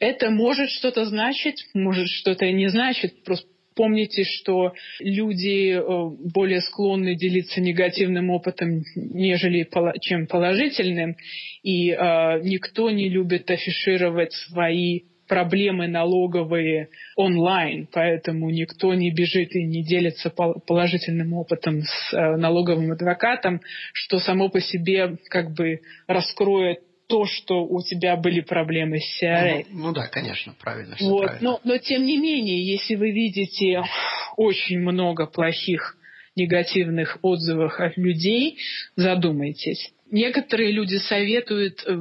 это 0.00 0.30
может 0.30 0.70
что-то 0.70 1.04
значить, 1.04 1.66
может 1.74 2.08
что-то 2.08 2.50
не 2.50 2.68
значит. 2.68 3.22
Просто 3.22 3.46
Помните, 3.76 4.24
что 4.24 4.74
люди 4.98 5.72
э, 5.72 6.30
более 6.34 6.60
склонны 6.60 7.14
делиться 7.14 7.60
негативным 7.60 8.28
опытом, 8.30 8.82
нежели 8.96 9.66
чем 10.00 10.26
положительным, 10.26 11.16
и 11.62 11.90
э, 11.90 12.40
никто 12.42 12.90
не 12.90 13.08
любит 13.08 13.50
афишировать 13.50 14.32
свои 14.32 15.02
проблемы 15.28 15.86
налоговые 15.86 16.88
онлайн, 17.14 17.88
поэтому 17.90 18.50
никто 18.50 18.92
не 18.94 19.12
бежит 19.12 19.54
и 19.54 19.64
не 19.64 19.84
делится 19.84 20.28
положительным 20.30 21.32
опытом 21.34 21.82
с 21.82 22.12
э, 22.12 22.36
налоговым 22.36 22.90
адвокатом, 22.90 23.60
что 23.92 24.18
само 24.18 24.48
по 24.48 24.60
себе 24.60 25.16
как 25.28 25.54
бы 25.54 25.82
раскроет 26.08 26.80
то, 27.10 27.26
что 27.26 27.64
у 27.64 27.82
тебя 27.82 28.16
были 28.16 28.40
проблемы 28.40 29.00
с 29.00 29.22
CRA. 29.22 29.66
Ну, 29.68 29.88
ну 29.88 29.92
да, 29.92 30.06
конечно, 30.06 30.54
правильно. 30.58 30.94
Все 30.94 31.06
вот, 31.06 31.26
правильно. 31.26 31.50
Но, 31.50 31.60
но 31.64 31.78
тем 31.78 32.04
не 32.04 32.16
менее, 32.16 32.64
если 32.64 32.94
вы 32.94 33.10
видите 33.10 33.82
очень 34.36 34.78
много 34.78 35.26
плохих 35.26 35.96
негативных 36.36 37.18
отзывов 37.22 37.80
от 37.80 37.96
людей, 37.96 38.58
задумайтесь. 38.94 39.92
Некоторые 40.12 40.70
люди 40.72 40.96
советуют 40.96 41.82
э, 41.84 41.98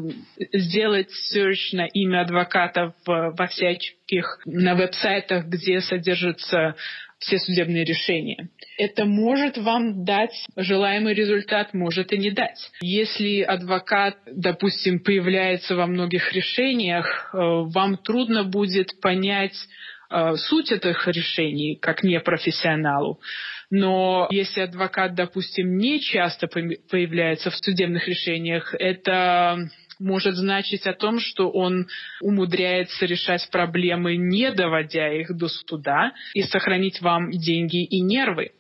сделать 0.53 1.10
search 1.34 1.74
на 1.74 1.86
имя 1.88 2.22
адвоката 2.22 2.93
во 3.05 3.47
всяких 3.47 4.39
на 4.45 4.76
веб-сайтах, 4.76 5.45
где 5.45 5.82
содержатся 5.82 6.76
все 7.20 7.38
судебные 7.38 7.84
решения. 7.84 8.49
Это 8.78 9.05
может 9.05 9.57
вам 9.57 10.05
дать 10.05 10.34
желаемый 10.55 11.13
результат, 11.13 11.74
может 11.74 12.13
и 12.13 12.17
не 12.17 12.32
дать. 12.32 12.72
Если 12.82 13.41
адвокат, 13.41 14.17
допустим, 14.26 14.99
появляется 14.99 15.76
во 15.76 15.86
многих 15.86 16.32
решениях, 16.34 17.30
э, 17.34 17.38
вам 17.38 17.97
трудно 17.97 18.45
будет 18.45 18.99
понять 19.01 19.55
э, 20.09 20.36
суть 20.36 20.72
этих 20.72 21.07
решений 21.07 21.76
как 21.76 22.03
непрофессионалу. 22.03 23.20
Но 23.70 24.28
если 24.32 24.61
адвокат, 24.61 25.13
допустим, 25.13 25.78
не 25.78 25.99
часто 25.99 26.47
появляется 26.47 27.51
в 27.51 27.55
судебных 27.57 28.07
решениях, 28.07 28.74
это 28.74 29.70
может 30.00 30.36
значить 30.36 30.88
о 30.88 30.93
том, 30.93 31.20
что 31.20 31.50
он 31.50 31.88
умудряется 32.22 33.06
решать 33.06 33.47
проблемы, 33.52 34.16
не 34.16 34.52
доводя 34.52 35.12
их 35.14 35.36
до 35.36 35.47
суда, 35.47 36.14
и 36.34 36.41
сохранить 36.41 37.02
вам 37.02 37.32
деньги 37.32 37.84
и 37.84 38.02
нервы. 38.02 38.52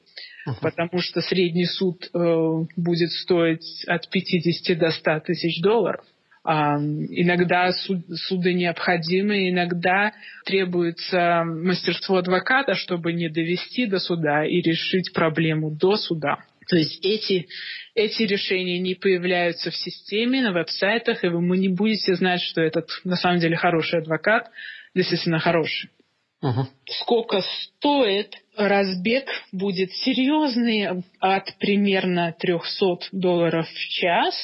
Потому 0.61 1.01
что 1.01 1.21
средний 1.21 1.65
суд 1.65 2.09
э, 2.13 2.65
будет 2.75 3.11
стоить 3.11 3.83
от 3.87 4.09
50 4.09 4.77
до 4.77 4.91
100 4.91 5.19
тысяч 5.21 5.61
долларов. 5.61 6.03
А, 6.43 6.77
иногда 6.77 7.71
суд, 7.73 7.99
суды 8.27 8.53
необходимы, 8.53 9.49
иногда 9.49 10.13
требуется 10.45 11.43
мастерство 11.45 12.17
адвоката, 12.17 12.75
чтобы 12.75 13.13
не 13.13 13.29
довести 13.29 13.85
до 13.85 13.99
суда 13.99 14.45
и 14.45 14.61
решить 14.61 15.13
проблему 15.13 15.69
до 15.69 15.97
суда. 15.97 16.39
То 16.69 16.77
есть 16.77 17.03
эти, 17.03 17.47
эти 17.95 18.23
решения 18.23 18.79
не 18.79 18.93
появляются 18.93 19.71
в 19.71 19.75
системе, 19.75 20.41
на 20.41 20.51
веб-сайтах, 20.51 21.23
и 21.23 21.27
вы 21.27 21.57
не 21.57 21.67
будете 21.67 22.13
знать, 22.15 22.41
что 22.41 22.61
этот 22.61 22.89
на 23.03 23.15
самом 23.15 23.39
деле 23.39 23.57
хороший 23.57 23.99
адвокат, 23.99 24.51
действительно 24.93 25.39
хороший. 25.39 25.89
Угу. 26.41 26.67
Сколько 27.01 27.41
стоит 27.41 28.35
разбег 28.55 29.27
будет 29.51 29.91
серьезный 29.91 31.03
от 31.19 31.57
примерно 31.59 32.35
300 32.39 33.09
долларов 33.11 33.67
в 33.67 33.87
час 33.89 34.35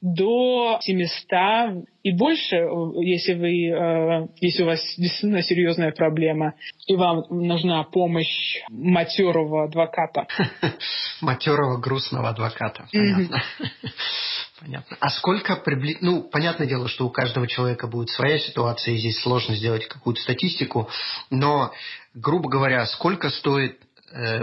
до 0.00 0.78
700 0.80 1.84
и 2.04 2.12
больше, 2.12 2.56
если, 3.02 3.34
вы, 3.34 3.68
э, 3.68 4.28
если 4.40 4.62
у 4.62 4.66
вас 4.66 4.80
действительно 4.96 5.42
серьезная 5.42 5.92
проблема, 5.92 6.54
и 6.86 6.94
вам 6.94 7.24
нужна 7.30 7.82
помощь 7.84 8.62
матерого 8.70 9.64
адвоката. 9.64 10.26
Матерого 11.20 11.78
грустного 11.78 12.28
адвоката, 12.28 12.86
понятно. 12.92 13.42
Понятно. 14.60 14.96
А 14.98 15.08
сколько 15.10 15.54
приблизительно... 15.54 16.10
Ну, 16.10 16.22
понятное 16.24 16.66
дело, 16.66 16.88
что 16.88 17.06
у 17.06 17.10
каждого 17.10 17.46
человека 17.46 17.86
будет 17.86 18.10
своя 18.10 18.40
ситуация, 18.40 18.94
и 18.94 18.98
здесь 18.98 19.20
сложно 19.20 19.54
сделать 19.54 19.86
какую-то 19.86 20.20
статистику, 20.20 20.88
но, 21.30 21.72
грубо 22.12 22.48
говоря, 22.50 22.84
сколько 22.86 23.30
стоит 23.30 23.78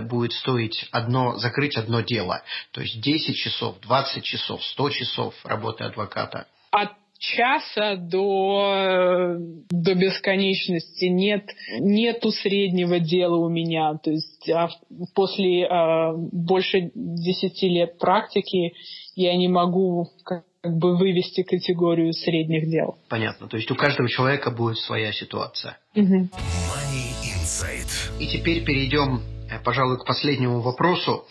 будет 0.02 0.34
стоить 0.34 0.88
одно, 0.92 1.38
закрыть 1.38 1.76
одно 1.78 2.02
дело. 2.02 2.42
То 2.72 2.82
есть 2.82 3.02
10 3.02 3.36
часов, 3.36 3.80
20 3.82 4.24
часов, 4.24 4.64
100 4.64 4.90
часов 4.92 5.34
работы 5.44 5.84
адвоката. 5.84 6.48
От 6.72 6.92
часа 7.18 7.96
до, 7.96 9.38
до 9.70 9.96
бесконечности 9.96 11.06
нет 11.06 11.46
нету 11.80 12.32
среднего 12.32 13.00
дела 13.00 13.38
у 13.38 13.50
меня 13.50 13.98
то 13.98 14.12
есть 14.12 14.50
а 14.50 14.70
после 15.14 15.66
а, 15.66 16.14
больше 16.14 16.92
10 16.94 17.64
лет 17.64 17.98
практики 17.98 18.74
я 19.16 19.36
не 19.38 19.48
могу 19.48 20.10
как 20.24 20.44
бы 20.64 20.98
вывести 20.98 21.44
категорию 21.44 22.12
средних 22.14 22.70
дел 22.70 22.98
понятно 23.08 23.48
то 23.48 23.58
есть 23.58 23.72
у 23.72 23.76
каждого 23.76 24.10
человека 24.10 24.52
будет 24.52 24.78
своя 24.80 25.14
ситуация 25.14 25.78
угу. 25.96 26.30
и 28.20 28.28
теперь 28.28 28.66
перейдем 28.66 29.22
Э, 29.22 29.35
пожалуй, 29.64 30.00
к 30.00 30.06
последнему 30.06 30.62
вопросу. 30.62 31.26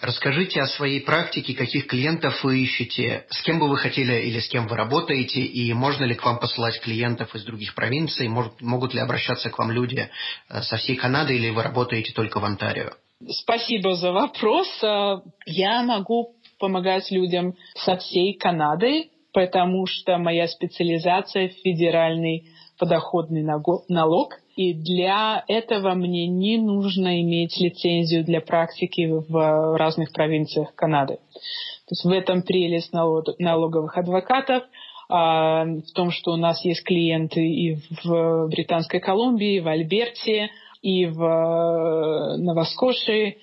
Расскажите 0.00 0.62
о 0.62 0.66
своей 0.66 1.00
практике, 1.00 1.54
каких 1.54 1.86
клиентов 1.86 2.42
вы 2.42 2.60
ищете, 2.60 3.26
с 3.28 3.42
кем 3.42 3.58
бы 3.58 3.68
вы 3.68 3.76
хотели 3.76 4.22
или 4.22 4.40
с 4.40 4.48
кем 4.48 4.66
вы 4.66 4.76
работаете, 4.76 5.40
и 5.40 5.72
можно 5.74 6.04
ли 6.04 6.14
к 6.14 6.24
вам 6.24 6.38
посылать 6.38 6.80
клиентов 6.80 7.34
из 7.34 7.44
других 7.44 7.74
провинций, 7.74 8.26
может, 8.28 8.60
могут 8.60 8.94
ли 8.94 9.00
обращаться 9.00 9.50
к 9.50 9.58
вам 9.58 9.70
люди 9.70 10.08
э, 10.48 10.62
со 10.62 10.76
всей 10.78 10.96
Канады, 10.96 11.36
или 11.36 11.50
вы 11.50 11.62
работаете 11.62 12.12
только 12.12 12.40
в 12.40 12.44
Онтарио? 12.44 12.90
Спасибо 13.28 13.94
за 13.94 14.12
вопрос. 14.12 14.68
Э, 14.82 15.16
я 15.44 15.82
могу 15.82 16.34
помогать 16.58 17.10
людям 17.10 17.54
со 17.74 17.96
всей 17.96 18.34
Канады, 18.34 19.10
потому 19.32 19.86
что 19.86 20.18
моя 20.18 20.48
специализация– 20.48 21.48
федеральный 21.62 22.48
подоходный 22.80 23.42
налог– 23.88 24.40
и 24.60 24.74
для 24.74 25.42
этого 25.48 25.94
мне 25.94 26.26
не 26.26 26.58
нужно 26.58 27.22
иметь 27.22 27.58
лицензию 27.58 28.24
для 28.24 28.42
практики 28.42 29.08
в 29.10 29.78
разных 29.78 30.12
провинциях 30.12 30.74
Канады. 30.74 31.14
То 31.14 31.92
есть 31.92 32.04
в 32.04 32.10
этом 32.10 32.42
прелесть 32.42 32.92
налоговых 32.92 33.96
адвокатов, 33.96 34.64
а, 35.08 35.64
в 35.64 35.90
том, 35.94 36.10
что 36.10 36.32
у 36.32 36.36
нас 36.36 36.62
есть 36.62 36.84
клиенты 36.84 37.40
и 37.40 37.78
в 38.04 38.48
Британской 38.48 39.00
Колумбии, 39.00 39.56
и 39.56 39.60
в 39.60 39.68
Альберте, 39.68 40.50
и 40.82 41.06
в 41.06 41.22
э, 41.22 42.36
Новоскошии. 42.36 43.38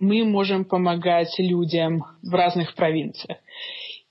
Мы 0.00 0.24
можем 0.24 0.64
помогать 0.64 1.32
людям 1.38 2.02
в 2.24 2.34
разных 2.34 2.74
провинциях. 2.74 3.38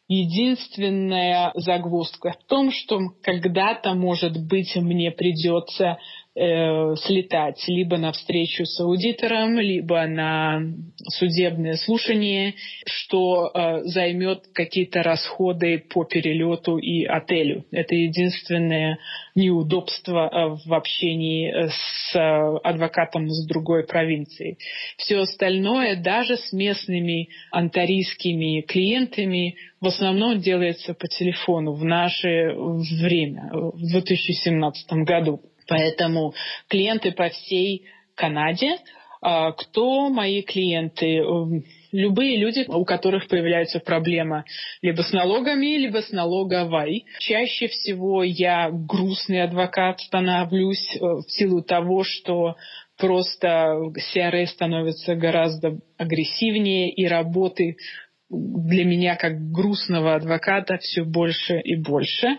Единственная 0.07 1.51
загвоздка 1.55 2.31
в 2.31 2.43
том, 2.47 2.71
что 2.71 2.99
когда-то, 3.23 3.95
может 3.95 4.37
быть, 4.47 4.75
мне 4.75 5.11
придется 5.11 5.97
э, 6.35 6.95
слетать 6.97 7.63
либо 7.67 7.97
на 7.97 8.11
встречу 8.11 8.65
с 8.65 8.79
аудитором, 8.79 9.57
либо 9.57 10.05
на 10.05 10.61
судебное 11.07 11.75
слушание, 11.75 12.55
что 12.85 13.51
э, 13.53 13.83
займет 13.83 14.47
какие-то 14.53 15.01
расходы 15.03 15.79
по 15.79 16.03
перелету 16.03 16.77
и 16.77 17.05
отелю. 17.05 17.65
Это 17.71 17.95
единственное 17.95 18.99
неудобство 19.33 20.27
э, 20.27 20.67
в 20.67 20.73
общении 20.73 21.69
с 21.69 22.15
э, 22.15 22.57
адвокатом 22.63 23.27
из 23.27 23.45
другой 23.47 23.85
провинции. 23.85 24.57
Все 24.97 25.19
остальное, 25.19 25.95
даже 25.95 26.37
с 26.37 26.51
местными 26.51 27.29
антарийскими 27.51 28.61
клиентами, 28.61 29.55
в 29.79 29.87
основном 29.87 30.39
делается 30.39 30.93
по 30.93 31.07
телефону 31.07 31.73
в 31.73 31.83
наше 31.83 32.53
время, 32.55 33.49
в 33.53 33.77
2017 33.77 34.91
году. 35.05 35.41
Поэтому 35.67 36.33
клиенты 36.67 37.11
по 37.11 37.29
всей 37.29 37.85
Канаде, 38.15 38.77
а, 39.21 39.51
кто 39.53 40.09
мои 40.09 40.41
клиенты? 40.43 41.17
Эм, 41.17 41.63
любые 41.91 42.37
люди, 42.37 42.65
у 42.67 42.85
которых 42.85 43.27
появляется 43.27 43.79
проблема 43.79 44.45
либо 44.81 45.01
с 45.01 45.11
налогами, 45.11 45.77
либо 45.77 46.01
с 46.01 46.11
налоговой. 46.11 47.05
Чаще 47.19 47.67
всего 47.67 48.23
я 48.23 48.69
грустный 48.71 49.41
адвокат 49.41 49.99
становлюсь 50.01 50.95
э, 50.95 50.99
в 50.99 51.25
силу 51.27 51.63
того, 51.63 52.03
что 52.03 52.55
просто 52.97 53.77
CRA 54.13 54.45
становится 54.45 55.15
гораздо 55.15 55.79
агрессивнее 55.97 56.91
и 56.91 57.07
работы 57.07 57.77
для 58.29 58.85
меня 58.85 59.15
как 59.15 59.51
грустного 59.51 60.15
адвоката 60.15 60.77
все 60.77 61.03
больше 61.03 61.59
и 61.59 61.75
больше 61.75 62.37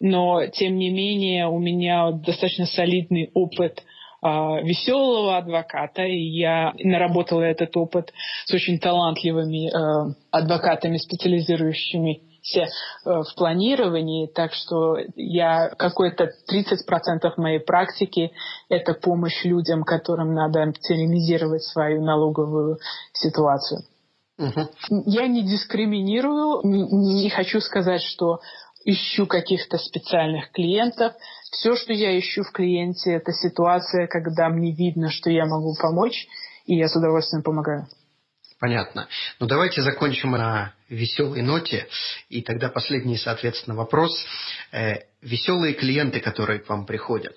но 0.00 0.46
тем 0.46 0.76
не 0.76 0.90
менее 0.90 1.48
у 1.48 1.58
меня 1.58 2.10
достаточно 2.12 2.66
солидный 2.66 3.30
опыт 3.34 3.82
а, 4.26 4.62
веселого 4.62 5.36
адвоката, 5.36 6.02
и 6.04 6.16
я 6.16 6.72
наработала 6.82 7.42
этот 7.42 7.76
опыт 7.76 8.10
с 8.46 8.54
очень 8.54 8.78
талантливыми 8.78 9.68
э, 9.68 10.14
адвокатами, 10.30 10.96
специализирующимися 10.96 12.62
э, 12.62 12.66
в 13.04 13.34
планировании, 13.36 14.26
так 14.26 14.54
что 14.54 14.96
я 15.14 15.68
какой-то 15.76 16.30
30% 16.50 17.34
моей 17.36 17.60
практики– 17.60 18.32
это 18.70 18.94
помощь 18.94 19.44
людям, 19.44 19.82
которым 19.84 20.32
надо 20.32 20.62
оптимизировать 20.62 21.62
свою 21.62 22.02
налоговую 22.02 22.78
ситуацию. 23.12 23.82
Угу. 24.38 25.02
Я 25.06 25.28
не 25.28 25.42
дискриминирую, 25.42 26.60
не 26.64 27.28
хочу 27.28 27.60
сказать, 27.60 28.00
что 28.02 28.40
ищу 28.84 29.26
каких-то 29.26 29.78
специальных 29.78 30.50
клиентов. 30.52 31.14
Все, 31.50 31.76
что 31.76 31.92
я 31.92 32.18
ищу 32.18 32.42
в 32.42 32.52
клиенте, 32.52 33.12
это 33.12 33.32
ситуация, 33.32 34.06
когда 34.06 34.48
мне 34.48 34.72
видно, 34.72 35.10
что 35.10 35.30
я 35.30 35.46
могу 35.46 35.74
помочь, 35.80 36.26
и 36.66 36.76
я 36.76 36.88
с 36.88 36.96
удовольствием 36.96 37.42
помогаю. 37.42 37.86
Понятно. 38.60 39.08
Ну, 39.40 39.46
давайте 39.46 39.82
закончим 39.82 40.32
на 40.32 40.72
веселой 40.88 41.42
ноте. 41.42 41.86
И 42.28 42.40
тогда 42.40 42.68
последний, 42.68 43.16
соответственно, 43.16 43.76
вопрос. 43.76 44.24
Э, 44.72 45.00
веселые 45.20 45.74
клиенты, 45.74 46.20
которые 46.20 46.60
к 46.60 46.68
вам 46.68 46.86
приходят, 46.86 47.36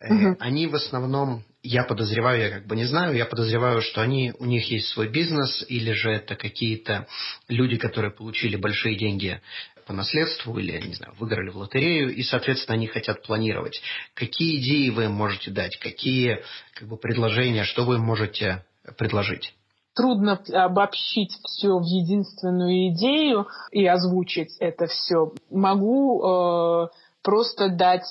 э, 0.00 0.14
угу. 0.14 0.36
они 0.40 0.66
в 0.66 0.74
основном, 0.74 1.44
я 1.62 1.84
подозреваю, 1.84 2.40
я 2.40 2.50
как 2.50 2.66
бы 2.66 2.76
не 2.76 2.84
знаю, 2.84 3.14
я 3.16 3.26
подозреваю, 3.26 3.82
что 3.82 4.00
они, 4.00 4.32
у 4.38 4.44
них 4.44 4.70
есть 4.70 4.88
свой 4.88 5.08
бизнес, 5.08 5.64
или 5.68 5.92
же 5.92 6.10
это 6.10 6.36
какие-то 6.36 7.06
люди, 7.48 7.76
которые 7.76 8.12
получили 8.12 8.56
большие 8.56 8.96
деньги 8.96 9.40
по 9.86 9.92
наследству 9.92 10.58
или, 10.58 10.78
не 10.86 10.94
знаю, 10.94 11.14
выиграли 11.18 11.50
в 11.50 11.56
лотерею, 11.56 12.14
и, 12.14 12.22
соответственно, 12.22 12.76
они 12.76 12.88
хотят 12.88 13.22
планировать. 13.22 13.80
Какие 14.14 14.60
идеи 14.60 14.90
вы 14.90 15.04
им 15.04 15.12
можете 15.12 15.50
дать? 15.50 15.78
Какие 15.78 16.42
как 16.74 16.88
бы, 16.88 16.96
предложения, 16.96 17.64
что 17.64 17.84
вы 17.84 17.96
им 17.96 18.02
можете 18.02 18.64
предложить? 18.98 19.54
трудно 19.94 20.38
обобщить 20.52 21.32
все 21.42 21.78
в 21.78 21.84
единственную 21.84 22.88
идею 22.90 23.46
и 23.70 23.86
озвучить 23.86 24.54
это 24.60 24.86
все. 24.88 25.32
Могу 25.50 26.22
э, 26.22 26.88
просто 27.22 27.70
дать 27.70 28.04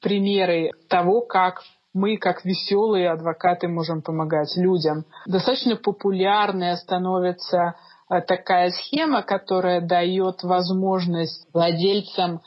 примеры 0.00 0.72
того, 0.88 1.20
как 1.20 1.62
мы, 1.94 2.16
как 2.16 2.44
веселые 2.44 3.10
адвокаты, 3.10 3.68
можем 3.68 4.02
помогать 4.02 4.56
людям. 4.56 5.04
Достаточно 5.26 5.76
популярная 5.76 6.76
становится 6.76 7.76
такая 8.08 8.70
схема, 8.70 9.22
которая 9.22 9.80
дает 9.80 10.42
возможность 10.42 11.46
владельцам 11.52 12.40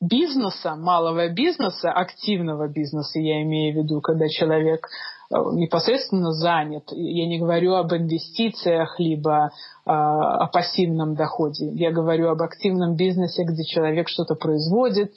бизнеса, 0.00 0.76
малого 0.76 1.28
бизнеса, 1.28 1.90
активного 1.90 2.68
бизнеса, 2.68 3.18
я 3.18 3.42
имею 3.42 3.74
в 3.74 3.84
виду, 3.84 4.00
когда 4.00 4.28
человек 4.28 4.86
Э, 5.30 5.36
непосредственно 5.52 6.32
занят. 6.32 6.84
Я 6.92 7.26
не 7.26 7.38
говорю 7.38 7.74
об 7.74 7.92
инвестициях, 7.92 8.98
либо 8.98 9.46
э, 9.46 9.90
о 9.90 10.46
пассивном 10.52 11.14
доходе. 11.14 11.70
Я 11.72 11.92
говорю 11.92 12.28
об 12.28 12.42
активном 12.42 12.94
бизнесе, 12.94 13.44
где 13.44 13.64
человек 13.64 14.08
что-то 14.08 14.34
производит, 14.34 15.12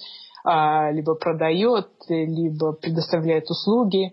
э, 0.46 0.92
либо 0.94 1.16
продает, 1.16 1.88
либо 2.08 2.74
предоставляет 2.74 3.50
услуги. 3.50 4.12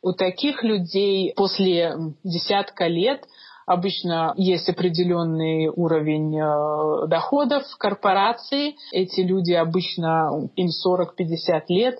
У 0.00 0.12
таких 0.12 0.62
людей 0.62 1.32
после 1.36 1.96
десятка 2.24 2.86
лет 2.86 3.24
обычно 3.66 4.34
есть 4.36 4.68
определенный 4.68 5.68
уровень 5.68 6.38
э, 6.38 7.06
доходов 7.08 7.64
корпорации. 7.78 8.76
Эти 8.92 9.20
люди 9.20 9.52
обычно, 9.52 10.48
им 10.56 10.68
40-50 10.68 11.62
лет, 11.68 11.98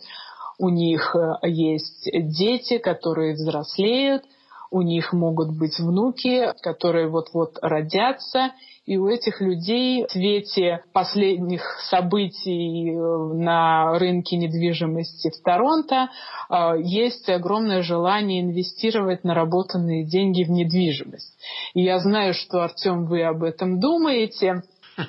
у 0.58 0.68
них 0.68 1.14
э, 1.16 1.48
есть 1.48 2.08
дети, 2.12 2.78
которые 2.78 3.34
взрослеют, 3.34 4.24
у 4.72 4.82
них 4.82 5.12
могут 5.12 5.56
быть 5.56 5.78
внуки, 5.78 6.52
которые 6.62 7.08
вот-вот 7.08 7.58
родятся, 7.62 8.52
и 8.84 8.96
у 8.96 9.06
этих 9.06 9.40
людей 9.40 10.04
в 10.06 10.10
свете 10.10 10.82
последних 10.92 11.62
событий 11.88 12.90
э, 12.90 13.34
на 13.34 13.96
рынке 13.96 14.36
недвижимости 14.36 15.30
в 15.30 15.40
Торонто 15.44 16.08
э, 16.50 16.80
есть 16.82 17.28
огромное 17.28 17.82
желание 17.82 18.40
инвестировать 18.40 19.22
наработанные 19.22 20.04
деньги 20.04 20.42
в 20.42 20.50
недвижимость. 20.50 21.38
И 21.74 21.82
я 21.82 22.00
знаю, 22.00 22.34
что, 22.34 22.64
Артем, 22.64 23.06
вы 23.06 23.22
об 23.22 23.44
этом 23.44 23.78
думаете. 23.78 24.62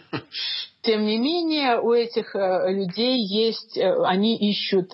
Тем 0.84 1.05
не 1.05 1.18
менее, 1.18 1.80
у 1.80 1.93
этих 1.93 2.36
людей 2.36 3.26
есть, 3.26 3.78
они 3.78 4.36
ищут 4.36 4.93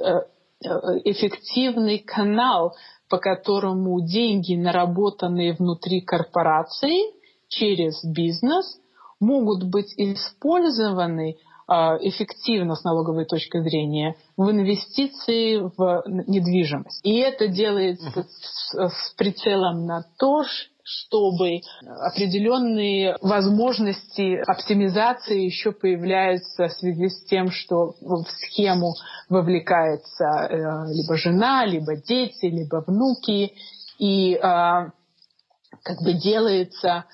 Э, 0.61 0.67
эффективный 1.05 1.99
канал, 1.99 2.75
по 3.09 3.17
которому 3.17 3.99
деньги, 4.01 4.55
наработанные 4.55 5.53
внутри 5.53 6.01
корпорации 6.01 7.13
через 7.47 8.03
бизнес, 8.03 8.79
могут 9.19 9.63
быть 9.63 9.93
использованы 9.97 11.31
э, 11.31 11.73
эффективно 11.73 12.75
с 12.75 12.83
налоговой 12.83 13.25
точки 13.25 13.59
зрения 13.61 14.15
в 14.37 14.49
инвестиции 14.51 15.57
в 15.57 16.03
недвижимость. 16.05 17.01
И 17.03 17.17
это 17.17 17.47
делается 17.47 18.25
с, 18.29 18.73
с 18.73 19.13
прицелом 19.17 19.85
на 19.85 20.05
то, 20.17 20.43
чтобы 20.89 21.61
определенные 21.83 23.15
возможности 23.21 24.37
оптимизации 24.47 25.45
еще 25.45 25.71
появляются 25.71 26.67
в 26.67 26.73
связи 26.73 27.09
с 27.09 27.23
тем, 27.25 27.51
что 27.51 27.93
в 28.01 28.25
схему 28.39 28.95
вовлекается 29.29 30.25
э, 30.25 30.55
либо 30.91 31.15
жена, 31.15 31.65
либо 31.65 31.95
дети, 31.95 32.45
либо 32.45 32.83
внуки, 32.87 33.53
и 33.99 34.33
э, 34.33 34.39
как 34.41 36.01
бы 36.03 36.13
делается 36.13 37.05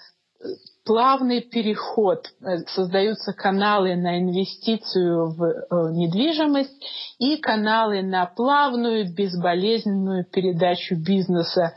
плавный 0.85 1.41
переход, 1.41 2.27
э, 2.41 2.59
создаются 2.67 3.33
каналы 3.33 3.95
на 3.97 4.19
инвестицию 4.19 5.31
в 5.31 5.91
недвижимость 5.91 6.81
и 7.19 7.35
каналы 7.37 8.03
на 8.03 8.25
плавную, 8.25 9.13
безболезненную 9.13 10.23
передачу 10.23 10.95
бизнеса 10.95 11.73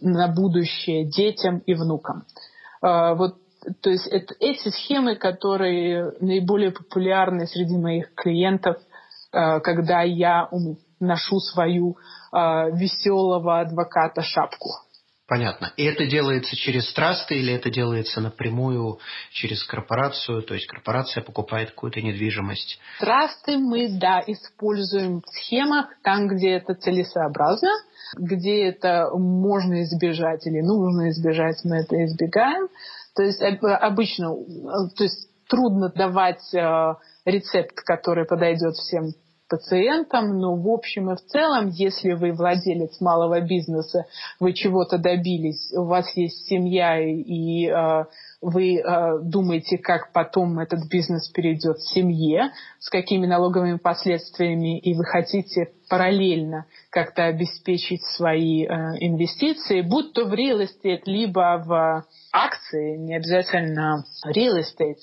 на 0.00 0.28
будущее 0.28 1.04
детям 1.04 1.58
и 1.66 1.74
внукам. 1.74 2.24
А, 2.82 3.14
вот, 3.14 3.36
то 3.82 3.90
есть 3.90 4.06
это, 4.06 4.34
эти 4.40 4.68
схемы, 4.68 5.16
которые 5.16 6.12
наиболее 6.20 6.70
популярны 6.70 7.46
среди 7.46 7.76
моих 7.76 8.14
клиентов, 8.14 8.76
а, 9.32 9.60
когда 9.60 10.02
я 10.02 10.48
ношу 10.98 11.40
свою 11.40 11.96
а, 12.32 12.68
веселого 12.70 13.60
адвоката 13.60 14.22
шапку. 14.22 14.68
Понятно. 15.30 15.72
И 15.76 15.84
это 15.84 16.06
делается 16.06 16.56
через 16.56 16.92
трасты 16.92 17.36
или 17.36 17.54
это 17.54 17.70
делается 17.70 18.20
напрямую 18.20 18.98
через 19.30 19.62
корпорацию? 19.62 20.42
То 20.42 20.54
есть 20.54 20.66
корпорация 20.66 21.22
покупает 21.22 21.70
какую-то 21.70 22.02
недвижимость? 22.02 22.80
Трасты 22.98 23.56
мы, 23.56 23.96
да, 24.00 24.24
используем 24.26 25.20
в 25.20 25.28
схемах 25.28 25.86
там, 26.02 26.26
где 26.26 26.54
это 26.54 26.74
целесообразно 26.74 27.70
где 28.18 28.64
это 28.70 29.08
можно 29.14 29.84
избежать 29.84 30.44
или 30.44 30.60
нужно 30.60 31.10
избежать, 31.10 31.58
мы 31.62 31.76
это 31.76 32.04
избегаем. 32.06 32.66
То 33.14 33.22
есть 33.22 33.40
обычно, 33.40 34.34
то 34.96 35.04
есть 35.04 35.28
трудно 35.48 35.92
давать 35.94 36.42
э, 36.52 36.94
рецепт, 37.24 37.76
который 37.84 38.26
подойдет 38.26 38.74
всем 38.74 39.12
пациентам, 39.50 40.38
но 40.38 40.54
в 40.54 40.68
общем 40.68 41.10
и 41.10 41.16
в 41.16 41.20
целом, 41.26 41.68
если 41.68 42.12
вы 42.12 42.32
владелец 42.32 43.00
малого 43.00 43.40
бизнеса, 43.40 44.06
вы 44.38 44.52
чего-то 44.54 44.96
добились, 44.96 45.72
у 45.76 45.84
вас 45.84 46.10
есть 46.16 46.46
семья 46.46 46.98
и 47.00 47.66
э, 47.66 48.04
вы 48.40 48.78
э, 48.78 49.18
думаете, 49.22 49.76
как 49.76 50.12
потом 50.12 50.60
этот 50.60 50.88
бизнес 50.88 51.28
перейдет 51.28 51.76
в 51.78 51.92
семье, 51.92 52.52
с 52.78 52.88
какими 52.88 53.26
налоговыми 53.26 53.76
последствиями, 53.76 54.78
и 54.78 54.94
вы 54.94 55.04
хотите 55.04 55.72
параллельно 55.90 56.66
как-то 56.88 57.24
обеспечить 57.24 58.02
свои 58.16 58.64
э, 58.64 58.68
инвестиции, 59.00 59.82
будь 59.82 60.14
то 60.14 60.24
в 60.24 60.32
real 60.32 60.64
estate, 60.64 61.02
либо 61.04 61.62
в 61.66 62.04
акции, 62.32 62.96
не 62.96 63.16
обязательно 63.16 64.04
real 64.26 64.58
estate, 64.60 64.96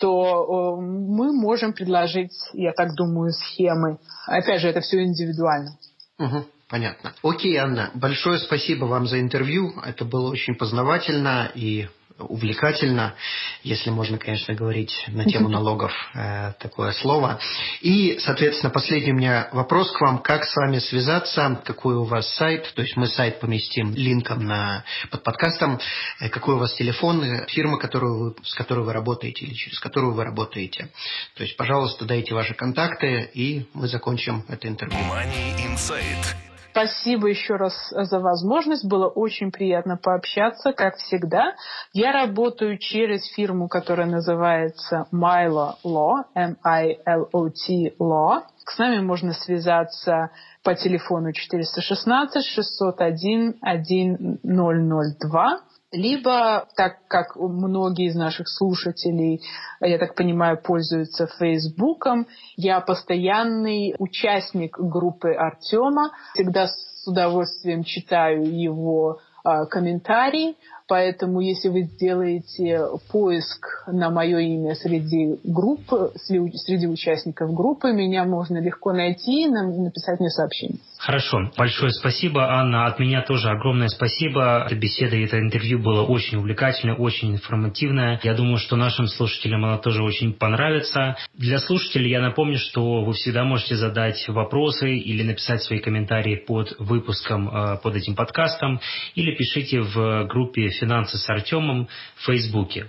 то 0.00 0.78
э, 0.78 0.80
мы 0.80 1.32
можем 1.32 1.74
предложить, 1.74 2.32
я 2.54 2.72
так 2.72 2.94
думаю, 2.94 3.32
схемы. 3.32 3.98
Опять 4.26 4.62
же, 4.62 4.68
это 4.68 4.80
все 4.80 5.02
индивидуально. 5.04 5.76
Угу. 6.18 6.44
Понятно. 6.68 7.12
Окей, 7.22 7.56
Анна, 7.56 7.90
большое 7.94 8.38
спасибо 8.38 8.86
вам 8.86 9.06
за 9.06 9.20
интервью. 9.20 9.72
Это 9.84 10.04
было 10.04 10.30
очень 10.30 10.54
познавательно 10.54 11.50
и 11.54 11.88
увлекательно, 12.20 13.14
если 13.62 13.90
можно, 13.90 14.18
конечно, 14.18 14.54
говорить 14.54 14.92
на 15.08 15.24
тему 15.24 15.48
налогов 15.48 15.92
э, 16.14 16.52
такое 16.58 16.92
слово. 16.92 17.38
И, 17.80 18.18
соответственно, 18.18 18.70
последний 18.70 19.12
у 19.12 19.16
меня 19.16 19.48
вопрос 19.52 19.90
к 19.92 20.00
вам. 20.00 20.18
Как 20.18 20.44
с 20.44 20.54
вами 20.56 20.78
связаться? 20.78 21.60
Какой 21.64 21.94
у 21.94 22.04
вас 22.04 22.28
сайт? 22.34 22.72
То 22.74 22.82
есть 22.82 22.96
мы 22.96 23.06
сайт 23.06 23.40
поместим 23.40 23.94
линком 23.94 24.44
на, 24.44 24.84
под 25.10 25.22
подкастом. 25.22 25.78
Э, 26.20 26.28
какой 26.28 26.54
у 26.54 26.58
вас 26.58 26.74
телефон? 26.74 27.22
Э, 27.22 27.46
фирма, 27.48 27.78
которую 27.78 28.18
вы, 28.18 28.34
с 28.42 28.54
которой 28.54 28.84
вы 28.84 28.92
работаете 28.92 29.46
или 29.46 29.54
через 29.54 29.78
которую 29.78 30.14
вы 30.14 30.24
работаете? 30.24 30.90
То 31.34 31.42
есть, 31.42 31.56
пожалуйста, 31.56 32.04
дайте 32.04 32.34
ваши 32.34 32.54
контакты, 32.54 33.30
и 33.34 33.66
мы 33.74 33.88
закончим 33.88 34.44
это 34.48 34.68
интервью. 34.68 34.98
Money 34.98 35.56
Insight. 35.66 36.49
Спасибо 36.70 37.28
еще 37.28 37.56
раз 37.56 37.74
за 37.90 38.20
возможность. 38.20 38.84
Было 38.86 39.08
очень 39.08 39.50
приятно 39.50 39.96
пообщаться, 39.96 40.72
как 40.72 40.96
всегда. 40.96 41.54
Я 41.92 42.12
работаю 42.12 42.78
через 42.78 43.26
фирму, 43.34 43.68
которая 43.68 44.06
называется 44.06 45.06
Milo 45.12 45.74
Law, 45.84 46.24
M-I-L-O-T 46.34 47.94
Law. 47.98 48.42
С 48.66 48.78
нами 48.78 49.00
можно 49.00 49.32
связаться 49.32 50.30
по 50.62 50.74
телефону 50.74 51.32
416 51.32 52.44
601 52.44 53.56
1002 53.62 55.60
либо, 55.92 56.68
так 56.76 57.06
как 57.08 57.36
многие 57.36 58.06
из 58.06 58.14
наших 58.14 58.48
слушателей, 58.48 59.42
я 59.80 59.98
так 59.98 60.14
понимаю, 60.14 60.60
пользуются 60.62 61.26
Фейсбуком, 61.38 62.26
я 62.56 62.80
постоянный 62.80 63.94
участник 63.98 64.78
группы 64.78 65.32
Артема, 65.32 66.12
всегда 66.34 66.68
с 66.68 67.06
удовольствием 67.06 67.82
читаю 67.82 68.44
его 68.44 69.18
а, 69.42 69.64
комментарий, 69.66 70.56
Поэтому, 70.90 71.40
если 71.40 71.68
вы 71.68 71.82
сделаете 71.82 72.80
поиск 73.12 73.64
на 73.86 74.10
мое 74.10 74.38
имя 74.40 74.74
среди 74.74 75.38
групп, 75.44 75.82
среди 76.16 76.88
участников 76.88 77.54
группы, 77.54 77.92
меня 77.92 78.24
можно 78.24 78.58
легко 78.58 78.92
найти 78.92 79.44
и 79.44 79.46
написать 79.46 80.18
мне 80.18 80.30
сообщение. 80.30 80.80
Хорошо. 80.98 81.50
Большое 81.56 81.92
спасибо, 81.92 82.58
Анна. 82.58 82.86
От 82.86 82.98
меня 82.98 83.22
тоже 83.22 83.48
огромное 83.48 83.88
спасибо. 83.88 84.64
Эта 84.66 84.74
беседа 84.74 85.16
и 85.16 85.24
это 85.24 85.38
интервью 85.38 85.78
было 85.78 86.02
очень 86.02 86.36
увлекательное, 86.36 86.94
очень 86.94 87.32
информативное. 87.32 88.20
Я 88.22 88.34
думаю, 88.34 88.58
что 88.58 88.76
нашим 88.76 89.06
слушателям 89.06 89.64
она 89.64 89.78
тоже 89.78 90.02
очень 90.02 90.34
понравится. 90.34 91.16
Для 91.34 91.58
слушателей 91.58 92.10
я 92.10 92.20
напомню, 92.20 92.58
что 92.58 93.02
вы 93.02 93.14
всегда 93.14 93.44
можете 93.44 93.76
задать 93.76 94.28
вопросы 94.28 94.94
или 94.94 95.22
написать 95.22 95.62
свои 95.62 95.78
комментарии 95.78 96.36
под 96.36 96.74
выпуском, 96.78 97.48
э, 97.48 97.78
под 97.82 97.94
этим 97.94 98.14
подкастом, 98.14 98.80
или 99.14 99.34
пишите 99.34 99.80
в 99.80 100.26
группе 100.26 100.68
«Финансы 100.80 101.18
с 101.18 101.28
Артемом» 101.28 101.88
в 102.16 102.24
Фейсбуке. 102.24 102.88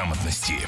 грамотности. 0.01 0.67